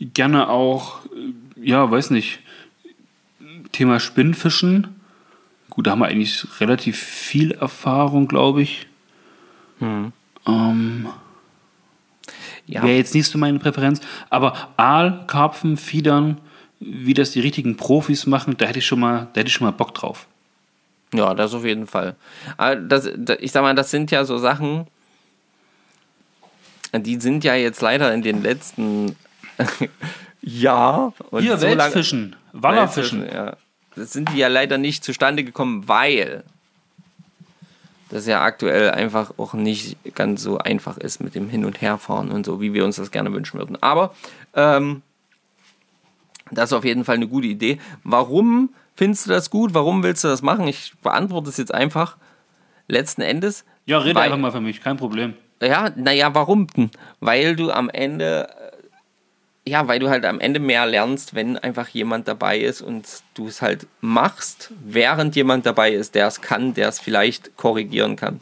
gerne 0.00 0.48
auch, 0.48 1.04
äh, 1.06 1.68
ja, 1.68 1.90
weiß 1.90 2.10
nicht, 2.10 2.40
Thema 3.72 3.98
Spinnfischen. 3.98 4.88
Gut, 5.70 5.86
da 5.86 5.92
haben 5.92 6.00
wir 6.00 6.06
eigentlich 6.06 6.44
relativ 6.60 6.98
viel 6.98 7.52
Erfahrung, 7.52 8.28
glaube 8.28 8.62
ich. 8.62 8.86
Ähm, 10.46 11.08
Ja. 12.66 12.82
Wäre 12.82 12.96
jetzt 12.96 13.14
nicht 13.14 13.26
so 13.26 13.38
meine 13.38 13.58
Präferenz. 13.58 14.00
Aber 14.30 14.54
Aal, 14.76 15.24
Karpfen, 15.26 15.76
Fiedern, 15.76 16.40
wie 16.80 17.14
das 17.14 17.32
die 17.32 17.40
richtigen 17.40 17.76
Profis 17.76 18.26
machen, 18.26 18.56
da 18.56 18.66
hätte 18.66 18.78
ich 18.78 18.86
schon 18.86 19.00
mal, 19.00 19.28
da 19.32 19.40
hätte 19.40 19.48
ich 19.48 19.54
schon 19.54 19.66
mal 19.66 19.72
Bock 19.72 19.94
drauf. 19.94 20.26
Ja, 21.14 21.34
das 21.34 21.52
auf 21.52 21.64
jeden 21.64 21.86
Fall. 21.86 22.16
Aber 22.56 22.76
das, 22.76 23.06
ich 23.40 23.52
sag 23.52 23.62
mal, 23.62 23.74
das 23.74 23.90
sind 23.90 24.10
ja 24.10 24.24
so 24.24 24.38
Sachen, 24.38 24.86
die 26.94 27.20
sind 27.20 27.44
ja 27.44 27.54
jetzt 27.54 27.80
leider 27.80 28.12
in 28.12 28.22
den 28.22 28.42
letzten 28.42 29.16
Jahr 30.42 31.12
und 31.30 31.42
Hier, 31.42 31.58
so 31.58 31.66
Welsfischen, 31.66 32.36
Wallerfischen. 32.52 33.26
Ja. 33.26 33.56
Das 33.94 34.12
sind 34.12 34.30
die 34.32 34.38
ja 34.38 34.48
leider 34.48 34.78
nicht 34.78 35.04
zustande 35.04 35.44
gekommen, 35.44 35.86
weil 35.86 36.44
das 38.12 38.26
ja 38.26 38.42
aktuell 38.42 38.90
einfach 38.90 39.32
auch 39.38 39.54
nicht 39.54 39.96
ganz 40.14 40.42
so 40.42 40.58
einfach 40.58 40.98
ist 40.98 41.20
mit 41.20 41.34
dem 41.34 41.48
Hin- 41.48 41.64
und 41.64 41.80
Herfahren 41.80 42.30
und 42.30 42.46
so, 42.46 42.60
wie 42.60 42.74
wir 42.74 42.84
uns 42.84 42.96
das 42.96 43.10
gerne 43.10 43.32
wünschen 43.32 43.58
würden. 43.58 43.82
Aber 43.82 44.14
ähm, 44.54 45.02
das 46.50 46.70
ist 46.70 46.72
auf 46.74 46.84
jeden 46.84 47.04
Fall 47.04 47.16
eine 47.16 47.28
gute 47.28 47.46
Idee. 47.46 47.78
Warum 48.04 48.70
findest 48.94 49.26
du 49.26 49.30
das 49.30 49.50
gut? 49.50 49.74
Warum 49.74 50.02
willst 50.02 50.22
du 50.24 50.28
das 50.28 50.42
machen? 50.42 50.68
Ich 50.68 50.92
beantworte 51.02 51.48
es 51.48 51.56
jetzt 51.56 51.72
einfach. 51.74 52.16
Letzten 52.88 53.22
Endes. 53.22 53.64
Ja, 53.86 53.98
rede 53.98 54.14
weil- 54.16 54.24
einfach 54.24 54.38
mal 54.38 54.52
für 54.52 54.60
mich, 54.60 54.80
kein 54.82 54.96
Problem. 54.98 55.34
ja, 55.62 55.90
naja, 55.96 56.34
warum 56.34 56.66
denn? 56.66 56.90
Weil 57.20 57.56
du 57.56 57.70
am 57.70 57.88
Ende, 57.88 58.48
ja, 59.64 59.86
weil 59.86 60.00
du 60.00 60.10
halt 60.10 60.24
am 60.24 60.40
Ende 60.40 60.58
mehr 60.58 60.86
lernst, 60.86 61.34
wenn 61.34 61.56
einfach 61.56 61.88
jemand 61.88 62.26
dabei 62.26 62.58
ist 62.58 62.82
und 62.82 63.06
du 63.34 63.46
es 63.46 63.62
halt 63.62 63.86
machst, 64.00 64.72
während 64.84 65.36
jemand 65.36 65.66
dabei 65.66 65.92
ist, 65.92 66.14
der 66.14 66.26
es 66.26 66.40
kann, 66.40 66.74
der 66.74 66.88
es 66.88 66.98
vielleicht 66.98 67.56
korrigieren 67.56 68.16
kann, 68.16 68.40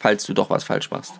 falls 0.00 0.24
du 0.24 0.32
doch 0.32 0.48
was 0.48 0.64
falsch 0.64 0.90
machst. 0.90 1.14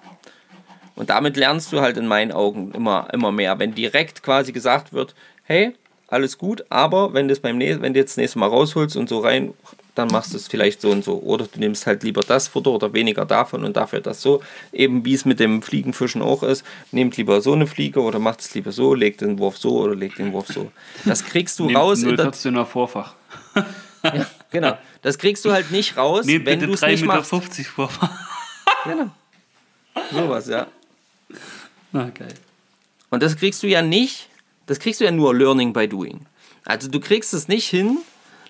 Und 0.94 1.10
damit 1.10 1.36
lernst 1.36 1.72
du 1.72 1.82
halt 1.82 1.98
in 1.98 2.06
meinen 2.06 2.32
Augen 2.32 2.72
immer, 2.72 3.08
immer 3.12 3.30
mehr. 3.30 3.58
Wenn 3.58 3.74
direkt 3.74 4.22
quasi 4.22 4.52
gesagt 4.52 4.94
wird, 4.94 5.14
hey, 5.44 5.74
alles 6.08 6.38
gut, 6.38 6.64
aber 6.70 7.12
wenn, 7.12 7.28
du 7.28 7.34
jetzt 7.34 8.12
das 8.12 8.16
nächste 8.16 8.38
Mal 8.38 8.48
rausholst 8.48 8.96
und 8.96 9.08
so 9.08 9.18
rein, 9.18 9.52
dann 9.96 10.08
machst 10.08 10.32
du 10.32 10.36
es 10.36 10.46
vielleicht 10.46 10.80
so 10.80 10.90
und 10.90 11.04
so. 11.04 11.18
Oder 11.20 11.46
du 11.46 11.58
nimmst 11.58 11.86
halt 11.86 12.02
lieber 12.02 12.20
das 12.20 12.48
Futter 12.48 12.70
oder 12.70 12.92
weniger 12.92 13.24
davon 13.24 13.64
und 13.64 13.76
dafür 13.76 14.00
das 14.00 14.22
so. 14.22 14.42
Eben 14.72 15.04
wie 15.04 15.14
es 15.14 15.24
mit 15.24 15.40
dem 15.40 15.62
Fliegenfischen 15.62 16.22
auch 16.22 16.42
ist. 16.42 16.64
Nehmt 16.92 17.16
lieber 17.16 17.40
so 17.40 17.54
eine 17.54 17.66
Fliege 17.66 18.00
oder 18.00 18.18
macht 18.18 18.40
es 18.40 18.54
lieber 18.54 18.72
so, 18.72 18.94
legt 18.94 19.22
den 19.22 19.38
Wurf 19.38 19.56
so 19.56 19.78
oder 19.80 19.94
legt 19.94 20.18
den 20.18 20.32
Wurf 20.32 20.48
so. 20.48 20.70
Das 21.04 21.24
kriegst 21.24 21.58
du 21.58 21.70
raus 21.70 22.02
in 22.02 22.16
der, 22.16 22.32
014er 22.32 22.64
Vorfach. 22.64 23.14
Genau. 24.50 24.78
Das 25.02 25.18
kriegst 25.18 25.44
du 25.44 25.52
halt 25.52 25.70
nicht 25.70 25.96
raus, 25.96 26.26
Nee, 26.26 26.44
wenn 26.44 26.60
du 26.60 26.72
es 26.72 26.82
3,50 26.82 26.90
nicht 26.90 27.00
Meter 27.02 27.14
machst. 27.14 27.66
Vorfach. 27.66 28.10
Genau. 28.84 29.10
Sowas, 30.12 30.46
ja. 30.46 30.66
Na, 31.92 32.10
geil. 32.10 32.34
Und 33.10 33.22
das 33.22 33.36
kriegst 33.36 33.62
du 33.62 33.66
ja 33.66 33.82
nicht, 33.82 34.28
das 34.66 34.78
kriegst 34.78 35.00
du 35.00 35.04
ja 35.04 35.10
nur 35.10 35.34
Learning 35.34 35.72
by 35.72 35.88
Doing. 35.88 36.26
Also 36.64 36.88
du 36.88 37.00
kriegst 37.00 37.34
es 37.34 37.48
nicht 37.48 37.68
hin, 37.68 37.98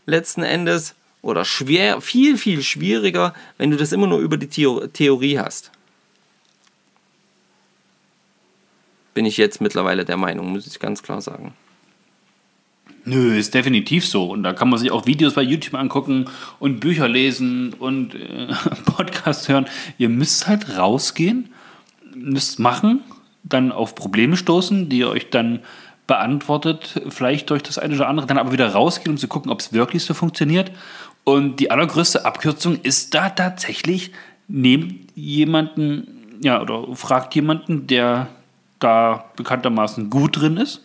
letzten 0.06 0.42
Endes, 0.42 0.94
oder 1.26 1.44
schwer, 1.44 2.00
viel, 2.00 2.38
viel 2.38 2.62
schwieriger, 2.62 3.34
wenn 3.58 3.70
du 3.70 3.76
das 3.76 3.92
immer 3.92 4.06
nur 4.06 4.20
über 4.20 4.36
die 4.36 4.46
Theo 4.46 4.86
Theorie 4.86 5.38
hast. 5.38 5.72
Bin 9.12 9.26
ich 9.26 9.36
jetzt 9.36 9.60
mittlerweile 9.60 10.04
der 10.04 10.16
Meinung, 10.16 10.52
muss 10.52 10.66
ich 10.66 10.78
ganz 10.78 11.02
klar 11.02 11.20
sagen. 11.20 11.52
Nö, 13.04 13.36
ist 13.36 13.54
definitiv 13.54 14.06
so. 14.06 14.30
Und 14.30 14.42
da 14.42 14.52
kann 14.52 14.68
man 14.68 14.78
sich 14.78 14.90
auch 14.90 15.06
Videos 15.06 15.34
bei 15.34 15.42
YouTube 15.42 15.74
angucken 15.74 16.26
und 16.60 16.80
Bücher 16.80 17.08
lesen 17.08 17.72
und 17.72 18.14
äh, 18.14 18.48
Podcasts 18.84 19.48
hören. 19.48 19.66
Ihr 19.98 20.08
müsst 20.08 20.46
halt 20.46 20.76
rausgehen, 20.76 21.52
müsst 22.14 22.58
machen, 22.60 23.02
dann 23.42 23.72
auf 23.72 23.94
Probleme 23.94 24.36
stoßen, 24.36 24.88
die 24.88 24.98
ihr 24.98 25.08
euch 25.08 25.30
dann 25.30 25.60
beantwortet, 26.06 27.02
vielleicht 27.08 27.50
durch 27.50 27.62
das 27.62 27.78
eine 27.78 27.94
oder 27.94 28.08
andere, 28.08 28.26
dann 28.26 28.38
aber 28.38 28.52
wieder 28.52 28.68
rausgehen, 28.68 29.12
um 29.12 29.18
zu 29.18 29.28
gucken, 29.28 29.50
ob 29.50 29.60
es 29.60 29.72
wirklich 29.72 30.04
so 30.04 30.14
funktioniert. 30.14 30.70
Und 31.28 31.56
die 31.56 31.72
allergrößte 31.72 32.24
Abkürzung 32.24 32.78
ist 32.82 33.12
da 33.12 33.30
tatsächlich, 33.30 34.12
nehmt 34.46 35.10
jemanden, 35.16 36.38
ja, 36.40 36.62
oder 36.62 36.94
fragt 36.94 37.34
jemanden, 37.34 37.88
der 37.88 38.28
da 38.78 39.24
bekanntermaßen 39.34 40.08
gut 40.08 40.40
drin 40.40 40.56
ist 40.56 40.84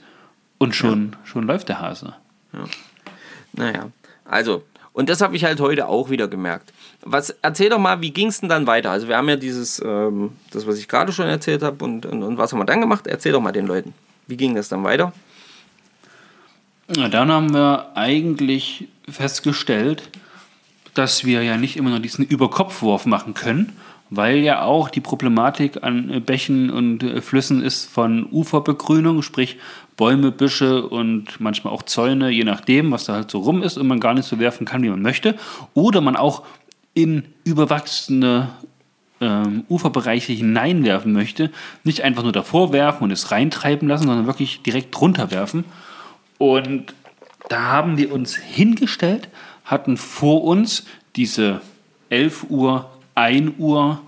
und 0.57 0.73
schon, 0.73 1.15
schon 1.25 1.45
läuft 1.45 1.69
der 1.69 1.79
Hase. 1.79 2.15
Naja, 3.53 3.89
also, 4.25 4.63
und 4.93 5.09
das 5.09 5.21
habe 5.21 5.35
ich 5.35 5.43
halt 5.43 5.59
heute 5.59 5.87
auch 5.87 6.09
wieder 6.09 6.27
gemerkt. 6.27 6.73
Was, 7.03 7.29
erzähl 7.43 7.69
doch 7.69 7.77
mal, 7.77 8.01
wie 8.01 8.09
ging 8.09 8.29
es 8.29 8.39
denn 8.39 8.49
dann 8.49 8.65
weiter? 8.65 8.89
Also 8.89 9.07
wir 9.07 9.17
haben 9.17 9.29
ja 9.29 9.35
dieses, 9.35 9.79
ähm, 9.85 10.31
das, 10.49 10.65
was 10.65 10.79
ich 10.79 10.87
gerade 10.87 11.13
schon 11.13 11.27
erzählt 11.27 11.61
habe 11.61 11.85
und, 11.85 12.07
und, 12.07 12.23
und 12.23 12.39
was 12.39 12.51
haben 12.51 12.59
wir 12.59 12.65
dann 12.65 12.81
gemacht? 12.81 13.05
Erzähl 13.05 13.33
doch 13.33 13.41
mal 13.41 13.51
den 13.51 13.67
Leuten. 13.67 13.93
Wie 14.25 14.37
ging 14.37 14.55
das 14.55 14.69
dann 14.69 14.83
weiter? 14.83 15.13
Na, 16.87 17.09
dann 17.09 17.31
haben 17.31 17.53
wir 17.53 17.91
eigentlich 17.93 18.87
festgestellt, 19.07 20.09
dass 20.93 21.25
wir 21.25 21.43
ja 21.43 21.57
nicht 21.57 21.77
immer 21.77 21.89
nur 21.89 21.99
diesen 21.99 22.25
Überkopfwurf 22.25 23.05
machen 23.05 23.33
können, 23.33 23.73
weil 24.09 24.39
ja 24.39 24.63
auch 24.63 24.89
die 24.89 24.99
Problematik 24.99 25.83
an 25.83 26.09
äh, 26.09 26.19
Bächen 26.19 26.69
und 26.69 27.01
äh, 27.01 27.21
Flüssen 27.21 27.63
ist 27.63 27.85
von 27.89 28.27
Uferbegrünung, 28.31 29.21
sprich 29.21 29.57
Bäume, 29.97 30.31
Büsche 30.31 30.85
und 30.87 31.39
manchmal 31.39 31.73
auch 31.73 31.83
Zäune, 31.83 32.29
je 32.29 32.43
nachdem, 32.43 32.91
was 32.91 33.05
da 33.05 33.13
halt 33.13 33.31
so 33.31 33.39
rum 33.39 33.63
ist 33.63 33.77
und 33.77 33.87
man 33.87 33.99
gar 33.99 34.13
nicht 34.13 34.25
so 34.25 34.39
werfen 34.39 34.65
kann, 34.65 34.83
wie 34.83 34.89
man 34.89 35.01
möchte. 35.01 35.35
Oder 35.73 36.01
man 36.01 36.15
auch 36.15 36.43
in 36.93 37.23
überwachsene 37.43 38.49
ähm, 39.21 39.63
Uferbereiche 39.69 40.33
hineinwerfen 40.33 41.13
möchte, 41.13 41.51
nicht 41.83 42.01
einfach 42.01 42.23
nur 42.23 42.31
davor 42.31 42.73
werfen 42.73 43.03
und 43.03 43.11
es 43.11 43.31
reintreiben 43.31 43.87
lassen, 43.87 44.07
sondern 44.07 44.27
wirklich 44.27 44.61
direkt 44.63 44.95
drunter 44.95 45.31
werfen. 45.31 45.63
Und 46.37 46.93
da 47.47 47.61
haben 47.61 47.97
wir 47.97 48.11
uns 48.11 48.35
hingestellt, 48.35 49.29
hatten 49.65 49.97
vor 49.97 50.43
uns 50.43 50.85
diese 51.15 51.61
11 52.09 52.45
Uhr, 52.49 52.89
1 53.15 53.53
Uhr 53.57 54.01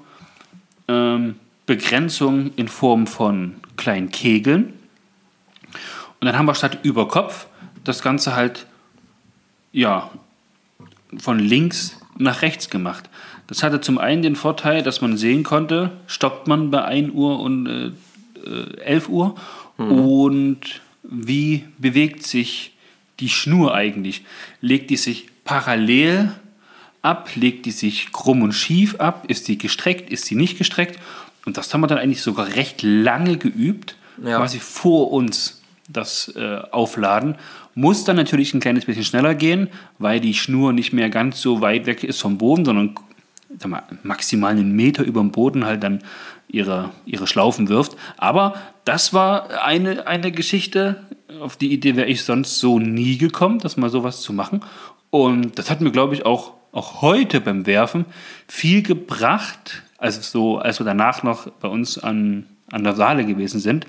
ähm, 0.87 1.35
Begrenzung 1.65 2.51
in 2.55 2.67
Form 2.67 3.07
von 3.07 3.55
kleinen 3.77 4.11
Kegeln. 4.11 4.73
Und 6.19 6.27
dann 6.27 6.37
haben 6.37 6.45
wir 6.45 6.55
statt 6.55 6.79
über 6.83 7.07
Kopf 7.07 7.47
das 7.83 8.01
Ganze 8.01 8.35
halt 8.35 8.65
ja, 9.71 10.09
von 11.17 11.39
links 11.39 11.99
nach 12.17 12.41
rechts 12.41 12.69
gemacht. 12.69 13.09
Das 13.47 13.63
hatte 13.63 13.81
zum 13.81 13.97
einen 13.97 14.21
den 14.21 14.35
Vorteil, 14.35 14.83
dass 14.83 15.01
man 15.01 15.17
sehen 15.17 15.43
konnte, 15.43 15.91
stoppt 16.07 16.47
man 16.47 16.71
bei 16.71 16.83
1 16.83 17.13
Uhr 17.13 17.39
und 17.39 17.67
äh, 17.67 17.91
äh, 18.45 18.77
11 18.81 19.09
Uhr 19.09 19.35
und 19.77 20.81
wie 21.03 21.65
bewegt 21.77 22.23
sich 22.23 22.73
die 23.19 23.29
Schnur 23.29 23.73
eigentlich? 23.73 24.23
Legt 24.61 24.89
die 24.89 24.97
sich 24.97 25.27
parallel 25.43 26.31
ab? 27.01 27.29
Legt 27.35 27.65
die 27.65 27.71
sich 27.71 28.11
krumm 28.11 28.41
und 28.41 28.53
schief 28.53 28.95
ab? 28.99 29.25
Ist 29.27 29.47
die 29.47 29.57
gestreckt? 29.57 30.09
Ist 30.11 30.25
sie 30.25 30.35
nicht 30.35 30.57
gestreckt? 30.57 30.99
Und 31.45 31.57
das 31.57 31.73
haben 31.73 31.81
wir 31.81 31.87
dann 31.87 31.97
eigentlich 31.97 32.21
sogar 32.21 32.47
recht 32.55 32.81
lange 32.83 33.37
geübt, 33.37 33.97
Ja. 34.23 34.37
quasi 34.37 34.59
vor 34.59 35.11
uns 35.11 35.61
das 35.89 36.33
äh, 36.35 36.59
Aufladen. 36.71 37.35
Muss 37.75 38.05
dann 38.05 38.15
natürlich 38.15 38.53
ein 38.53 38.59
kleines 38.61 38.85
bisschen 38.85 39.03
schneller 39.03 39.35
gehen, 39.35 39.67
weil 39.99 40.19
die 40.19 40.33
Schnur 40.33 40.71
nicht 40.71 40.93
mehr 40.93 41.09
ganz 41.09 41.41
so 41.41 41.59
weit 41.61 41.85
weg 41.85 42.03
ist 42.03 42.21
vom 42.21 42.37
Boden, 42.37 42.63
sondern 42.63 42.95
mal, 43.65 43.83
maximal 44.03 44.51
einen 44.51 44.71
Meter 44.75 45.03
über 45.03 45.19
dem 45.19 45.31
Boden 45.31 45.65
halt 45.65 45.83
dann 45.83 45.99
ihre, 46.47 46.91
ihre 47.05 47.27
Schlaufen 47.27 47.67
wirft. 47.67 47.97
Aber 48.17 48.53
das 48.85 49.13
war 49.13 49.63
eine, 49.63 50.07
eine 50.07 50.31
Geschichte, 50.31 51.03
auf 51.41 51.57
die 51.57 51.73
Idee 51.73 51.95
wäre 51.95 52.07
ich 52.07 52.23
sonst 52.23 52.59
so 52.59 52.79
nie 52.79 53.17
gekommen, 53.17 53.59
das 53.59 53.75
mal 53.75 53.89
sowas 53.89 54.21
zu 54.21 54.33
machen. 54.33 54.61
Und 55.13 55.59
das 55.59 55.69
hat 55.69 55.79
mir, 55.79 55.91
glaube 55.91 56.15
ich, 56.15 56.25
auch, 56.25 56.53
auch 56.71 57.03
heute 57.03 57.39
beim 57.39 57.67
Werfen 57.67 58.05
viel 58.47 58.81
gebracht, 58.81 59.83
also 59.99 60.21
so, 60.21 60.57
als 60.57 60.79
wir 60.79 60.85
danach 60.85 61.21
noch 61.21 61.51
bei 61.51 61.67
uns 61.67 61.99
an, 61.99 62.47
an 62.71 62.83
der 62.83 62.95
Saale 62.95 63.23
gewesen 63.23 63.59
sind, 63.59 63.85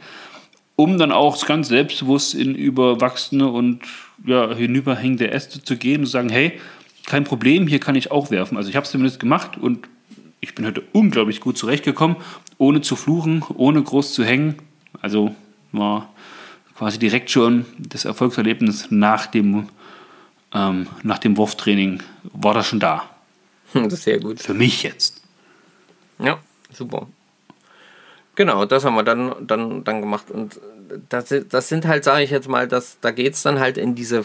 um 0.76 0.98
dann 0.98 1.12
auch 1.12 1.42
ganz 1.46 1.68
selbstbewusst 1.68 2.34
in 2.34 2.54
überwachsene 2.54 3.48
und 3.48 3.80
ja, 4.26 4.54
hinüberhängende 4.54 5.30
Äste 5.30 5.64
zu 5.64 5.78
gehen 5.78 6.00
und 6.00 6.06
zu 6.08 6.12
sagen, 6.12 6.28
hey, 6.28 6.60
kein 7.06 7.24
Problem, 7.24 7.68
hier 7.68 7.80
kann 7.80 7.94
ich 7.94 8.10
auch 8.10 8.30
werfen. 8.30 8.58
Also 8.58 8.68
ich 8.68 8.76
habe 8.76 8.84
es 8.84 8.90
zumindest 8.90 9.18
gemacht 9.18 9.56
und 9.56 9.88
ich 10.40 10.54
bin 10.54 10.66
heute 10.66 10.82
unglaublich 10.92 11.40
gut 11.40 11.56
zurechtgekommen, 11.56 12.18
ohne 12.58 12.82
zu 12.82 12.96
fluchen, 12.96 13.42
ohne 13.56 13.82
groß 13.82 14.12
zu 14.12 14.26
hängen. 14.26 14.56
Also 15.00 15.34
war 15.72 16.10
quasi 16.76 16.98
direkt 16.98 17.30
schon 17.30 17.64
das 17.78 18.04
Erfolgserlebnis 18.04 18.88
nach 18.90 19.24
dem, 19.24 19.68
ähm, 20.54 20.88
nach 21.02 21.18
dem 21.18 21.36
Wurftraining 21.36 22.02
war 22.32 22.54
das 22.54 22.66
schon 22.66 22.80
da. 22.80 23.04
Das 23.74 23.92
ist 23.92 24.04
sehr 24.04 24.20
gut. 24.20 24.40
Für 24.40 24.54
mich 24.54 24.84
jetzt. 24.84 25.20
Ja, 26.20 26.38
super. 26.72 27.08
Genau, 28.36 28.64
das 28.64 28.84
haben 28.84 28.94
wir 28.94 29.02
dann, 29.02 29.34
dann, 29.46 29.84
dann 29.84 30.00
gemacht. 30.00 30.30
Und 30.30 30.60
das, 31.08 31.34
das 31.48 31.68
sind 31.68 31.86
halt, 31.86 32.04
sage 32.04 32.22
ich 32.22 32.30
jetzt 32.30 32.48
mal, 32.48 32.68
das, 32.68 32.98
da 33.00 33.10
geht 33.10 33.34
es 33.34 33.42
dann 33.42 33.58
halt 33.58 33.78
in 33.78 33.94
diese 33.94 34.24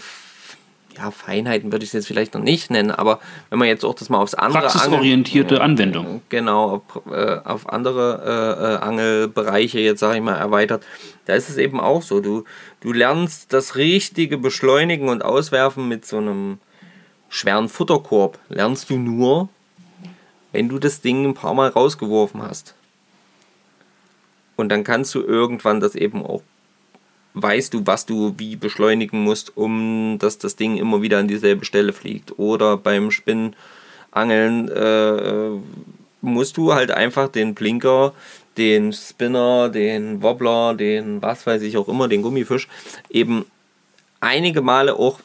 ja, 0.97 1.11
Feinheiten, 1.11 1.71
würde 1.71 1.84
ich 1.84 1.89
es 1.89 1.93
jetzt 1.93 2.07
vielleicht 2.07 2.34
noch 2.34 2.41
nicht 2.41 2.71
nennen, 2.71 2.91
aber 2.91 3.19
wenn 3.49 3.59
man 3.59 3.67
jetzt 3.67 3.86
auch 3.86 3.93
das 3.93 4.09
mal 4.09 4.19
aufs 4.19 4.34
andere 4.34 4.61
Praxisorientierte 4.63 5.61
Anwendung. 5.61 6.21
Genau, 6.30 6.84
auf, 6.88 7.11
äh, 7.11 7.38
auf 7.43 7.69
andere 7.69 8.21
äh, 8.25 8.73
äh, 8.73 8.77
Angelbereiche 8.77 9.80
jetzt 9.80 9.99
sage 9.99 10.17
ich 10.17 10.23
mal 10.23 10.36
erweitert. 10.36 10.84
Da 11.25 11.36
ist 11.36 11.49
es 11.49 11.57
eben 11.57 11.80
auch 11.80 12.01
so. 12.01 12.19
Du, 12.19 12.43
du 12.82 12.93
lernst 12.93 13.53
das 13.53 13.75
richtige 13.75 14.38
Beschleunigen 14.38 15.09
und 15.09 15.23
Auswerfen 15.23 15.88
mit 15.88 16.05
so 16.05 16.17
einem 16.17 16.59
schweren 17.30 17.69
Futterkorb. 17.69 18.39
Lernst 18.49 18.89
du 18.89 18.97
nur, 18.97 19.49
wenn 20.51 20.69
du 20.69 20.80
das 20.80 21.01
Ding 21.01 21.25
ein 21.25 21.34
paar 21.34 21.53
Mal 21.53 21.69
rausgeworfen 21.69 22.41
hast. 22.41 22.75
Und 24.55 24.69
dann 24.69 24.84
kannst 24.84 25.15
du 25.15 25.21
irgendwann 25.21 25.80
das 25.80 25.95
eben 25.95 26.25
auch, 26.25 26.41
weißt 27.34 27.73
du, 27.73 27.86
was 27.86 28.05
du 28.05 28.34
wie 28.38 28.55
beschleunigen 28.55 29.23
musst, 29.23 29.55
um 29.55 30.17
dass 30.19 30.38
das 30.38 30.55
Ding 30.55 30.75
immer 30.75 31.01
wieder 31.01 31.19
an 31.19 31.27
dieselbe 31.27 31.63
Stelle 31.63 31.93
fliegt. 31.93 32.38
Oder 32.39 32.75
beim 32.75 33.11
Spinnangeln 33.11 34.67
äh, 34.69 35.51
musst 36.21 36.57
du 36.57 36.73
halt 36.73 36.91
einfach 36.91 37.30
den 37.30 37.55
Blinker, 37.55 38.13
den 38.60 38.91
Spinner, 38.91 39.70
den 39.70 40.22
Wobbler, 40.22 40.76
den 40.76 41.22
was 41.22 41.47
weiß 41.47 41.62
ich 41.62 41.78
auch 41.78 41.88
immer, 41.88 42.07
den 42.07 42.22
Gummifisch, 42.22 42.68
eben 43.10 43.45
einige 44.20 44.62
Male 44.62 44.95
auch 44.95 45.20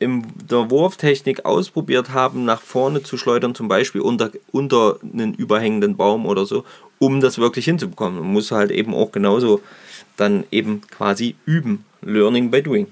in 0.00 0.24
der 0.50 0.70
Wurftechnik 0.70 1.44
ausprobiert 1.44 2.10
haben, 2.10 2.44
nach 2.44 2.60
vorne 2.60 3.02
zu 3.02 3.16
schleudern, 3.16 3.54
zum 3.54 3.68
Beispiel 3.68 4.00
unter, 4.00 4.30
unter 4.52 4.98
einen 5.02 5.34
überhängenden 5.34 5.96
Baum 5.96 6.26
oder 6.26 6.46
so, 6.46 6.64
um 6.98 7.20
das 7.20 7.38
wirklich 7.38 7.64
hinzubekommen. 7.64 8.20
Man 8.20 8.32
muss 8.32 8.50
halt 8.50 8.70
eben 8.70 8.94
auch 8.94 9.12
genauso 9.12 9.60
dann 10.16 10.44
eben 10.50 10.82
quasi 10.82 11.36
üben. 11.46 11.84
Learning 12.02 12.50
by 12.50 12.62
doing. 12.62 12.86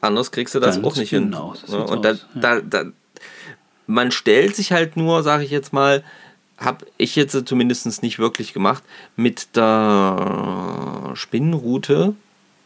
Anders 0.00 0.30
kriegst 0.30 0.54
du 0.54 0.60
das 0.60 0.76
Ganz 0.76 0.86
auch 0.86 0.96
nicht 0.96 1.10
genau, 1.10 1.54
hin. 1.54 1.62
so 1.66 1.76
Ja, 1.76 1.80
sieht's 1.80 1.92
und 1.92 2.04
da, 2.04 2.10
aus, 2.10 2.26
da, 2.34 2.60
da, 2.60 2.84
man 3.86 4.10
stellt 4.10 4.54
sich 4.54 4.72
halt 4.72 4.96
nur, 4.96 5.22
sage 5.22 5.44
ich 5.44 5.50
jetzt 5.50 5.72
mal, 5.72 6.04
habe 6.58 6.86
ich 6.98 7.16
jetzt 7.16 7.46
zumindest 7.46 8.02
nicht 8.02 8.18
wirklich 8.18 8.52
gemacht, 8.52 8.82
mit 9.16 9.56
der 9.56 11.12
Spinnenroute, 11.14 12.14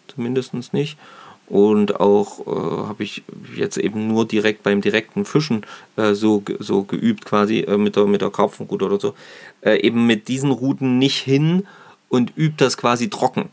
zumindest 0.08 0.72
nicht. 0.72 0.98
Und 1.46 1.98
auch 1.98 2.40
äh, 2.46 2.88
habe 2.88 3.02
ich 3.02 3.22
jetzt 3.56 3.78
eben 3.78 4.06
nur 4.06 4.26
direkt 4.28 4.62
beim 4.62 4.82
direkten 4.82 5.24
Fischen 5.24 5.64
äh, 5.96 6.12
so, 6.12 6.42
so 6.58 6.82
geübt, 6.82 7.24
quasi 7.24 7.60
äh, 7.60 7.78
mit 7.78 7.96
der, 7.96 8.04
mit 8.04 8.20
der 8.20 8.30
Karpfenroute 8.30 8.84
oder 8.84 9.00
so. 9.00 9.14
Äh, 9.62 9.80
eben 9.80 10.06
mit 10.06 10.28
diesen 10.28 10.50
Routen 10.50 10.98
nicht 10.98 11.18
hin 11.22 11.66
und 12.10 12.36
übt 12.36 12.62
das 12.62 12.76
quasi 12.76 13.08
trocken. 13.08 13.48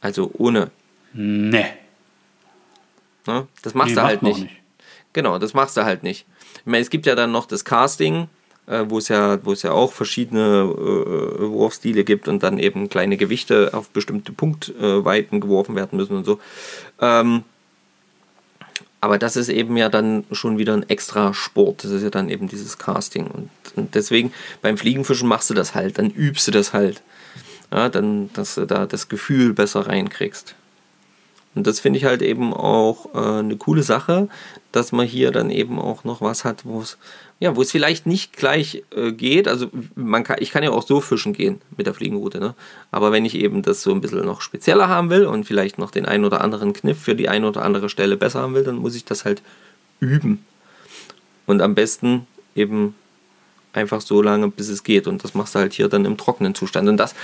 Also 0.00 0.30
ohne. 0.38 0.70
Nee. 1.12 1.66
Ne? 3.26 3.46
Das 3.60 3.74
machst 3.74 3.90
Nee, 3.90 3.94
du 3.96 4.02
halt 4.02 4.18
auch 4.22 4.22
nicht. 4.22 4.48
Genau, 5.12 5.38
das 5.38 5.52
machst 5.52 5.76
du 5.76 5.84
halt 5.84 6.02
nicht. 6.02 6.24
Ich 6.54 6.66
meine, 6.66 6.82
es 6.82 6.88
gibt 6.88 7.04
ja 7.04 7.14
dann 7.14 7.30
noch 7.30 7.44
das 7.44 7.64
Casting, 7.64 8.28
äh, 8.72 8.88
wo 8.88 8.98
es 8.98 9.08
ja, 9.08 9.38
ja 9.44 9.72
auch 9.72 9.92
verschiedene 9.92 10.62
äh, 10.62 11.48
Wurfstile 11.50 12.04
gibt 12.04 12.26
und 12.28 12.42
dann 12.42 12.58
eben 12.58 12.88
kleine 12.88 13.16
Gewichte 13.16 13.70
auf 13.74 13.90
bestimmte 13.90 14.32
Punktweiten 14.32 15.40
geworfen 15.40 15.76
werden 15.76 15.98
müssen 15.98 16.16
und 16.16 16.24
so. 16.24 16.40
Ähm, 17.00 17.44
aber 19.00 19.18
das 19.18 19.36
ist 19.36 19.48
eben 19.48 19.76
ja 19.76 19.88
dann 19.88 20.24
schon 20.30 20.58
wieder 20.58 20.74
ein 20.74 20.88
extra 20.88 21.34
Sport. 21.34 21.84
Das 21.84 21.90
ist 21.90 22.04
ja 22.04 22.10
dann 22.10 22.28
eben 22.28 22.48
dieses 22.48 22.78
Casting. 22.78 23.26
Und, 23.26 23.50
und 23.74 23.94
deswegen 23.94 24.32
beim 24.62 24.78
Fliegenfischen 24.78 25.28
machst 25.28 25.50
du 25.50 25.54
das 25.54 25.74
halt, 25.74 25.98
dann 25.98 26.10
übst 26.10 26.46
du 26.46 26.52
das 26.52 26.72
halt. 26.72 27.02
Ja, 27.72 27.88
dann, 27.88 28.30
dass 28.34 28.54
du 28.54 28.64
da 28.64 28.86
das 28.86 29.08
Gefühl 29.08 29.54
besser 29.54 29.88
reinkriegst. 29.88 30.54
Und 31.54 31.66
das 31.66 31.80
finde 31.80 31.98
ich 31.98 32.04
halt 32.04 32.22
eben 32.22 32.54
auch 32.54 33.14
äh, 33.14 33.40
eine 33.40 33.56
coole 33.56 33.82
Sache, 33.82 34.28
dass 34.72 34.92
man 34.92 35.06
hier 35.06 35.30
dann 35.30 35.50
eben 35.50 35.78
auch 35.78 36.04
noch 36.04 36.20
was 36.20 36.44
hat, 36.44 36.64
wo 36.64 36.80
es 36.80 36.98
ja, 37.42 37.56
wo 37.56 37.62
es 37.62 37.72
vielleicht 37.72 38.06
nicht 38.06 38.36
gleich 38.36 38.84
äh, 38.94 39.10
geht. 39.10 39.48
Also 39.48 39.68
man 39.96 40.22
kann, 40.22 40.36
ich 40.38 40.52
kann 40.52 40.62
ja 40.62 40.70
auch 40.70 40.86
so 40.86 41.00
fischen 41.00 41.32
gehen 41.32 41.60
mit 41.76 41.88
der 41.88 41.94
Fliegenroute, 41.94 42.38
ne? 42.38 42.54
Aber 42.92 43.10
wenn 43.10 43.24
ich 43.24 43.34
eben 43.34 43.62
das 43.62 43.82
so 43.82 43.90
ein 43.90 44.00
bisschen 44.00 44.24
noch 44.24 44.42
spezieller 44.42 44.88
haben 44.88 45.10
will 45.10 45.26
und 45.26 45.44
vielleicht 45.44 45.76
noch 45.76 45.90
den 45.90 46.06
einen 46.06 46.24
oder 46.24 46.40
anderen 46.40 46.72
Kniff 46.72 47.00
für 47.00 47.16
die 47.16 47.28
eine 47.28 47.48
oder 47.48 47.62
andere 47.62 47.88
Stelle 47.88 48.16
besser 48.16 48.42
haben 48.42 48.54
will, 48.54 48.62
dann 48.62 48.76
muss 48.76 48.94
ich 48.94 49.04
das 49.04 49.24
halt 49.24 49.42
üben. 49.98 50.44
Und 51.46 51.62
am 51.62 51.74
besten 51.74 52.28
eben 52.54 52.94
einfach 53.72 54.00
so 54.00 54.22
lange, 54.22 54.48
bis 54.48 54.68
es 54.68 54.84
geht. 54.84 55.08
Und 55.08 55.24
das 55.24 55.34
machst 55.34 55.56
du 55.56 55.58
halt 55.58 55.72
hier 55.72 55.88
dann 55.88 56.04
im 56.04 56.16
trockenen 56.16 56.54
Zustand. 56.54 56.88
Und 56.88 56.96
das, 56.96 57.14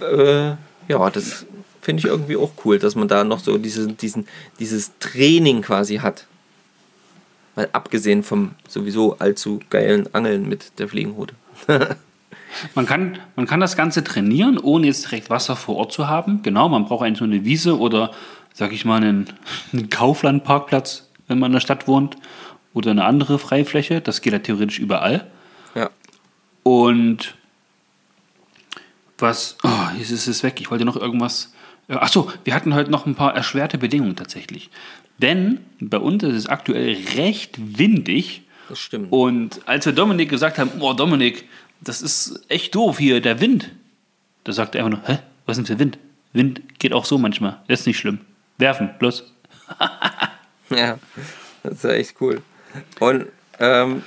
äh, 0.00 0.48
ja, 0.88 1.10
das 1.10 1.46
finde 1.80 2.00
ich 2.00 2.06
irgendwie 2.06 2.36
auch 2.36 2.52
cool, 2.64 2.78
dass 2.78 2.94
man 2.94 3.08
da 3.08 3.24
noch 3.24 3.38
so 3.38 3.56
diese, 3.58 3.88
diesen, 3.88 4.26
dieses 4.58 4.92
Training 4.98 5.62
quasi 5.62 5.96
hat. 5.96 6.26
Mal 7.56 7.68
abgesehen 7.72 8.22
vom 8.22 8.52
sowieso 8.68 9.18
allzu 9.18 9.60
geilen 9.70 10.12
Angeln 10.14 10.48
mit 10.48 10.78
der 10.78 10.88
Fliegenroute. 10.88 11.34
Man 12.74 12.86
kann, 12.86 13.18
man 13.36 13.46
kann 13.46 13.60
das 13.60 13.76
Ganze 13.76 14.04
trainieren, 14.04 14.58
ohne 14.58 14.86
jetzt 14.86 15.06
direkt 15.06 15.30
Wasser 15.30 15.56
vor 15.56 15.76
Ort 15.76 15.92
zu 15.92 16.08
haben. 16.08 16.42
Genau, 16.42 16.68
man 16.68 16.84
braucht 16.84 17.04
eigentlich 17.04 17.20
nur 17.20 17.30
eine 17.30 17.44
Wiese 17.44 17.78
oder, 17.78 18.12
sag 18.52 18.72
ich 18.72 18.84
mal, 18.84 18.96
einen, 19.02 19.26
einen 19.72 19.90
Kauflandparkplatz, 19.90 21.08
wenn 21.26 21.38
man 21.38 21.48
in 21.48 21.54
der 21.54 21.60
Stadt 21.60 21.88
wohnt. 21.88 22.16
Oder 22.72 22.90
eine 22.90 23.04
andere 23.04 23.38
Freifläche. 23.38 24.00
Das 24.00 24.20
geht 24.20 24.32
ja 24.32 24.40
theoretisch 24.40 24.80
überall. 24.80 25.30
Ja. 25.74 25.90
Und 26.64 27.34
was. 29.18 29.56
Oh, 29.62 29.68
jetzt 29.96 30.10
ist 30.10 30.26
es 30.26 30.42
weg. 30.42 30.60
Ich 30.60 30.70
wollte 30.72 30.84
noch 30.84 30.96
irgendwas. 30.96 31.52
äh, 31.88 31.94
Achso, 31.94 32.30
wir 32.42 32.52
hatten 32.52 32.74
heute 32.74 32.90
noch 32.90 33.06
ein 33.06 33.14
paar 33.14 33.34
erschwerte 33.34 33.78
Bedingungen 33.78 34.16
tatsächlich. 34.16 34.70
Denn 35.18 35.60
bei 35.80 35.98
uns 35.98 36.22
ist 36.22 36.34
es 36.34 36.46
aktuell 36.46 36.96
recht 37.16 37.78
windig. 37.78 38.42
Das 38.68 38.78
stimmt. 38.78 39.12
Und 39.12 39.60
als 39.66 39.86
wir 39.86 39.92
Dominik 39.92 40.28
gesagt 40.28 40.58
haben, 40.58 40.70
oh 40.80 40.92
Dominik, 40.92 41.48
das 41.80 42.02
ist 42.02 42.44
echt 42.48 42.74
doof 42.74 42.98
hier, 42.98 43.20
der 43.20 43.40
Wind. 43.40 43.70
Da 44.44 44.52
sagt 44.52 44.74
er 44.74 44.84
einfach 44.84 44.98
nur, 44.98 45.08
hä, 45.08 45.20
was 45.46 45.58
ist 45.58 45.68
denn 45.68 45.76
für 45.76 45.80
Wind? 45.80 45.98
Wind 46.32 46.78
geht 46.78 46.92
auch 46.92 47.04
so 47.04 47.18
manchmal, 47.18 47.60
das 47.68 47.80
ist 47.80 47.86
nicht 47.86 47.98
schlimm. 47.98 48.20
Werfen, 48.58 48.90
los. 49.00 49.32
Ja, 50.70 50.98
das 51.62 51.74
ist 51.74 51.84
ja 51.84 51.90
echt 51.90 52.20
cool. 52.20 52.40
Und 52.98 53.26
ähm, 53.60 54.02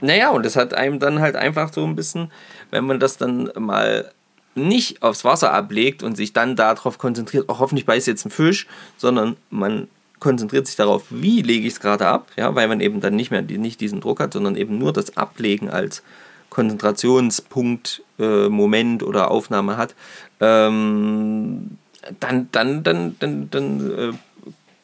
naja, 0.00 0.30
und 0.30 0.44
das 0.44 0.56
hat 0.56 0.74
einem 0.74 0.98
dann 0.98 1.20
halt 1.20 1.36
einfach 1.36 1.72
so 1.72 1.84
ein 1.84 1.96
bisschen, 1.96 2.32
wenn 2.70 2.84
man 2.84 2.98
das 2.98 3.18
dann 3.18 3.50
mal 3.56 4.10
nicht 4.54 5.02
aufs 5.02 5.24
Wasser 5.24 5.52
ablegt 5.52 6.02
und 6.02 6.16
sich 6.16 6.32
dann 6.32 6.56
darauf 6.56 6.98
konzentriert, 6.98 7.44
oh, 7.48 7.58
hoffentlich 7.58 7.86
beißt 7.86 8.06
jetzt 8.06 8.24
ein 8.24 8.30
Fisch, 8.30 8.66
sondern 8.96 9.36
man 9.50 9.88
konzentriert 10.20 10.66
sich 10.66 10.76
darauf, 10.76 11.04
wie 11.10 11.42
lege 11.42 11.66
ich 11.66 11.74
es 11.74 11.80
gerade 11.80 12.06
ab, 12.06 12.28
ja, 12.36 12.54
weil 12.54 12.68
man 12.68 12.80
eben 12.80 13.00
dann 13.00 13.16
nicht 13.16 13.30
mehr 13.30 13.42
nicht 13.42 13.80
diesen 13.80 14.00
Druck 14.00 14.20
hat, 14.20 14.32
sondern 14.32 14.56
eben 14.56 14.78
nur 14.78 14.92
das 14.92 15.16
Ablegen 15.16 15.70
als 15.70 16.02
Konzentrationspunkt, 16.50 18.02
äh, 18.18 18.48
Moment 18.48 19.02
oder 19.02 19.30
Aufnahme 19.30 19.76
hat, 19.76 19.94
ähm, 20.40 21.78
dann, 22.20 22.48
dann, 22.52 22.82
dann, 22.82 23.16
dann, 23.18 23.50
dann 23.50 23.90
äh, 23.90 24.12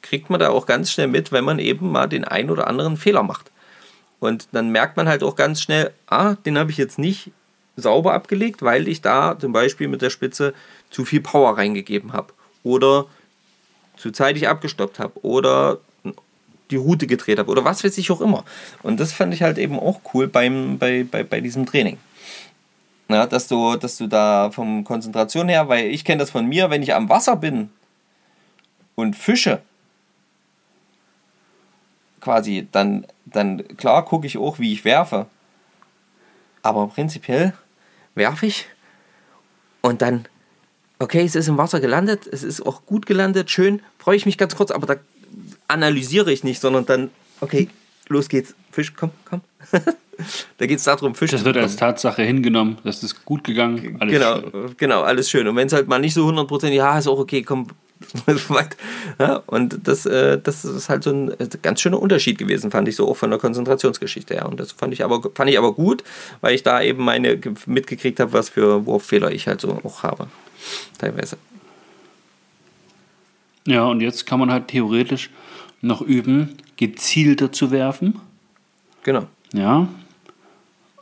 kriegt 0.03 0.31
man 0.31 0.41
da 0.41 0.51
auch 0.51 0.67
ganz 0.67 0.93
schnell 0.93 1.09
mit, 1.09 1.33
wenn 1.33 1.45
man 1.45 1.59
eben 1.59 1.91
mal 1.91 2.07
den 2.07 2.25
einen 2.25 2.51
oder 2.51 2.67
anderen 2.67 2.97
Fehler 2.97 3.23
macht. 3.23 3.51
Und 4.21 4.49
dann 4.53 4.71
merkt 4.71 4.97
man 4.97 5.09
halt 5.09 5.23
auch 5.23 5.37
ganz 5.37 5.61
schnell, 5.61 5.93
ah, 6.07 6.35
den 6.47 6.59
habe 6.59 6.71
ich 6.71 6.77
jetzt 6.77 6.99
nicht 6.99 7.31
sauber 7.77 8.15
abgelegt, 8.15 8.63
weil 8.63 8.89
ich 8.89 9.01
da 9.01 9.39
zum 9.39 9.53
Beispiel 9.53 9.89
mit 9.89 10.03
der 10.03 10.11
Spitze 10.11 10.55
zu 10.91 11.05
viel 11.05 11.21
Power 11.21 11.57
reingegeben 11.57 12.13
habe. 12.13 12.33
Oder 12.63 13.07
zu 14.05 14.13
zeitig 14.13 14.49
abgestoppt 14.49 14.99
habe. 14.99 15.25
Oder 15.25 15.79
die 16.71 16.77
Route 16.77 17.07
gedreht 17.07 17.39
habe. 17.39 17.51
Oder 17.51 17.65
was 17.65 17.83
weiß 17.83 17.97
ich 17.97 18.11
auch 18.11 18.21
immer. 18.21 18.45
Und 18.83 19.01
das 19.01 19.15
fand 19.15 19.33
ich 19.33 19.43
halt 19.43 19.57
eben 19.57 19.81
auch 19.81 20.01
cool 20.13 20.29
beim, 20.29 20.77
bei, 20.77 21.07
bei, 21.11 21.23
bei 21.23 21.41
diesem 21.41 21.65
Training. 21.65 21.97
Ja, 23.09 23.27
dass, 23.27 23.49
du, 23.49 23.77
dass 23.77 23.97
du 23.97 24.07
da 24.07 24.51
vom 24.51 24.85
Konzentration 24.85 25.49
her, 25.49 25.71
weil 25.71 25.87
ich 25.87 26.05
kenne 26.05 26.19
das 26.19 26.31
von 26.31 26.47
mir, 26.47 26.69
wenn 26.69 26.83
ich 26.83 26.95
am 26.95 27.09
Wasser 27.09 27.37
bin 27.37 27.71
und 28.95 29.17
fische, 29.17 29.63
quasi, 32.21 32.69
dann, 32.73 33.07
dann 33.25 33.67
klar 33.79 34.05
gucke 34.05 34.27
ich 34.27 34.37
auch, 34.37 34.59
wie 34.59 34.73
ich 34.73 34.85
werfe. 34.85 35.27
Aber 36.63 36.89
prinzipiell 36.89 37.55
werfe 38.15 38.45
ich 38.45 38.67
und 39.81 40.03
dann, 40.03 40.27
okay, 40.99 41.25
es 41.25 41.35
ist 41.35 41.49
im 41.49 41.59
Wasser 41.59 41.81
gelandet, 41.81 42.27
es 42.31 42.43
ist 42.43 42.65
auch 42.65 42.87
gut 42.87 43.07
gelandet, 43.07 43.51
schön, 43.51 43.83
freue 43.99 44.17
ich 44.17 44.27
mich 44.27 44.39
ganz 44.39 44.57
kurz, 44.57 44.71
aber 44.71 44.87
da 44.87 44.97
analysiere 45.69 46.33
ich 46.33 46.45
nicht, 46.45 46.61
sondern 46.61 46.87
dann, 46.87 47.11
okay, 47.41 47.69
los 48.09 48.29
geht's, 48.29 48.55
Fisch, 48.71 48.93
komm, 48.97 49.11
komm. 49.25 49.41
da 50.59 50.67
geht 50.67 50.79
es 50.79 50.85
darum, 50.85 51.15
Fisch 51.15 51.31
Das 51.31 51.45
wird 51.45 51.57
als 51.57 51.77
Tatsache 51.77 52.23
hingenommen, 52.23 52.79
das 52.85 53.03
ist 53.03 53.25
gut 53.25 53.45
gegangen. 53.45 53.97
Alles 54.01 54.13
genau, 54.13 54.41
schön. 54.41 54.75
genau, 54.77 55.03
alles 55.03 55.31
schön. 55.31 55.47
Und 55.49 55.57
wenn 55.57 55.67
es 55.67 55.73
halt 55.73 55.89
mal 55.89 55.99
nicht 55.99 56.15
so 56.15 56.29
100% 56.29 56.69
ja, 56.69 56.99
ist 56.99 57.07
auch 57.07 57.19
okay, 57.19 57.43
komm, 57.43 57.69
ja, 59.19 59.43
und 59.47 59.87
das, 59.87 60.07
äh, 60.07 60.39
das 60.41 60.65
ist 60.65 60.89
halt 60.89 61.05
so 61.05 61.11
ein 61.11 61.31
äh, 61.41 61.49
ganz 61.63 61.81
schöner 61.81 62.01
Unterschied 62.01 62.39
gewesen, 62.39 62.71
fand 62.71 62.89
ich 62.89 62.97
so 62.97 63.09
auch 63.09 63.17
von 63.17 63.31
der 63.31 63.39
Konzentrationsgeschichte 63.39 64.35
her. 64.35 64.49
Und 64.49 64.61
das 64.61 64.73
fand 64.73 64.93
ich 64.93 65.05
aber, 65.05 65.23
fand 65.35 65.51
ich 65.51 65.59
aber 65.59 65.73
gut, 65.73 66.05
weil 66.41 66.55
ich 66.55 66.63
da 66.63 66.83
eben 66.83 67.05
meine 67.05 67.41
mitgekriegt 67.67 68.21
habe, 68.21 68.33
was 68.33 68.49
für 68.49 68.87
Wurffehler 68.87 69.31
ich 69.31 69.47
halt 69.47 69.61
so 69.61 69.81
auch 69.85 70.03
habe. 70.03 70.29
Teilweise. 70.99 71.37
Ja, 73.67 73.85
und 73.85 74.01
jetzt 74.01 74.27
kann 74.27 74.39
man 74.39 74.51
halt 74.51 74.69
theoretisch 74.69 75.31
noch 75.81 76.01
üben, 76.01 76.57
gezielter 76.77 77.53
zu 77.53 77.71
werfen. 77.71 78.21
Genau. 79.03 79.27
Ja. 79.53 79.89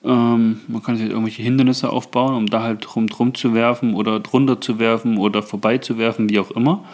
Ähm, 0.05 0.61
man 0.68 0.82
kann 0.82 0.96
sich 0.96 1.09
irgendwelche 1.09 1.42
Hindernisse 1.42 1.90
aufbauen, 1.90 2.34
um 2.34 2.46
da 2.46 2.62
halt 2.62 2.86
drum 2.88 3.34
zu 3.34 3.55
werfen 3.55 3.94
oder 3.94 4.20
drunter 4.20 4.61
zu 4.61 4.78
werfen 4.78 5.16
oder 5.16 5.42
vorbei 5.42 5.78
zu 5.78 5.98
werfen, 5.98 6.28
wie 6.28 6.38
auch 6.38 6.50
immer. 6.50 6.84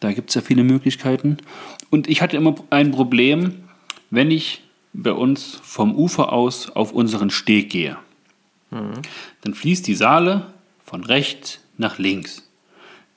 Da 0.00 0.12
gibt 0.12 0.30
es 0.30 0.34
ja 0.34 0.40
viele 0.40 0.64
Möglichkeiten. 0.64 1.38
Und 1.90 2.08
ich 2.08 2.22
hatte 2.22 2.36
immer 2.36 2.54
ein 2.70 2.90
Problem, 2.90 3.54
wenn 4.10 4.30
ich 4.30 4.62
bei 4.92 5.12
uns 5.12 5.60
vom 5.62 5.94
Ufer 5.94 6.32
aus 6.32 6.70
auf 6.70 6.92
unseren 6.92 7.30
Steg 7.30 7.70
gehe. 7.70 7.96
Mhm. 8.70 9.02
Dann 9.42 9.54
fließt 9.54 9.86
die 9.86 9.94
Saale 9.94 10.46
von 10.84 11.04
rechts 11.04 11.60
nach 11.76 11.98
links. 11.98 12.48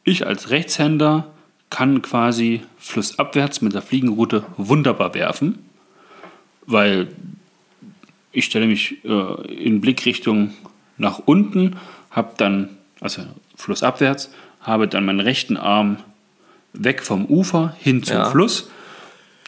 Ich 0.04 0.26
als 0.26 0.50
Rechtshänder 0.50 1.34
kann 1.70 2.02
quasi 2.02 2.62
flussabwärts 2.78 3.62
mit 3.62 3.74
der 3.74 3.82
Fliegenroute 3.82 4.45
wunderbar 4.56 5.14
werfen, 5.14 5.60
weil 6.66 7.10
ich 8.38 8.46
stelle 8.46 8.68
mich 8.68 9.04
äh, 9.04 9.52
in 9.52 9.82
Blickrichtung 9.82 10.54
nach 10.98 11.20
unten, 11.26 11.76
habe 12.12 12.34
dann, 12.38 12.70
also 13.02 13.24
flussabwärts, 13.56 14.32
habe 14.62 14.88
dann 14.88 15.06
meinen 15.06 15.22
rechten 15.22 15.58
Arm 15.58 15.98
weg 16.72 17.02
vom 17.02 17.26
Ufer 17.26 17.76
hin 17.80 18.04
zum 18.04 18.18
ja. 18.18 18.30
Fluss, 18.30 18.70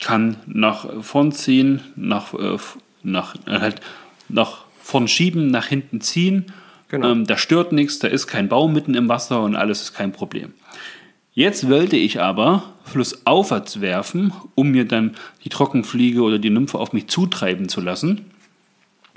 kann 0.02 0.38
nach 0.48 0.88
vorn 1.04 1.32
ziehen, 1.32 1.82
nach, 1.96 2.34
äh, 2.34 2.58
nach, 3.04 3.36
äh, 3.46 3.60
halt 3.60 3.82
nach 4.28 4.66
vorn 4.82 5.08
schieben, 5.08 5.52
nach 5.52 5.68
hinten 5.68 6.02
ziehen. 6.02 6.52
Genau. 6.88 7.12
Ähm, 7.12 7.28
da 7.28 7.38
stört 7.38 7.72
nichts, 7.72 8.00
da 8.00 8.08
ist 8.08 8.26
kein 8.26 8.50
Baum 8.50 8.74
mitten 8.74 8.96
im 8.96 9.08
Wasser 9.08 9.44
und 9.44 9.56
alles 9.56 9.84
ist 9.84 9.94
kein 9.94 10.12
Problem. 10.12 10.54
Jetzt 11.36 11.70
wollte 11.70 11.96
ich 11.96 12.20
aber 12.20 12.74
flussaufwärts 12.86 13.82
werfen, 13.82 14.34
um 14.56 14.72
mir 14.72 14.86
dann 14.86 15.16
die 15.44 15.50
Trockenfliege 15.50 16.24
oder 16.24 16.40
die 16.40 16.50
Nymphe 16.50 16.80
auf 16.80 16.92
mich 16.92 17.06
zutreiben 17.06 17.70
zu 17.70 17.82
lassen. 17.82 18.32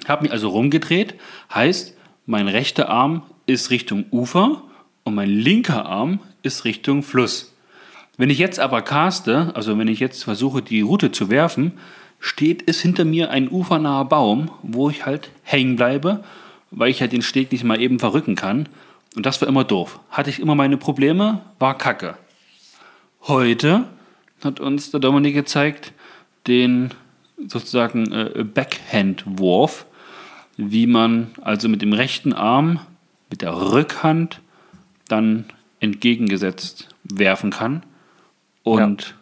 Habe 0.06 0.24
mich 0.24 0.32
also 0.32 0.48
rumgedreht, 0.48 1.14
heißt, 1.52 1.96
mein 2.26 2.48
rechter 2.48 2.88
Arm 2.88 3.22
ist 3.46 3.70
Richtung 3.70 4.04
Ufer 4.10 4.62
und 5.04 5.14
mein 5.14 5.30
linker 5.30 5.86
Arm 5.86 6.20
ist 6.42 6.64
Richtung 6.64 7.02
Fluss. 7.02 7.54
Wenn 8.16 8.30
ich 8.30 8.38
jetzt 8.38 8.60
aber 8.60 8.82
caste, 8.82 9.52
also 9.54 9.78
wenn 9.78 9.88
ich 9.88 10.00
jetzt 10.00 10.24
versuche, 10.24 10.62
die 10.62 10.82
Route 10.82 11.12
zu 11.12 11.30
werfen, 11.30 11.72
steht 12.20 12.68
es 12.68 12.80
hinter 12.80 13.04
mir 13.04 13.30
ein 13.30 13.50
ufernaher 13.50 14.04
Baum, 14.04 14.50
wo 14.62 14.90
ich 14.90 15.06
halt 15.06 15.30
hängen 15.42 15.76
bleibe, 15.76 16.22
weil 16.70 16.90
ich 16.90 17.00
halt 17.00 17.12
den 17.12 17.22
Steg 17.22 17.50
nicht 17.50 17.64
mal 17.64 17.80
eben 17.80 17.98
verrücken 17.98 18.36
kann. 18.36 18.68
Und 19.16 19.26
das 19.26 19.40
war 19.40 19.48
immer 19.48 19.64
doof. 19.64 19.98
Hatte 20.10 20.30
ich 20.30 20.38
immer 20.38 20.54
meine 20.54 20.76
Probleme, 20.76 21.40
war 21.58 21.76
kacke. 21.76 22.16
Heute 23.22 23.84
hat 24.42 24.60
uns 24.60 24.90
der 24.90 25.00
Dominik 25.00 25.34
gezeigt, 25.34 25.92
den 26.46 26.92
sozusagen 27.48 28.12
äh, 28.12 28.44
Backhand-Wurf, 28.44 29.86
wie 30.56 30.86
man 30.86 31.30
also 31.40 31.68
mit 31.68 31.82
dem 31.82 31.92
rechten 31.92 32.32
Arm, 32.32 32.80
mit 33.30 33.42
der 33.42 33.54
Rückhand 33.54 34.40
dann 35.08 35.46
entgegengesetzt 35.80 36.88
werfen 37.04 37.50
kann. 37.50 37.82
Und 38.62 39.02
ja. 39.02 39.14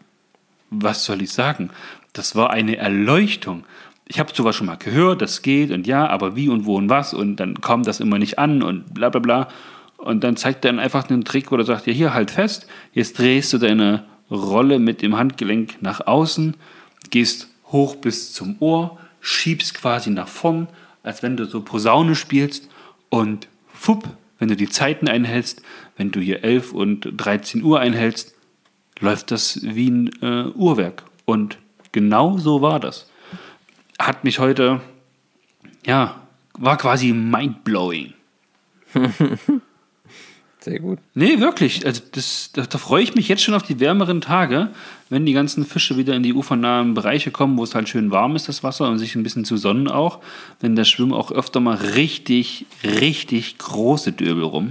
was 0.71 1.05
soll 1.05 1.23
ich 1.23 1.33
sagen? 1.33 1.71
Das 2.12 2.37
war 2.37 2.51
eine 2.51 2.77
Erleuchtung. 2.77 3.64
Ich 4.07 4.18
habe 4.18 4.35
sowas 4.35 4.57
schon 4.57 4.66
mal 4.66 4.77
gehört, 4.77 5.23
das 5.23 5.43
geht 5.43 5.71
und 5.71 5.87
ja, 5.87 6.09
aber 6.09 6.35
wie 6.35 6.49
und 6.49 6.66
wo 6.66 6.77
und 6.77 6.89
was 6.89 7.14
und 7.14 7.37
dann 7.37 7.61
kommt 7.61 7.87
das 7.87 8.01
immer 8.01 8.18
nicht 8.18 8.39
an 8.39 8.62
und 8.62 8.93
bla 8.93 9.09
bla 9.09 9.21
bla. 9.21 9.49
Und 9.97 10.25
dann 10.25 10.37
zeigt 10.37 10.64
er 10.64 10.73
dann 10.73 10.81
einfach 10.81 11.09
einen 11.09 11.25
Trick, 11.25 11.53
wo 11.53 11.57
er 11.57 11.64
sagt, 11.64 11.87
ja, 11.87 11.93
hier 11.93 12.14
halt 12.14 12.31
fest, 12.31 12.66
jetzt 12.93 13.18
drehst 13.18 13.53
du 13.53 13.59
deine 13.59 14.05
Rolle 14.31 14.79
mit 14.79 15.03
dem 15.03 15.16
Handgelenk 15.16 15.77
nach 15.81 16.07
außen, 16.07 16.57
gehst 17.11 17.50
hoch 17.73 17.97
bis 17.97 18.33
zum 18.33 18.57
Ohr, 18.61 18.99
schiebst 19.21 19.75
quasi 19.75 20.11
nach 20.11 20.29
vorn, 20.29 20.68
als 21.03 21.23
wenn 21.23 21.37
du 21.37 21.45
so 21.45 21.62
Posaune 21.62 22.14
spielst 22.14 22.68
und 23.09 23.49
fupp, 23.73 24.09
wenn 24.39 24.49
du 24.49 24.57
die 24.57 24.68
Zeiten 24.68 25.09
einhältst, 25.09 25.62
wenn 25.97 26.11
du 26.11 26.21
hier 26.21 26.45
11 26.45 26.73
und 26.73 27.09
13 27.16 27.62
Uhr 27.62 27.81
einhältst, 27.81 28.35
läuft 29.01 29.31
das 29.31 29.61
wie 29.62 29.91
ein 29.91 30.11
äh, 30.23 30.51
Uhrwerk. 30.55 31.05
Und 31.25 31.59
genau 31.93 32.39
so 32.39 32.62
war 32.62 32.81
das. 32.81 33.09
Hat 33.99 34.25
mich 34.25 34.39
heute, 34.39 34.81
ja, 35.85 36.23
war 36.55 36.77
quasi 36.79 37.12
mindblowing. 37.12 38.14
Sehr 40.61 40.79
gut. 40.79 40.99
Nee, 41.14 41.41
wirklich. 41.41 41.87
Also 41.87 42.03
das, 42.12 42.51
da, 42.53 42.62
da, 42.62 42.79
freue 42.79 43.03
ich 43.03 43.14
mich 43.14 43.29
jetzt 43.29 43.43
schon 43.43 43.55
auf 43.55 43.62
die 43.62 43.81
wärmeren 43.81 44.21
Tage, 44.21 44.71
wenn 45.11 45.27
die 45.27 45.33
ganzen 45.33 45.67
Fische 45.67 45.97
wieder 45.97 46.15
in 46.15 46.23
die 46.23 46.33
ufernahen 46.33 46.95
Bereiche 46.95 47.33
kommen, 47.33 47.59
wo 47.59 47.65
es 47.65 47.75
halt 47.75 47.89
schön 47.89 48.13
warm 48.13 48.37
ist, 48.37 48.49
das 48.49 48.63
Wasser, 48.63 48.89
und 48.89 48.99
sich 48.99 49.17
ein 49.17 49.25
bisschen 49.25 49.45
zu 49.45 49.57
sonnen 49.57 49.89
auch. 49.89 50.21
Denn 50.63 50.77
da 50.77 50.85
schwimmen 50.85 51.13
auch 51.13 51.33
öfter 51.33 51.59
mal 51.59 51.77
richtig, 51.77 52.65
richtig 52.85 53.59
große 53.59 54.13
Döbel 54.13 54.45
rum. 54.45 54.71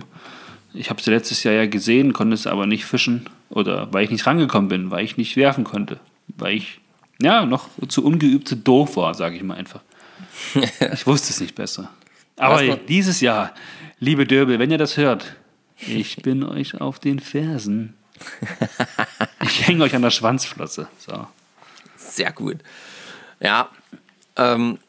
Ich 0.74 0.90
habe 0.90 1.02
sie 1.02 1.12
letztes 1.12 1.44
Jahr 1.44 1.54
ja 1.54 1.66
gesehen, 1.66 2.14
konnte 2.14 2.34
es 2.34 2.48
aber 2.48 2.66
nicht 2.66 2.86
fischen. 2.86 3.26
Oder 3.50 3.92
weil 3.92 4.06
ich 4.06 4.12
nicht 4.12 4.26
rangekommen 4.26 4.70
bin, 4.70 4.92
weil 4.92 5.04
ich 5.04 5.18
nicht 5.18 5.36
werfen 5.36 5.66
konnte. 5.66 6.00
Weil 6.38 6.56
ich, 6.56 6.80
ja, 7.22 7.46
noch 7.46 7.68
zu 7.90 8.06
ungeübt, 8.06 8.48
zu 8.48 8.56
doof 8.56 8.96
war, 8.96 9.14
sage 9.16 9.36
ich 9.36 9.44
mal 9.44 9.56
einfach. 9.56 9.82
ich 10.94 11.06
wusste 11.06 11.32
es 11.32 11.42
nicht 11.42 11.56
besser. 11.56 11.92
Aber 12.38 12.78
dieses 12.78 13.20
Jahr, 13.20 13.54
liebe 14.00 14.26
Döbel, 14.26 14.58
wenn 14.60 14.72
ihr 14.72 14.78
das 14.78 14.96
hört, 14.96 15.36
ich 15.76 16.18
bin 16.18 16.44
euch 16.44 16.80
auf 16.80 17.00
den 17.00 17.20
Fersen. 17.20 17.96
Hänge 19.68 19.84
euch 19.84 19.95
an 19.95 20.01
der 20.01 20.12
Schwanzflosse. 20.12 20.88
So. 20.97 21.28
Sehr 21.97 22.32
gut. 22.32 22.57
Ja, 23.39 23.70
ähm, 24.36 24.80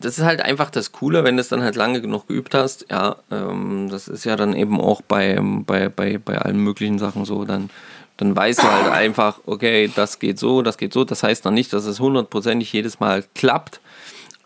das 0.00 0.18
ist 0.18 0.24
halt 0.24 0.40
einfach 0.40 0.70
das 0.70 0.92
Coole, 0.92 1.24
wenn 1.24 1.36
du 1.36 1.42
es 1.42 1.48
dann 1.48 1.62
halt 1.62 1.76
lange 1.76 2.00
genug 2.00 2.26
geübt 2.26 2.54
hast. 2.54 2.86
Ja, 2.90 3.16
ähm, 3.30 3.88
das 3.90 4.08
ist 4.08 4.24
ja 4.24 4.36
dann 4.36 4.54
eben 4.54 4.80
auch 4.80 5.02
bei, 5.02 5.38
bei, 5.40 5.88
bei, 5.88 6.18
bei 6.18 6.38
allen 6.38 6.58
möglichen 6.58 6.98
Sachen 6.98 7.24
so. 7.24 7.44
Dann, 7.44 7.70
dann 8.16 8.34
weißt 8.34 8.62
du 8.62 8.70
halt 8.70 8.88
einfach, 8.92 9.40
okay, 9.46 9.90
das 9.94 10.18
geht 10.18 10.38
so, 10.38 10.62
das 10.62 10.78
geht 10.78 10.92
so. 10.92 11.04
Das 11.04 11.22
heißt 11.22 11.44
dann 11.44 11.54
nicht, 11.54 11.72
dass 11.72 11.84
es 11.84 12.00
hundertprozentig 12.00 12.72
jedes 12.72 12.98
Mal 12.98 13.24
klappt. 13.34 13.80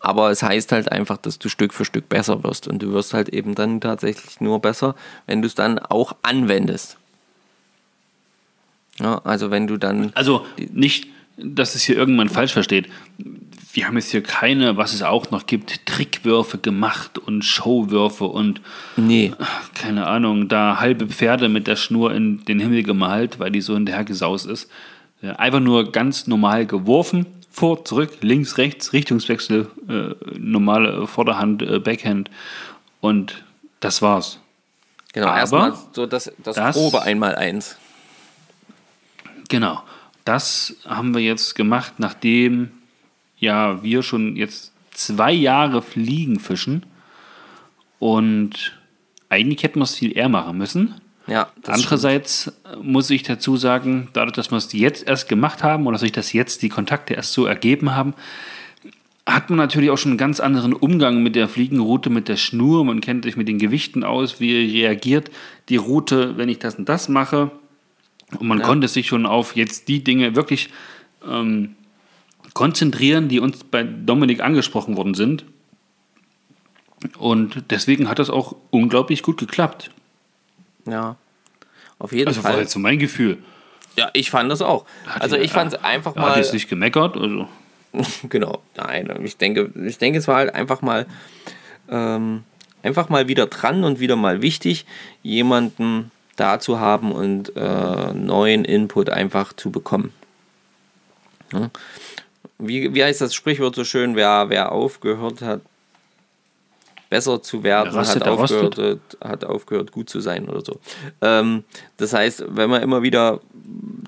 Aber 0.00 0.30
es 0.30 0.42
heißt 0.42 0.72
halt 0.72 0.92
einfach, 0.92 1.16
dass 1.16 1.38
du 1.38 1.48
Stück 1.48 1.72
für 1.72 1.84
Stück 1.84 2.08
besser 2.08 2.42
wirst. 2.44 2.68
Und 2.68 2.82
du 2.82 2.92
wirst 2.92 3.14
halt 3.14 3.28
eben 3.28 3.54
dann 3.54 3.80
tatsächlich 3.80 4.40
nur 4.40 4.60
besser, 4.60 4.96
wenn 5.26 5.40
du 5.40 5.46
es 5.46 5.54
dann 5.54 5.78
auch 5.78 6.16
anwendest. 6.22 6.98
Ja, 9.01 9.18
also 9.24 9.51
wenn 9.51 9.66
du 9.66 9.76
dann. 9.76 10.12
Also 10.14 10.47
nicht, 10.72 11.09
dass 11.36 11.74
es 11.74 11.82
hier 11.82 11.97
irgendwann 11.97 12.28
falsch 12.28 12.53
versteht. 12.53 12.88
Wir 13.72 13.88
haben 13.88 13.97
jetzt 13.97 14.12
hier 14.12 14.22
keine, 14.22 14.76
was 14.76 14.95
es 14.95 15.03
auch 15.03 15.32
noch 15.32 15.47
gibt, 15.47 15.84
Trickwürfe 15.84 16.59
gemacht 16.59 17.18
und 17.18 17.45
Showwürfe 17.45 18.24
und 18.26 18.61
Nee. 18.97 19.32
keine 19.74 20.07
Ahnung, 20.07 20.49
da 20.49 20.78
halbe 20.78 21.09
Pferde 21.09 21.49
mit 21.49 21.66
der 21.66 21.74
Schnur 21.74 22.14
in 22.14 22.45
den 22.45 22.61
Himmel 22.61 22.84
gemalt, 22.84 23.40
weil 23.40 23.51
die 23.51 23.61
so 23.61 23.74
hinterhergesaust 23.74 24.47
ist. 24.47 24.70
Ja, 25.22 25.32
Einfach 25.36 25.59
nur 25.59 25.90
ganz 25.90 26.28
normal 26.28 26.66
geworfen, 26.66 27.26
vor, 27.51 27.84
zurück, 27.84 28.18
links, 28.20 28.59
rechts, 28.59 28.92
Richtungswechsel, 28.92 29.68
äh, 29.88 30.14
normale 30.38 31.09
Vorderhand, 31.09 31.62
äh, 31.62 31.80
Backhand 31.80 32.30
und 33.01 33.42
das 33.80 34.03
war's. 34.03 34.38
Genau, 35.12 35.34
erstmal 35.34 35.74
so 35.92 36.07
das, 36.07 36.30
das, 36.45 36.55
das- 36.57 36.76
grobe 36.76 37.03
Einmaleins. 37.03 37.76
Genau. 39.49 39.82
Das 40.24 40.76
haben 40.86 41.14
wir 41.14 41.20
jetzt 41.20 41.55
gemacht, 41.55 41.95
nachdem 41.99 42.70
ja 43.38 43.82
wir 43.82 44.03
schon 44.03 44.36
jetzt 44.36 44.72
zwei 44.92 45.32
Jahre 45.32 45.82
Fliegen 45.82 46.40
fischen. 46.40 46.84
Und 47.99 48.78
eigentlich 49.28 49.62
hätten 49.62 49.80
wir 49.80 49.84
es 49.84 49.97
viel 49.97 50.16
eher 50.16 50.28
machen 50.28 50.57
müssen. 50.57 50.95
Ja, 51.26 51.51
das 51.62 51.76
Andererseits 51.76 52.53
muss 52.82 53.09
ich 53.11 53.22
dazu 53.22 53.57
sagen, 53.57 54.09
dadurch, 54.12 54.34
dass 54.34 54.51
wir 54.51 54.59
es 54.59 54.72
jetzt 54.72 55.07
erst 55.09 55.28
gemacht 55.28 55.62
haben 55.62 55.86
oder 55.86 55.95
dass 55.95 56.03
sich 56.03 56.12
das 56.12 56.32
jetzt 56.32 56.62
die 56.62 56.68
Kontakte 56.68 57.14
erst 57.14 57.32
so 57.32 57.47
ergeben 57.47 57.95
haben, 57.95 58.14
hat 59.26 59.49
man 59.49 59.57
natürlich 59.57 59.88
auch 59.88 59.97
schon 59.97 60.12
einen 60.12 60.18
ganz 60.18 60.38
anderen 60.38 60.74
Umgang 60.74 61.22
mit 61.22 61.34
der 61.34 61.49
Fliegenroute, 61.49 62.11
mit 62.11 62.28
der 62.28 62.36
Schnur. 62.36 62.84
Man 62.84 63.01
kennt 63.01 63.24
sich 63.24 63.36
mit 63.36 63.49
den 63.49 63.59
Gewichten 63.59 64.05
aus, 64.05 64.38
wie 64.38 64.55
reagiert 64.55 65.30
die 65.70 65.76
Route, 65.76 66.36
wenn 66.36 66.51
ich 66.51 66.59
das 66.59 66.74
und 66.74 66.88
das 66.90 67.09
mache. 67.09 67.51
Und 68.39 68.47
man 68.47 68.62
konnte 68.62 68.89
sich 68.89 69.07
schon 69.07 69.26
auf 69.26 69.57
jetzt 69.57 69.89
die 69.89 70.03
Dinge 70.05 70.37
wirklich 70.37 70.70
ähm, 71.26 71.76
konzentrieren, 72.53 73.28
die 73.28 73.41
uns 73.41 73.64
bei 73.64 73.82
Dominik 73.82 74.41
angesprochen 74.41 74.97
worden 74.97 75.14
sind. 75.14 75.45
Und 77.18 77.64
deswegen 77.70 78.09
hat 78.09 78.18
das 78.18 78.30
auch 78.30 78.57
unglaublich 78.70 79.22
gut 79.22 79.39
geklappt. 79.39 79.91
Ja. 80.87 81.16
Auf 81.99 82.12
jeden 82.12 82.28
Also 82.28 82.43
war 82.45 82.53
Fall. 82.53 82.61
jetzt 82.61 82.72
so 82.72 82.78
mein 82.78 82.99
Gefühl. 82.99 83.39
Ja, 83.97 84.11
ich 84.12 84.30
fand 84.30 84.51
das 84.51 84.62
auch. 84.62 84.87
Also 85.20 85.37
ich 85.37 85.53
fand 85.53 85.72
es 85.72 85.82
einfach 85.85 86.16
Er 86.16 86.22
hat 86.22 86.28
mal. 86.30 86.39
jetzt 86.39 86.53
nicht 86.53 86.68
gemeckert. 86.68 87.16
Also. 87.16 87.49
Genau, 88.28 88.61
nein, 88.76 89.09
ich 89.22 89.37
denke, 89.37 89.70
ich 89.87 89.99
denke, 89.99 90.18
es 90.18 90.26
war 90.26 90.35
halt 90.37 90.53
einfach 90.53 90.82
mal, 90.82 91.07
ähm, 91.89 92.43
einfach 92.82 93.09
mal 93.09 93.28
wieder 93.28 93.47
dran 93.47 93.85
und 93.85 94.01
wieder 94.01 94.16
mal 94.16 94.43
wichtig, 94.43 94.85
jemanden 95.22 96.11
da 96.37 96.59
zu 96.61 96.80
haben 96.80 97.12
und 97.12 97.53
äh, 97.57 98.12
neuen 98.12 98.64
Input 98.64 99.11
einfach 99.11 99.53
zu 99.53 99.70
bekommen. 99.70 100.12
Ja. 101.53 101.70
Wie, 102.59 102.95
wie 102.95 103.05
heißt 103.05 103.20
das 103.20 103.35
Sprichwort 103.35 103.74
so 103.74 103.85
schön, 103.85 104.16
wer, 104.16 104.49
wer 104.49 104.72
aufgehört 104.72 105.43
hat, 105.43 105.61
besser 107.11 107.43
zu 107.43 107.62
werden, 107.62 107.93
Wer 107.93 108.01
rastet, 108.01 108.26
hat, 108.26 108.39
rostet. 108.39 108.64
aufgehört, 108.64 109.18
hat 109.22 109.45
aufgehört, 109.45 109.93
gut 109.93 110.11
zu 110.11 110.20
sein 110.20 110.49
oder 110.49 110.62
so. 110.62 110.80
Ähm, 111.20 111.64
das 111.97 112.12
heißt, 112.12 112.45
wenn 112.49 112.70
man 112.70 112.82
immer 112.82 113.03
wieder 113.03 113.41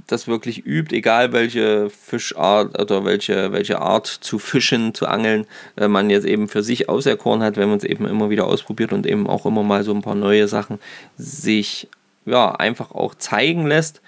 das 0.07 0.27
wirklich 0.27 0.67
übt, 0.67 0.95
egal 0.95 1.33
welche 1.33 1.91
Fischart 1.91 2.81
oder 2.81 3.05
welche, 3.05 3.53
welche 3.53 3.81
Art 3.81 4.07
zu 4.07 4.39
fischen, 4.39 4.95
zu 4.95 5.07
angeln, 5.07 5.47
äh, 5.77 5.89
man 5.89 6.11
jetzt 6.11 6.27
eben 6.27 6.49
für 6.49 6.63
sich 6.63 6.89
auserkoren 6.89 7.43
hat, 7.43 7.57
wenn 7.57 7.69
man 7.69 7.79
es 7.79 7.85
eben 7.85 8.07
immer 8.07 8.31
wieder 8.31 8.47
ausprobiert 8.47 8.93
und 8.93 9.07
eben 9.07 9.29
auch 9.29 9.47
immer 9.47 9.63
mal 9.63 9.85
so 9.85 9.93
ein 9.93 10.03
paar 10.03 10.15
neue 10.15 10.49
Sachen 10.49 10.79
sich 11.17 11.89
ja 12.27 12.53
einfach 12.53 12.91
auch 12.91 13.15
zeigen 13.15 13.67
lässt, 13.67 14.03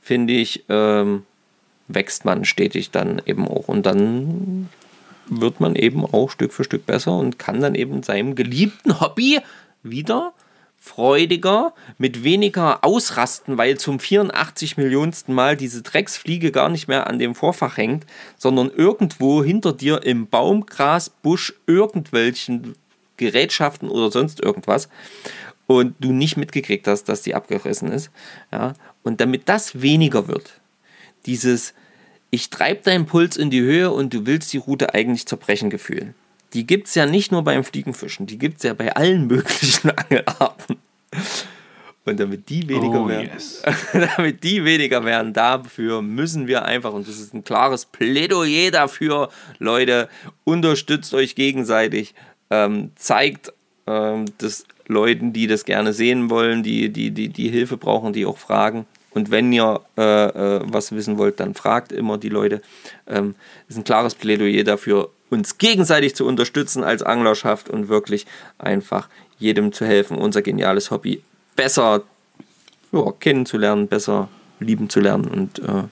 finde 0.00 0.34
ich, 0.34 0.64
ähm, 0.68 1.24
wächst 1.88 2.24
man 2.24 2.44
stetig 2.44 2.90
dann 2.90 3.22
eben 3.24 3.48
auch. 3.48 3.68
Und 3.68 3.86
dann 3.86 4.68
wird 5.26 5.60
man 5.60 5.76
eben 5.76 6.04
auch 6.04 6.30
Stück 6.30 6.52
für 6.52 6.64
Stück 6.64 6.86
besser 6.86 7.16
und 7.16 7.38
kann 7.38 7.60
dann 7.60 7.74
eben 7.74 8.02
seinem 8.02 8.34
geliebten 8.34 9.00
Hobby 9.00 9.40
wieder 9.82 10.32
freudiger, 10.82 11.74
mit 11.98 12.24
weniger 12.24 12.82
ausrasten, 12.82 13.58
weil 13.58 13.76
zum 13.76 14.00
84 14.00 14.78
Millionsten 14.78 15.34
Mal 15.34 15.56
diese 15.56 15.82
Drecksfliege 15.82 16.52
gar 16.52 16.70
nicht 16.70 16.88
mehr 16.88 17.06
an 17.06 17.18
dem 17.18 17.34
Vorfach 17.34 17.76
hängt, 17.76 18.06
sondern 18.38 18.70
irgendwo 18.70 19.44
hinter 19.44 19.74
dir 19.74 20.02
im 20.04 20.26
Baumgras, 20.26 21.10
Busch, 21.10 21.52
irgendwelchen 21.66 22.76
Gerätschaften 23.18 23.90
oder 23.90 24.10
sonst 24.10 24.40
irgendwas 24.40 24.88
und 25.70 25.94
du 26.00 26.10
nicht 26.10 26.36
mitgekriegt 26.36 26.88
hast, 26.88 27.04
dass 27.04 27.22
die 27.22 27.36
abgerissen 27.36 27.92
ist. 27.92 28.10
Ja? 28.50 28.72
Und 29.04 29.20
damit 29.20 29.48
das 29.48 29.80
weniger 29.82 30.26
wird, 30.26 30.60
dieses 31.26 31.74
ich 32.32 32.50
treibe 32.50 32.82
deinen 32.82 33.06
Puls 33.06 33.36
in 33.36 33.50
die 33.50 33.60
Höhe 33.60 33.92
und 33.92 34.12
du 34.12 34.26
willst 34.26 34.52
die 34.52 34.58
Route 34.58 34.94
eigentlich 34.94 35.26
zerbrechen 35.26 35.70
Gefühl. 35.70 36.14
Die 36.54 36.66
gibt 36.66 36.88
es 36.88 36.96
ja 36.96 37.06
nicht 37.06 37.30
nur 37.30 37.44
beim 37.44 37.62
Fliegenfischen, 37.62 38.26
die 38.26 38.36
gibt 38.36 38.56
es 38.56 38.64
ja 38.64 38.74
bei 38.74 38.96
allen 38.96 39.26
möglichen 39.28 39.90
Angelarten. 39.90 40.78
Und 42.04 42.18
damit 42.18 42.48
die 42.48 42.68
weniger 42.68 43.02
Oh, 43.02 43.08
werden, 43.08 43.30
yes. 43.32 43.62
damit 44.16 44.42
die 44.42 44.64
weniger 44.64 45.04
werden, 45.04 45.32
dafür 45.32 46.02
müssen 46.02 46.48
wir 46.48 46.64
einfach, 46.64 46.92
und 46.92 47.06
das 47.06 47.20
ist 47.20 47.32
ein 47.32 47.44
klares 47.44 47.84
Plädoyer 47.84 48.72
dafür, 48.72 49.28
Leute, 49.60 50.08
unterstützt 50.42 51.14
euch 51.14 51.36
gegenseitig, 51.36 52.14
ähm, 52.50 52.90
zeigt 52.96 53.52
ähm, 53.86 54.24
das 54.38 54.64
Leuten, 54.90 55.32
die 55.32 55.46
das 55.46 55.64
gerne 55.64 55.92
sehen 55.92 56.30
wollen, 56.30 56.62
die, 56.62 56.90
die, 56.90 57.10
die, 57.10 57.28
die 57.28 57.48
Hilfe 57.48 57.76
brauchen, 57.76 58.12
die 58.12 58.26
auch 58.26 58.38
fragen. 58.38 58.86
Und 59.12 59.30
wenn 59.30 59.52
ihr 59.52 59.80
äh, 59.96 60.02
äh, 60.02 60.60
was 60.64 60.92
wissen 60.92 61.18
wollt, 61.18 61.40
dann 61.40 61.54
fragt 61.54 61.92
immer 61.92 62.18
die 62.18 62.28
Leute. 62.28 62.62
Ähm, 63.06 63.34
ist 63.68 63.76
ein 63.76 63.84
klares 63.84 64.14
Plädoyer 64.14 64.64
dafür, 64.64 65.10
uns 65.30 65.58
gegenseitig 65.58 66.14
zu 66.14 66.26
unterstützen 66.26 66.84
als 66.84 67.02
Anglerschaft 67.02 67.68
und 67.68 67.88
wirklich 67.88 68.26
einfach 68.58 69.08
jedem 69.38 69.72
zu 69.72 69.86
helfen, 69.86 70.18
unser 70.18 70.42
geniales 70.42 70.90
Hobby 70.90 71.22
besser 71.56 72.02
ja, 72.92 73.12
kennenzulernen, 73.18 73.88
besser 73.88 74.28
lieben 74.60 74.88
zu 74.90 75.00
lernen 75.00 75.26
und 75.26 75.58
äh, 75.60 75.84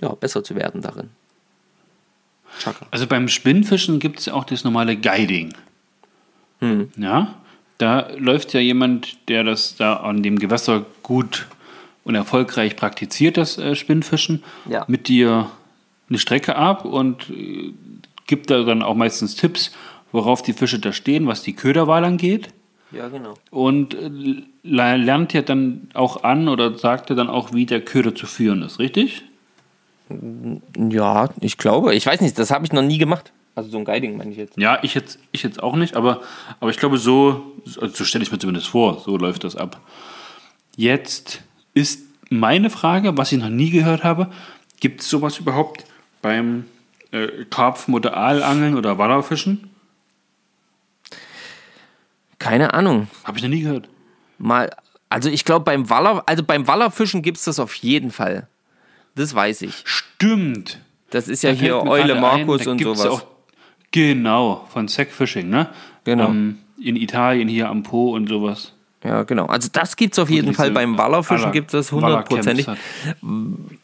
ja, 0.00 0.14
besser 0.14 0.42
zu 0.42 0.54
werden 0.56 0.82
darin. 0.82 1.10
Chaka. 2.60 2.86
also 2.90 3.06
beim 3.06 3.28
Spinnfischen 3.28 3.98
gibt 3.98 4.20
es 4.20 4.26
ja 4.26 4.34
auch 4.34 4.44
das 4.44 4.62
normale 4.62 4.96
Guiding. 4.96 5.54
Hm. 6.60 6.92
Ja, 6.96 7.34
da 7.78 8.08
läuft 8.16 8.52
ja 8.54 8.60
jemand, 8.60 9.28
der 9.28 9.44
das 9.44 9.76
da 9.76 9.94
an 9.96 10.22
dem 10.22 10.38
Gewässer 10.38 10.84
gut 11.02 11.46
und 12.04 12.14
erfolgreich 12.14 12.76
praktiziert, 12.76 13.36
das 13.36 13.58
äh, 13.58 13.74
Spinnfischen, 13.74 14.42
Ja. 14.68 14.84
mit 14.88 15.08
dir 15.08 15.50
eine 16.08 16.18
Strecke 16.18 16.56
ab 16.56 16.84
und 16.84 17.30
äh, 17.30 17.72
gibt 18.26 18.50
da 18.50 18.62
dann 18.62 18.82
auch 18.82 18.94
meistens 18.94 19.36
Tipps, 19.36 19.72
worauf 20.12 20.42
die 20.42 20.52
Fische 20.52 20.78
da 20.78 20.92
stehen, 20.92 21.26
was 21.26 21.42
die 21.42 21.54
Köderwahl 21.54 22.04
angeht. 22.04 22.48
Ja, 22.92 23.08
genau. 23.08 23.34
Und 23.50 23.94
äh, 23.94 24.08
le- 24.62 24.96
lernt 24.96 25.32
ja 25.32 25.42
dann 25.42 25.88
auch 25.94 26.22
an 26.22 26.48
oder 26.48 26.78
sagt 26.78 27.10
ja 27.10 27.16
dann 27.16 27.28
auch, 27.28 27.52
wie 27.52 27.66
der 27.66 27.80
Köder 27.80 28.14
zu 28.14 28.26
führen 28.26 28.62
ist, 28.62 28.78
richtig? 28.78 29.22
Ja, 30.90 31.30
ich 31.40 31.56
glaube, 31.58 31.94
ich 31.94 32.06
weiß 32.06 32.20
nicht, 32.20 32.38
das 32.38 32.50
habe 32.50 32.64
ich 32.66 32.72
noch 32.72 32.82
nie 32.82 32.98
gemacht. 32.98 33.32
Also 33.54 33.70
so 33.70 33.78
ein 33.78 33.84
Guiding 33.84 34.16
meine 34.16 34.32
ich 34.32 34.36
jetzt. 34.36 34.56
Ja, 34.56 34.78
ich 34.82 34.94
jetzt, 34.94 35.18
ich 35.32 35.42
jetzt 35.42 35.62
auch 35.62 35.76
nicht, 35.76 35.94
aber, 35.94 36.22
aber 36.60 36.70
ich 36.70 36.76
glaube, 36.76 36.98
so, 36.98 37.52
also 37.80 37.94
so 37.94 38.04
stelle 38.04 38.24
ich 38.24 38.32
mir 38.32 38.38
zumindest 38.38 38.66
vor, 38.66 39.00
so 39.00 39.16
läuft 39.16 39.44
das 39.44 39.54
ab. 39.54 39.80
Jetzt 40.76 41.42
ist 41.72 42.02
meine 42.30 42.68
Frage, 42.70 43.16
was 43.16 43.30
ich 43.30 43.38
noch 43.38 43.48
nie 43.48 43.70
gehört 43.70 44.02
habe, 44.02 44.30
gibt 44.80 45.02
es 45.02 45.08
sowas 45.08 45.38
überhaupt 45.38 45.84
beim 46.20 46.64
äh, 47.12 47.44
Karpfen- 47.48 47.94
oder 47.94 48.16
Aalangeln 48.16 48.76
oder 48.76 48.98
Wallerfischen? 48.98 49.70
Keine 52.40 52.74
Ahnung. 52.74 53.08
Habe 53.22 53.38
ich 53.38 53.44
noch 53.44 53.50
nie 53.50 53.60
gehört. 53.60 53.88
Mal, 54.38 54.70
also 55.08 55.30
ich 55.30 55.44
glaube 55.44 55.64
beim 55.64 55.88
Waller, 55.90 56.24
also 56.26 56.42
beim 56.42 56.66
Wallerfischen 56.66 57.22
gibt 57.22 57.38
es 57.38 57.44
das 57.44 57.60
auf 57.60 57.74
jeden 57.76 58.10
Fall. 58.10 58.48
Das 59.14 59.32
weiß 59.34 59.62
ich. 59.62 59.82
Stimmt. 59.84 60.80
Das 61.10 61.28
ist 61.28 61.42
ja 61.44 61.52
Da 61.52 61.58
hier 61.58 61.82
Eule 61.82 62.16
Markus 62.20 62.62
ein, 62.62 62.64
da 62.64 62.70
und 62.72 62.76
gibt's 62.78 63.00
sowas. 63.00 63.22
Auch, 63.22 63.26
genau, 63.94 64.66
von 64.72 64.88
Sack 64.88 65.10
Fishing, 65.12 65.48
ne? 65.48 65.68
Genau. 66.02 66.28
Ähm, 66.28 66.58
in 66.80 66.96
Italien 66.96 67.46
hier 67.48 67.68
am 67.68 67.84
Po 67.84 68.12
und 68.14 68.28
sowas. 68.28 68.72
Ja, 69.04 69.22
genau. 69.22 69.46
Also 69.46 69.68
das 69.72 69.94
gibt 69.96 70.14
es 70.14 70.18
auf 70.18 70.28
jeden 70.30 70.52
Fall. 70.54 70.70
Beim 70.72 70.98
Wallerfischen 70.98 71.44
Waller- 71.44 71.52
gibt 71.52 71.68
es 71.68 71.72
das 71.72 71.92
hundertprozentig. 71.92 72.66
hat. 72.66 72.78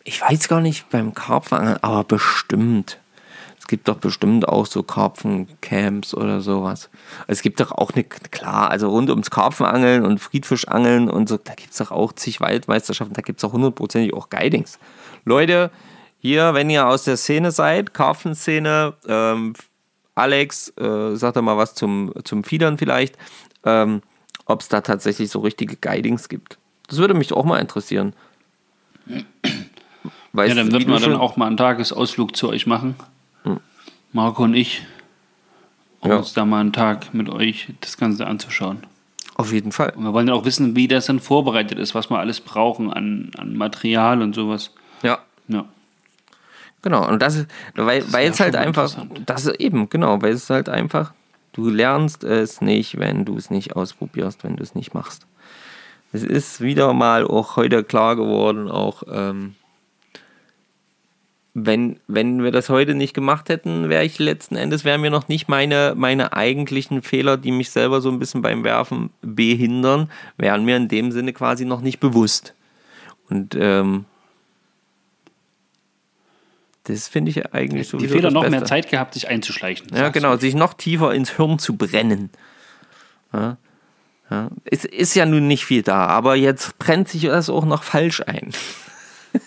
Ich 0.02 0.20
weiß 0.20 0.48
gar 0.48 0.60
nicht, 0.60 0.90
beim 0.90 1.14
Karpfenangeln, 1.14 1.78
aber 1.82 2.04
bestimmt. 2.04 2.98
Es 3.58 3.66
gibt 3.68 3.86
doch 3.86 3.98
bestimmt 3.98 4.48
auch 4.48 4.66
so 4.66 4.82
Karpfencamps 4.82 6.14
oder 6.14 6.40
sowas. 6.40 6.90
Es 7.28 7.42
gibt 7.42 7.60
doch 7.60 7.70
auch 7.70 7.92
eine, 7.92 8.02
klar, 8.02 8.70
also 8.70 8.88
rund 8.88 9.10
ums 9.10 9.30
Karpfenangeln 9.30 10.04
und 10.04 10.18
Friedfischangeln 10.18 11.08
und 11.08 11.28
so, 11.28 11.36
da 11.36 11.54
gibt 11.54 11.70
es 11.70 11.76
doch 11.78 11.92
auch 11.92 12.12
zig 12.14 12.40
Waldmeisterschaften, 12.40 13.14
da 13.14 13.22
gibt 13.22 13.38
es 13.38 13.44
auch 13.44 13.52
hundertprozentig 13.52 14.12
auch 14.14 14.28
Guidings. 14.30 14.78
Leute, 15.24 15.70
hier, 16.18 16.54
wenn 16.54 16.68
ihr 16.68 16.86
aus 16.86 17.04
der 17.04 17.16
Szene 17.16 17.52
seid, 17.52 17.94
Karpfenszene, 17.94 18.94
ähm, 19.06 19.52
Alex, 20.20 20.72
äh, 20.76 21.16
sagt 21.16 21.36
doch 21.36 21.42
mal 21.42 21.56
was 21.56 21.74
zum, 21.74 22.12
zum 22.24 22.44
Fiedern 22.44 22.78
vielleicht, 22.78 23.16
ähm, 23.64 24.02
ob 24.46 24.60
es 24.60 24.68
da 24.68 24.80
tatsächlich 24.80 25.30
so 25.30 25.40
richtige 25.40 25.76
Guidings 25.76 26.28
gibt. 26.28 26.58
Das 26.88 26.98
würde 26.98 27.14
mich 27.14 27.32
auch 27.32 27.44
mal 27.44 27.58
interessieren. 27.58 28.14
weißt 30.32 30.48
Ja, 30.48 30.54
dann 30.62 30.72
wird 30.72 30.84
du 30.84 30.88
man 30.88 31.02
dann 31.02 31.16
auch 31.16 31.36
mal 31.36 31.46
einen 31.46 31.56
Tagesausflug 31.56 32.36
zu 32.36 32.48
euch 32.48 32.66
machen. 32.66 32.94
Marco 34.12 34.42
und 34.42 34.54
ich. 34.54 34.82
Um 36.00 36.10
Ja. 36.10 36.16
uns 36.16 36.32
da 36.32 36.44
mal 36.44 36.60
einen 36.60 36.72
Tag 36.72 37.12
mit 37.14 37.28
euch 37.28 37.68
das 37.80 37.96
Ganze 37.96 38.26
anzuschauen. 38.26 38.78
Auf 39.36 39.52
jeden 39.52 39.70
Fall. 39.70 39.92
Und 39.94 40.02
wir 40.04 40.12
wollen 40.12 40.28
ja 40.28 40.34
auch 40.34 40.44
wissen, 40.44 40.74
wie 40.74 40.88
das 40.88 41.06
dann 41.06 41.20
vorbereitet 41.20 41.78
ist, 41.78 41.94
was 41.94 42.10
wir 42.10 42.18
alles 42.18 42.40
brauchen 42.40 42.92
an, 42.92 43.30
an 43.36 43.56
Material 43.56 44.20
und 44.22 44.34
sowas. 44.34 44.70
Ja. 45.02 45.18
Ja. 45.48 45.66
Genau, 46.82 47.06
und 47.06 47.20
das 47.20 47.36
ist, 47.36 47.46
weil, 47.74 48.10
weil 48.12 48.26
ja 48.26 48.30
es 48.30 48.40
halt 48.40 48.56
einfach, 48.56 48.94
das 49.26 49.46
eben, 49.46 49.90
genau, 49.90 50.22
weil 50.22 50.32
es 50.32 50.48
halt 50.48 50.68
einfach, 50.68 51.12
du 51.52 51.68
lernst 51.68 52.24
es 52.24 52.60
nicht, 52.60 52.98
wenn 52.98 53.24
du 53.24 53.36
es 53.36 53.50
nicht 53.50 53.76
ausprobierst, 53.76 54.44
wenn 54.44 54.56
du 54.56 54.62
es 54.62 54.74
nicht 54.74 54.94
machst. 54.94 55.26
Es 56.12 56.24
ist 56.24 56.60
wieder 56.60 56.92
mal 56.92 57.24
auch 57.24 57.56
heute 57.56 57.84
klar 57.84 58.16
geworden, 58.16 58.70
auch 58.70 59.02
ähm, 59.12 59.54
wenn, 61.52 61.98
wenn 62.06 62.42
wir 62.42 62.52
das 62.52 62.68
heute 62.68 62.94
nicht 62.94 63.12
gemacht 63.12 63.48
hätten, 63.48 63.88
wäre 63.88 64.04
ich 64.04 64.18
letzten 64.18 64.56
Endes, 64.56 64.84
wären 64.84 65.00
mir 65.00 65.10
noch 65.10 65.28
nicht 65.28 65.48
meine, 65.48 65.94
meine 65.96 66.32
eigentlichen 66.32 67.02
Fehler, 67.02 67.36
die 67.36 67.50
mich 67.50 67.70
selber 67.70 68.00
so 68.00 68.08
ein 68.08 68.18
bisschen 68.18 68.42
beim 68.42 68.64
Werfen 68.64 69.10
behindern, 69.20 70.10
wären 70.36 70.64
mir 70.64 70.76
in 70.76 70.88
dem 70.88 71.12
Sinne 71.12 71.32
quasi 71.32 71.64
noch 71.64 71.80
nicht 71.80 72.00
bewusst. 72.00 72.54
Und 73.28 73.56
ähm, 73.58 74.04
das 76.84 77.08
finde 77.08 77.30
ich 77.30 77.54
eigentlich 77.54 77.88
so 77.88 77.98
Die 77.98 78.08
Fehler 78.08 78.30
noch 78.30 78.48
mehr 78.48 78.64
Zeit 78.64 78.88
gehabt, 78.88 79.14
sich 79.14 79.28
einzuschleichen. 79.28 79.88
ja, 79.94 80.08
genau, 80.08 80.36
sich 80.36 80.54
noch 80.54 80.74
tiefer 80.74 81.14
ins 81.14 81.36
Hirn 81.36 81.58
zu 81.58 81.76
brennen. 81.76 82.30
Ja, 83.32 83.58
ja. 84.30 84.50
Es 84.64 84.84
ist 84.84 85.14
ja 85.14 85.26
nun 85.26 85.46
nicht 85.46 85.64
viel 85.64 85.82
da, 85.82 86.06
aber 86.06 86.36
jetzt 86.36 86.78
brennt 86.78 87.08
sich 87.08 87.22
das 87.22 87.50
auch 87.50 87.64
noch 87.64 87.82
falsch 87.82 88.22
ein. 88.26 88.52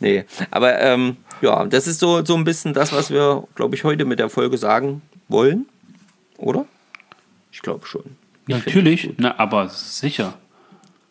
nee, 0.00 0.24
aber 0.50 0.80
ähm, 0.80 1.16
ja, 1.40 1.64
das 1.66 1.86
ist 1.86 2.00
so, 2.00 2.24
so 2.24 2.34
ein 2.34 2.44
bisschen 2.44 2.74
das, 2.74 2.92
was 2.92 3.10
wir, 3.10 3.46
glaube 3.54 3.76
ich, 3.76 3.84
heute 3.84 4.04
mit 4.04 4.18
der 4.18 4.30
Folge 4.30 4.58
sagen 4.58 5.02
wollen. 5.28 5.66
Oder? 6.36 6.66
Ich 7.52 7.60
glaube 7.60 7.86
schon. 7.86 8.04
Ich 8.46 8.54
Natürlich, 8.54 9.10
na, 9.18 9.38
aber 9.38 9.68
sicher. 9.68 10.34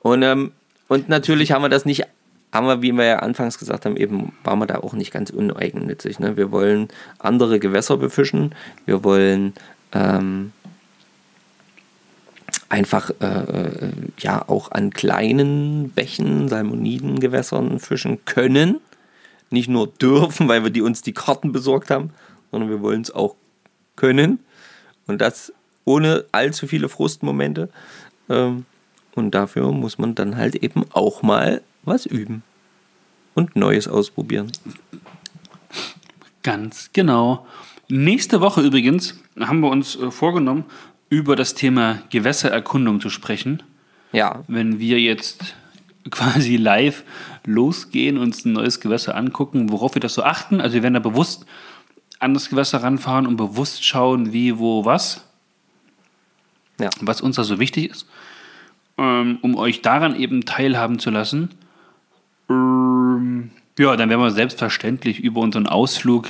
Und, 0.01 0.23
ähm, 0.23 0.51
und 0.87 1.09
natürlich 1.09 1.51
haben 1.51 1.61
wir 1.61 1.69
das 1.69 1.85
nicht, 1.85 2.05
haben 2.51 2.67
wir, 2.67 2.81
wie 2.81 2.91
wir 2.91 3.05
ja 3.05 3.19
anfangs 3.19 3.59
gesagt 3.59 3.85
haben, 3.85 3.97
eben 3.97 4.33
waren 4.43 4.59
wir 4.59 4.65
da 4.65 4.77
auch 4.79 4.93
nicht 4.93 5.11
ganz 5.11 5.29
uneigennützig. 5.29 6.19
Ne? 6.19 6.35
Wir 6.35 6.51
wollen 6.51 6.87
andere 7.19 7.59
Gewässer 7.59 7.97
befischen. 7.97 8.55
Wir 8.85 9.03
wollen 9.03 9.53
ähm, 9.91 10.51
einfach 12.69 13.11
äh, 13.19 13.25
äh, 13.25 13.91
ja 14.19 14.47
auch 14.47 14.71
an 14.71 14.91
kleinen 14.91 15.89
Bächen, 15.89 16.47
Salmonidengewässern 16.47 17.79
fischen 17.79 18.25
können. 18.25 18.79
Nicht 19.51 19.69
nur 19.69 19.87
dürfen, 19.87 20.47
weil 20.47 20.63
wir 20.63 20.71
die 20.71 20.81
uns 20.81 21.01
die 21.01 21.13
Karten 21.13 21.51
besorgt 21.51 21.89
haben, 21.91 22.11
sondern 22.51 22.69
wir 22.69 22.81
wollen 22.81 23.01
es 23.01 23.11
auch 23.11 23.35
können. 23.95 24.39
Und 25.07 25.21
das 25.21 25.53
ohne 25.85 26.25
allzu 26.31 26.67
viele 26.67 26.89
Frustmomente. 26.89 27.69
Ähm, 28.29 28.65
und 29.15 29.31
dafür 29.31 29.71
muss 29.71 29.97
man 29.97 30.15
dann 30.15 30.37
halt 30.37 30.55
eben 30.55 30.85
auch 30.93 31.23
mal 31.23 31.61
was 31.89 32.05
üben 32.05 32.43
und 33.33 33.55
Neues 33.55 33.87
ausprobieren. 33.87 34.51
Ganz 36.43 36.91
genau. 36.93 37.45
Nächste 37.89 38.39
Woche 38.39 38.61
übrigens 38.61 39.19
haben 39.39 39.59
wir 39.59 39.69
uns 39.69 39.95
äh, 39.95 40.11
vorgenommen, 40.11 40.65
über 41.09 41.35
das 41.35 41.55
Thema 41.55 42.01
Gewässererkundung 42.11 43.01
zu 43.01 43.09
sprechen. 43.09 43.63
Ja, 44.11 44.43
Wenn 44.47 44.79
wir 44.79 44.99
jetzt 44.99 45.55
quasi 46.11 46.55
live 46.55 47.03
losgehen, 47.45 48.17
uns 48.17 48.45
ein 48.45 48.53
neues 48.53 48.79
Gewässer 48.79 49.15
angucken, 49.15 49.71
worauf 49.71 49.95
wir 49.95 50.01
das 50.01 50.13
so 50.13 50.23
achten. 50.23 50.61
Also 50.61 50.75
wir 50.75 50.83
werden 50.83 50.93
da 50.93 50.99
bewusst 50.99 51.45
an 52.19 52.33
das 52.33 52.49
Gewässer 52.49 52.83
ranfahren 52.83 53.25
und 53.25 53.37
bewusst 53.37 53.83
schauen, 53.85 54.33
wie, 54.33 54.59
wo, 54.59 54.85
was. 54.85 55.25
Ja. 56.79 56.89
Was 57.01 57.21
uns 57.21 57.35
da 57.35 57.43
so 57.43 57.59
wichtig 57.59 57.89
ist. 57.89 58.05
Ähm, 58.97 59.39
um 59.41 59.55
euch 59.55 59.81
daran 59.81 60.15
eben 60.15 60.45
teilhaben 60.45 60.99
zu 60.99 61.09
lassen. 61.09 61.49
Ähm, 62.49 63.51
ja, 63.77 63.95
dann 63.95 64.09
werden 64.09 64.21
wir 64.21 64.31
selbstverständlich 64.31 65.19
über 65.19 65.41
unseren 65.41 65.67
Ausflug 65.67 66.27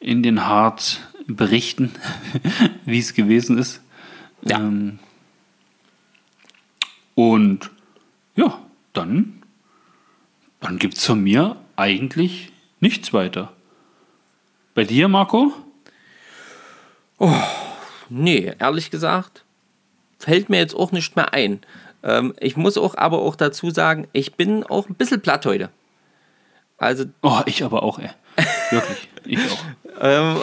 in 0.00 0.22
den 0.22 0.46
Harz 0.46 1.00
berichten, 1.26 1.92
wie 2.84 2.98
es 2.98 3.14
gewesen 3.14 3.58
ist. 3.58 3.82
Ja. 4.42 4.58
Ähm, 4.58 4.98
und 7.14 7.70
ja, 8.36 8.58
dann, 8.92 9.42
dann 10.60 10.78
gibt 10.78 10.96
es 10.96 11.04
von 11.04 11.20
mir 11.20 11.56
eigentlich 11.76 12.52
nichts 12.80 13.12
weiter. 13.12 13.52
Bei 14.74 14.84
dir, 14.84 15.08
Marco? 15.08 15.52
nee, 18.08 18.52
ehrlich 18.58 18.90
gesagt, 18.90 19.44
fällt 20.18 20.48
mir 20.48 20.58
jetzt 20.58 20.74
auch 20.74 20.92
nicht 20.92 21.16
mehr 21.16 21.34
ein. 21.34 21.60
Ähm, 22.02 22.34
ich 22.40 22.56
muss 22.56 22.78
auch 22.78 22.96
aber 22.96 23.20
auch 23.20 23.36
dazu 23.36 23.70
sagen, 23.70 24.08
ich 24.12 24.34
bin 24.34 24.64
auch 24.64 24.88
ein 24.88 24.94
bisschen 24.94 25.20
platt 25.20 25.46
heute. 25.46 25.70
Also 26.78 27.04
Oh, 27.22 27.40
ich 27.46 27.64
aber 27.64 27.82
auch, 27.82 27.98
ey. 27.98 28.10
Wirklich, 28.70 29.08
ich 29.24 29.50
auch. 29.50 29.64
Ähm, 30.00 30.36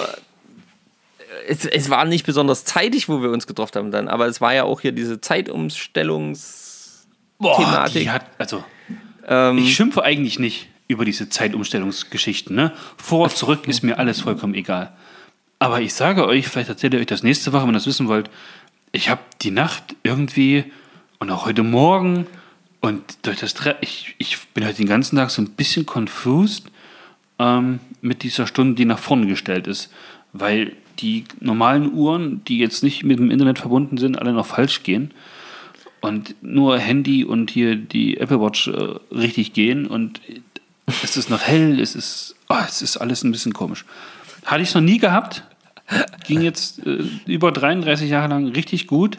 es, 1.47 1.63
es 1.65 1.89
war 1.89 2.03
nicht 2.03 2.25
besonders 2.25 2.65
zeitig, 2.65 3.07
wo 3.07 3.21
wir 3.21 3.29
uns 3.29 3.47
getroffen 3.47 3.77
haben 3.77 3.91
dann, 3.91 4.09
aber 4.09 4.25
es 4.27 4.41
war 4.41 4.53
ja 4.53 4.65
auch 4.65 4.81
hier 4.81 4.91
diese 4.91 5.21
Zeitumstellungs... 5.21 7.07
Boah, 7.37 7.55
Thematik. 7.57 8.01
die 8.01 8.09
hat, 8.09 8.25
also, 8.37 8.65
Ähm, 9.27 9.57
ich 9.57 9.73
schimpfe 9.75 10.03
eigentlich 10.03 10.39
nicht 10.39 10.67
über 10.87 11.05
diese 11.05 11.29
Zeitumstellungsgeschichten. 11.29 12.55
Ne? 12.55 12.71
Vor, 12.97 13.29
zurück 13.29 13.67
ist 13.67 13.81
mir 13.81 13.97
alles 13.97 14.21
vollkommen 14.21 14.53
egal. 14.53 14.93
Aber 15.59 15.81
ich 15.81 15.93
sage 15.93 16.27
euch, 16.27 16.47
vielleicht 16.47 16.69
erzählt 16.69 16.93
ihr 16.93 16.99
euch 16.99 17.05
das 17.05 17.23
nächste 17.23 17.53
Woche, 17.53 17.63
wenn 17.63 17.69
ihr 17.71 17.79
das 17.79 17.87
wissen 17.87 18.07
wollt. 18.07 18.29
Ich 18.91 19.09
habe 19.09 19.21
die 19.41 19.51
Nacht 19.51 19.95
irgendwie 20.03 20.65
und 21.19 21.31
auch 21.31 21.45
heute 21.45 21.63
Morgen 21.63 22.27
und 22.81 23.01
durch 23.23 23.39
das 23.39 23.53
Tre 23.53 23.75
ich, 23.81 24.15
ich 24.17 24.47
bin 24.49 24.65
heute 24.65 24.77
den 24.77 24.87
ganzen 24.87 25.15
Tag 25.15 25.29
so 25.29 25.41
ein 25.41 25.51
bisschen 25.51 25.85
confused 25.85 26.65
ähm, 27.39 27.79
mit 28.01 28.23
dieser 28.23 28.47
Stunde, 28.47 28.75
die 28.75 28.85
nach 28.85 28.99
vorne 28.99 29.27
gestellt 29.27 29.67
ist. 29.67 29.91
Weil 30.33 30.73
die 30.99 31.25
normalen 31.39 31.93
Uhren, 31.93 32.43
die 32.45 32.57
jetzt 32.57 32.83
nicht 32.83 33.03
mit 33.03 33.19
dem 33.19 33.31
Internet 33.31 33.59
verbunden 33.59 33.97
sind, 33.97 34.19
alle 34.19 34.33
noch 34.33 34.45
falsch 34.45 34.83
gehen 34.83 35.11
und 36.01 36.35
nur 36.41 36.77
Handy 36.77 37.23
und 37.25 37.51
hier 37.51 37.75
die 37.75 38.17
Apple 38.17 38.39
Watch 38.39 38.67
äh, 38.67 38.95
richtig 39.13 39.53
gehen 39.53 39.87
und 39.87 40.21
es 41.03 41.17
ist 41.17 41.29
noch 41.29 41.41
hell, 41.41 41.79
es 41.79 41.95
ist, 41.95 42.35
oh, 42.49 42.57
es 42.67 42.81
ist 42.81 42.97
alles 42.97 43.23
ein 43.23 43.31
bisschen 43.31 43.53
komisch. 43.53 43.85
Hatte 44.45 44.61
ich 44.61 44.73
noch 44.75 44.81
nie 44.81 44.99
gehabt, 44.99 45.43
ging 46.27 46.41
jetzt 46.41 46.85
äh, 46.85 47.03
über 47.25 47.51
33 47.51 48.09
Jahre 48.09 48.27
lang 48.29 48.47
richtig 48.49 48.87
gut, 48.87 49.17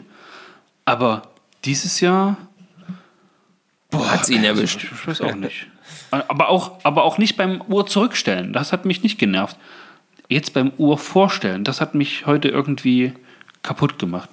aber 0.85 1.23
dieses 1.65 1.99
Jahr 1.99 2.37
hat's 3.93 4.29
ihn 4.29 4.39
also, 4.39 4.47
erwischt. 4.49 4.83
Ich, 4.83 4.91
ich 4.91 5.07
weiß 5.07 5.21
auch 5.21 5.35
nicht. 5.35 5.67
Aber 6.11 6.49
auch, 6.49 6.79
aber 6.83 7.03
auch 7.03 7.17
nicht 7.17 7.37
beim 7.37 7.61
Uhr 7.61 7.85
zurückstellen, 7.85 8.53
das 8.53 8.71
hat 8.71 8.85
mich 8.85 9.03
nicht 9.03 9.17
genervt. 9.17 9.57
Jetzt 10.29 10.53
beim 10.53 10.71
Uhr 10.77 10.97
vorstellen, 10.97 11.63
das 11.63 11.81
hat 11.81 11.95
mich 11.95 12.25
heute 12.25 12.49
irgendwie 12.49 13.13
kaputt 13.63 13.99
gemacht. 13.99 14.29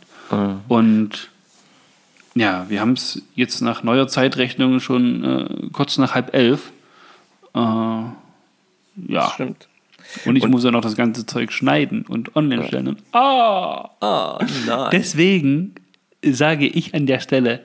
Und 0.68 1.30
ja, 2.34 2.66
wir 2.68 2.80
haben 2.80 2.92
es 2.92 3.22
jetzt 3.34 3.60
nach 3.60 3.82
neuer 3.82 4.08
Zeitrechnung 4.08 4.80
schon 4.80 5.24
äh, 5.24 5.68
kurz 5.72 5.98
nach 5.98 6.14
halb 6.14 6.34
elf. 6.34 6.72
Äh, 7.54 7.58
ja, 7.58 9.30
Stimmt. 9.34 9.68
und 10.24 10.36
ich 10.36 10.46
muss 10.48 10.64
ja 10.64 10.72
noch 10.72 10.80
das 10.80 10.96
ganze 10.96 11.26
Zeug 11.26 11.52
schneiden 11.52 12.04
und 12.06 12.34
online 12.34 12.66
stellen. 12.66 12.88
Und, 12.88 13.02
ah! 13.12 13.90
Ah, 14.00 14.38
nein. 14.66 14.88
Deswegen 14.92 15.74
sage 16.32 16.66
ich 16.66 16.94
an 16.94 17.06
der 17.06 17.20
Stelle 17.20 17.60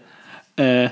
äh, 0.56 0.90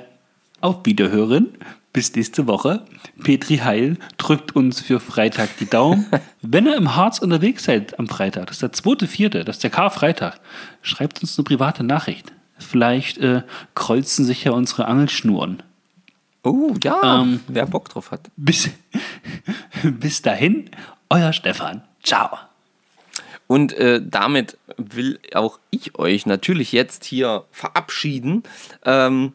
auf 0.61 0.86
Wiederhören. 0.86 1.49
Bis 1.93 2.15
nächste 2.15 2.45
Woche. 2.45 2.86
Petri 3.24 3.57
Heil 3.57 3.97
drückt 4.18 4.55
uns 4.55 4.82
für 4.82 4.99
Freitag 4.99 5.57
die 5.57 5.65
Daumen. 5.65 6.05
Wenn 6.41 6.68
ihr 6.68 6.76
im 6.76 6.95
Harz 6.95 7.20
unterwegs 7.20 7.63
seid 7.63 7.97
am 7.97 8.07
Freitag, 8.07 8.47
das 8.47 8.57
ist 8.57 8.61
der 8.61 8.74
zweite, 8.74 9.07
vierte, 9.07 9.43
das 9.43 9.57
ist 9.57 9.63
der 9.63 9.72
Karfreitag, 9.72 10.39
schreibt 10.82 11.22
uns 11.22 11.38
eine 11.38 11.43
private 11.45 11.84
Nachricht. 11.84 12.32
Vielleicht 12.59 13.18
äh, 13.18 13.41
kreuzen 13.74 14.26
sich 14.26 14.43
ja 14.43 14.51
unsere 14.51 14.86
Angelschnuren. 14.86 15.63
Oh, 16.43 16.74
ja, 16.84 17.22
Ähm, 17.22 17.41
wer 17.47 17.65
Bock 17.65 17.89
drauf 17.89 18.11
hat. 18.11 18.22
Bis, 18.36 18.70
bis 19.84 20.22
dahin, 20.22 20.70
euer 21.09 21.34
Stefan. 21.34 21.82
Ciao. 22.03 22.38
Und 23.47 23.74
äh, 23.74 24.01
damit 24.03 24.57
will 24.78 25.19
auch 25.34 25.59
ich 25.69 25.97
euch 25.97 26.25
natürlich 26.25 26.71
jetzt 26.71 27.03
hier 27.05 27.45
verabschieden. 27.51 28.43
Ähm, 28.86 29.34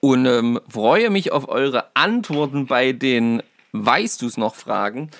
und 0.00 0.26
ähm, 0.26 0.60
freue 0.68 1.10
mich 1.10 1.32
auf 1.32 1.48
eure 1.48 1.86
Antworten 1.94 2.66
bei 2.66 2.92
den 2.92 3.42
Weißt 3.72 4.22
du's 4.22 4.36
noch 4.36 4.54
Fragen. 4.54 5.10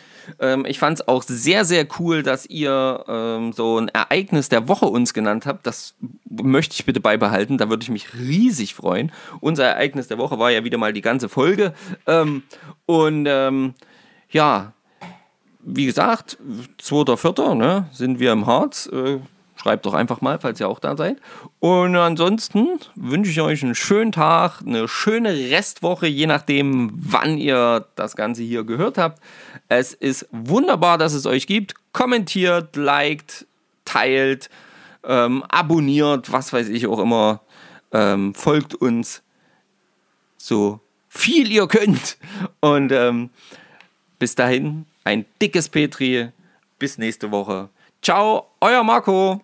Ähm, 0.41 0.65
ich 0.67 0.79
fand 0.79 0.99
es 0.99 1.09
auch 1.09 1.23
sehr, 1.23 1.65
sehr 1.65 1.87
cool, 1.99 2.23
dass 2.23 2.47
ihr 2.47 3.05
ähm, 3.07 3.53
so 3.53 3.79
ein 3.79 3.89
Ereignis 3.89 4.49
der 4.49 4.67
Woche 4.69 4.87
uns 4.87 5.15
genannt 5.15 5.47
habt. 5.47 5.67
Das 5.67 5.95
möchte 6.29 6.75
ich 6.75 6.85
bitte 6.85 7.01
beibehalten. 7.01 7.59
Da 7.59 7.69
würde 7.69 7.83
ich 7.83 7.91
mich 7.91 8.15
riesig 8.15 8.75
freuen. 8.75 9.13
Unser 9.41 9.67
Ereignis 9.67 10.09
der 10.09 10.19
Woche 10.19 10.39
war 10.39 10.51
ja 10.51 10.65
wieder 10.65 10.79
mal 10.79 10.93
die 10.93 11.03
ganze 11.03 11.29
Folge. 11.29 11.75
Ähm, 12.07 12.43
und 12.87 13.27
ähm, 13.29 13.75
ja, 14.31 14.73
wie 15.67 15.87
gesagt, 15.87 16.39
2.4. 16.81 17.55
Ne, 17.55 17.87
sind 17.93 18.21
wir 18.21 18.33
im 18.33 18.47
Harz. 18.47 18.87
Äh, 18.87 19.19
schreibt 19.57 19.87
doch 19.87 19.95
einfach 19.95 20.21
mal, 20.21 20.39
falls 20.39 20.61
ihr 20.61 20.69
auch 20.69 20.79
da 20.79 20.97
seid. 20.97 21.19
Und 21.61 21.97
ansonsten 21.97 22.79
wünsche 22.95 23.31
ich 23.31 23.41
euch 23.41 23.63
einen 23.65 23.75
schönen 23.75 24.13
Tag, 24.13 24.61
eine 24.65 24.87
schöne 24.87 25.31
Restwoche, 25.31 26.07
je 26.07 26.27
nachdem, 26.27 26.93
wann 26.95 27.37
ihr 27.39 27.87
das 27.97 28.17
Ganze 28.17 28.43
hier 28.43 28.65
gehört 28.65 28.97
habt. 28.97 29.21
Es 29.69 29.93
ist 29.93 30.29
wunderbar, 30.31 30.99
dass 30.99 31.15
es 31.15 31.27
euch 31.27 31.47
gibt. 31.47 31.75
Kommentiert, 31.93 32.77
liked, 32.77 33.47
teilt, 33.85 34.51
ähm, 35.05 35.43
abonniert, 35.49 36.31
was 36.31 36.53
weiß 36.53 36.69
ich 36.69 36.87
auch 36.87 37.01
immer. 37.01 37.41
Ähm, 37.93 38.35
folgt 38.35 38.75
uns 38.75 39.23
so 40.37 40.81
viel 41.09 41.51
ihr 41.51 41.67
könnt. 41.67 42.19
Und 42.61 42.93
ähm, 42.93 43.31
bis 44.19 44.35
dahin 44.35 44.87
ein 45.07 45.25
dickes 45.41 45.69
Petri. 45.69 46.31
Bis 46.79 46.99
nächste 46.99 47.31
Woche. 47.31 47.71
Ciao, 48.03 48.49
euer 48.61 48.83
Marco. 48.83 49.41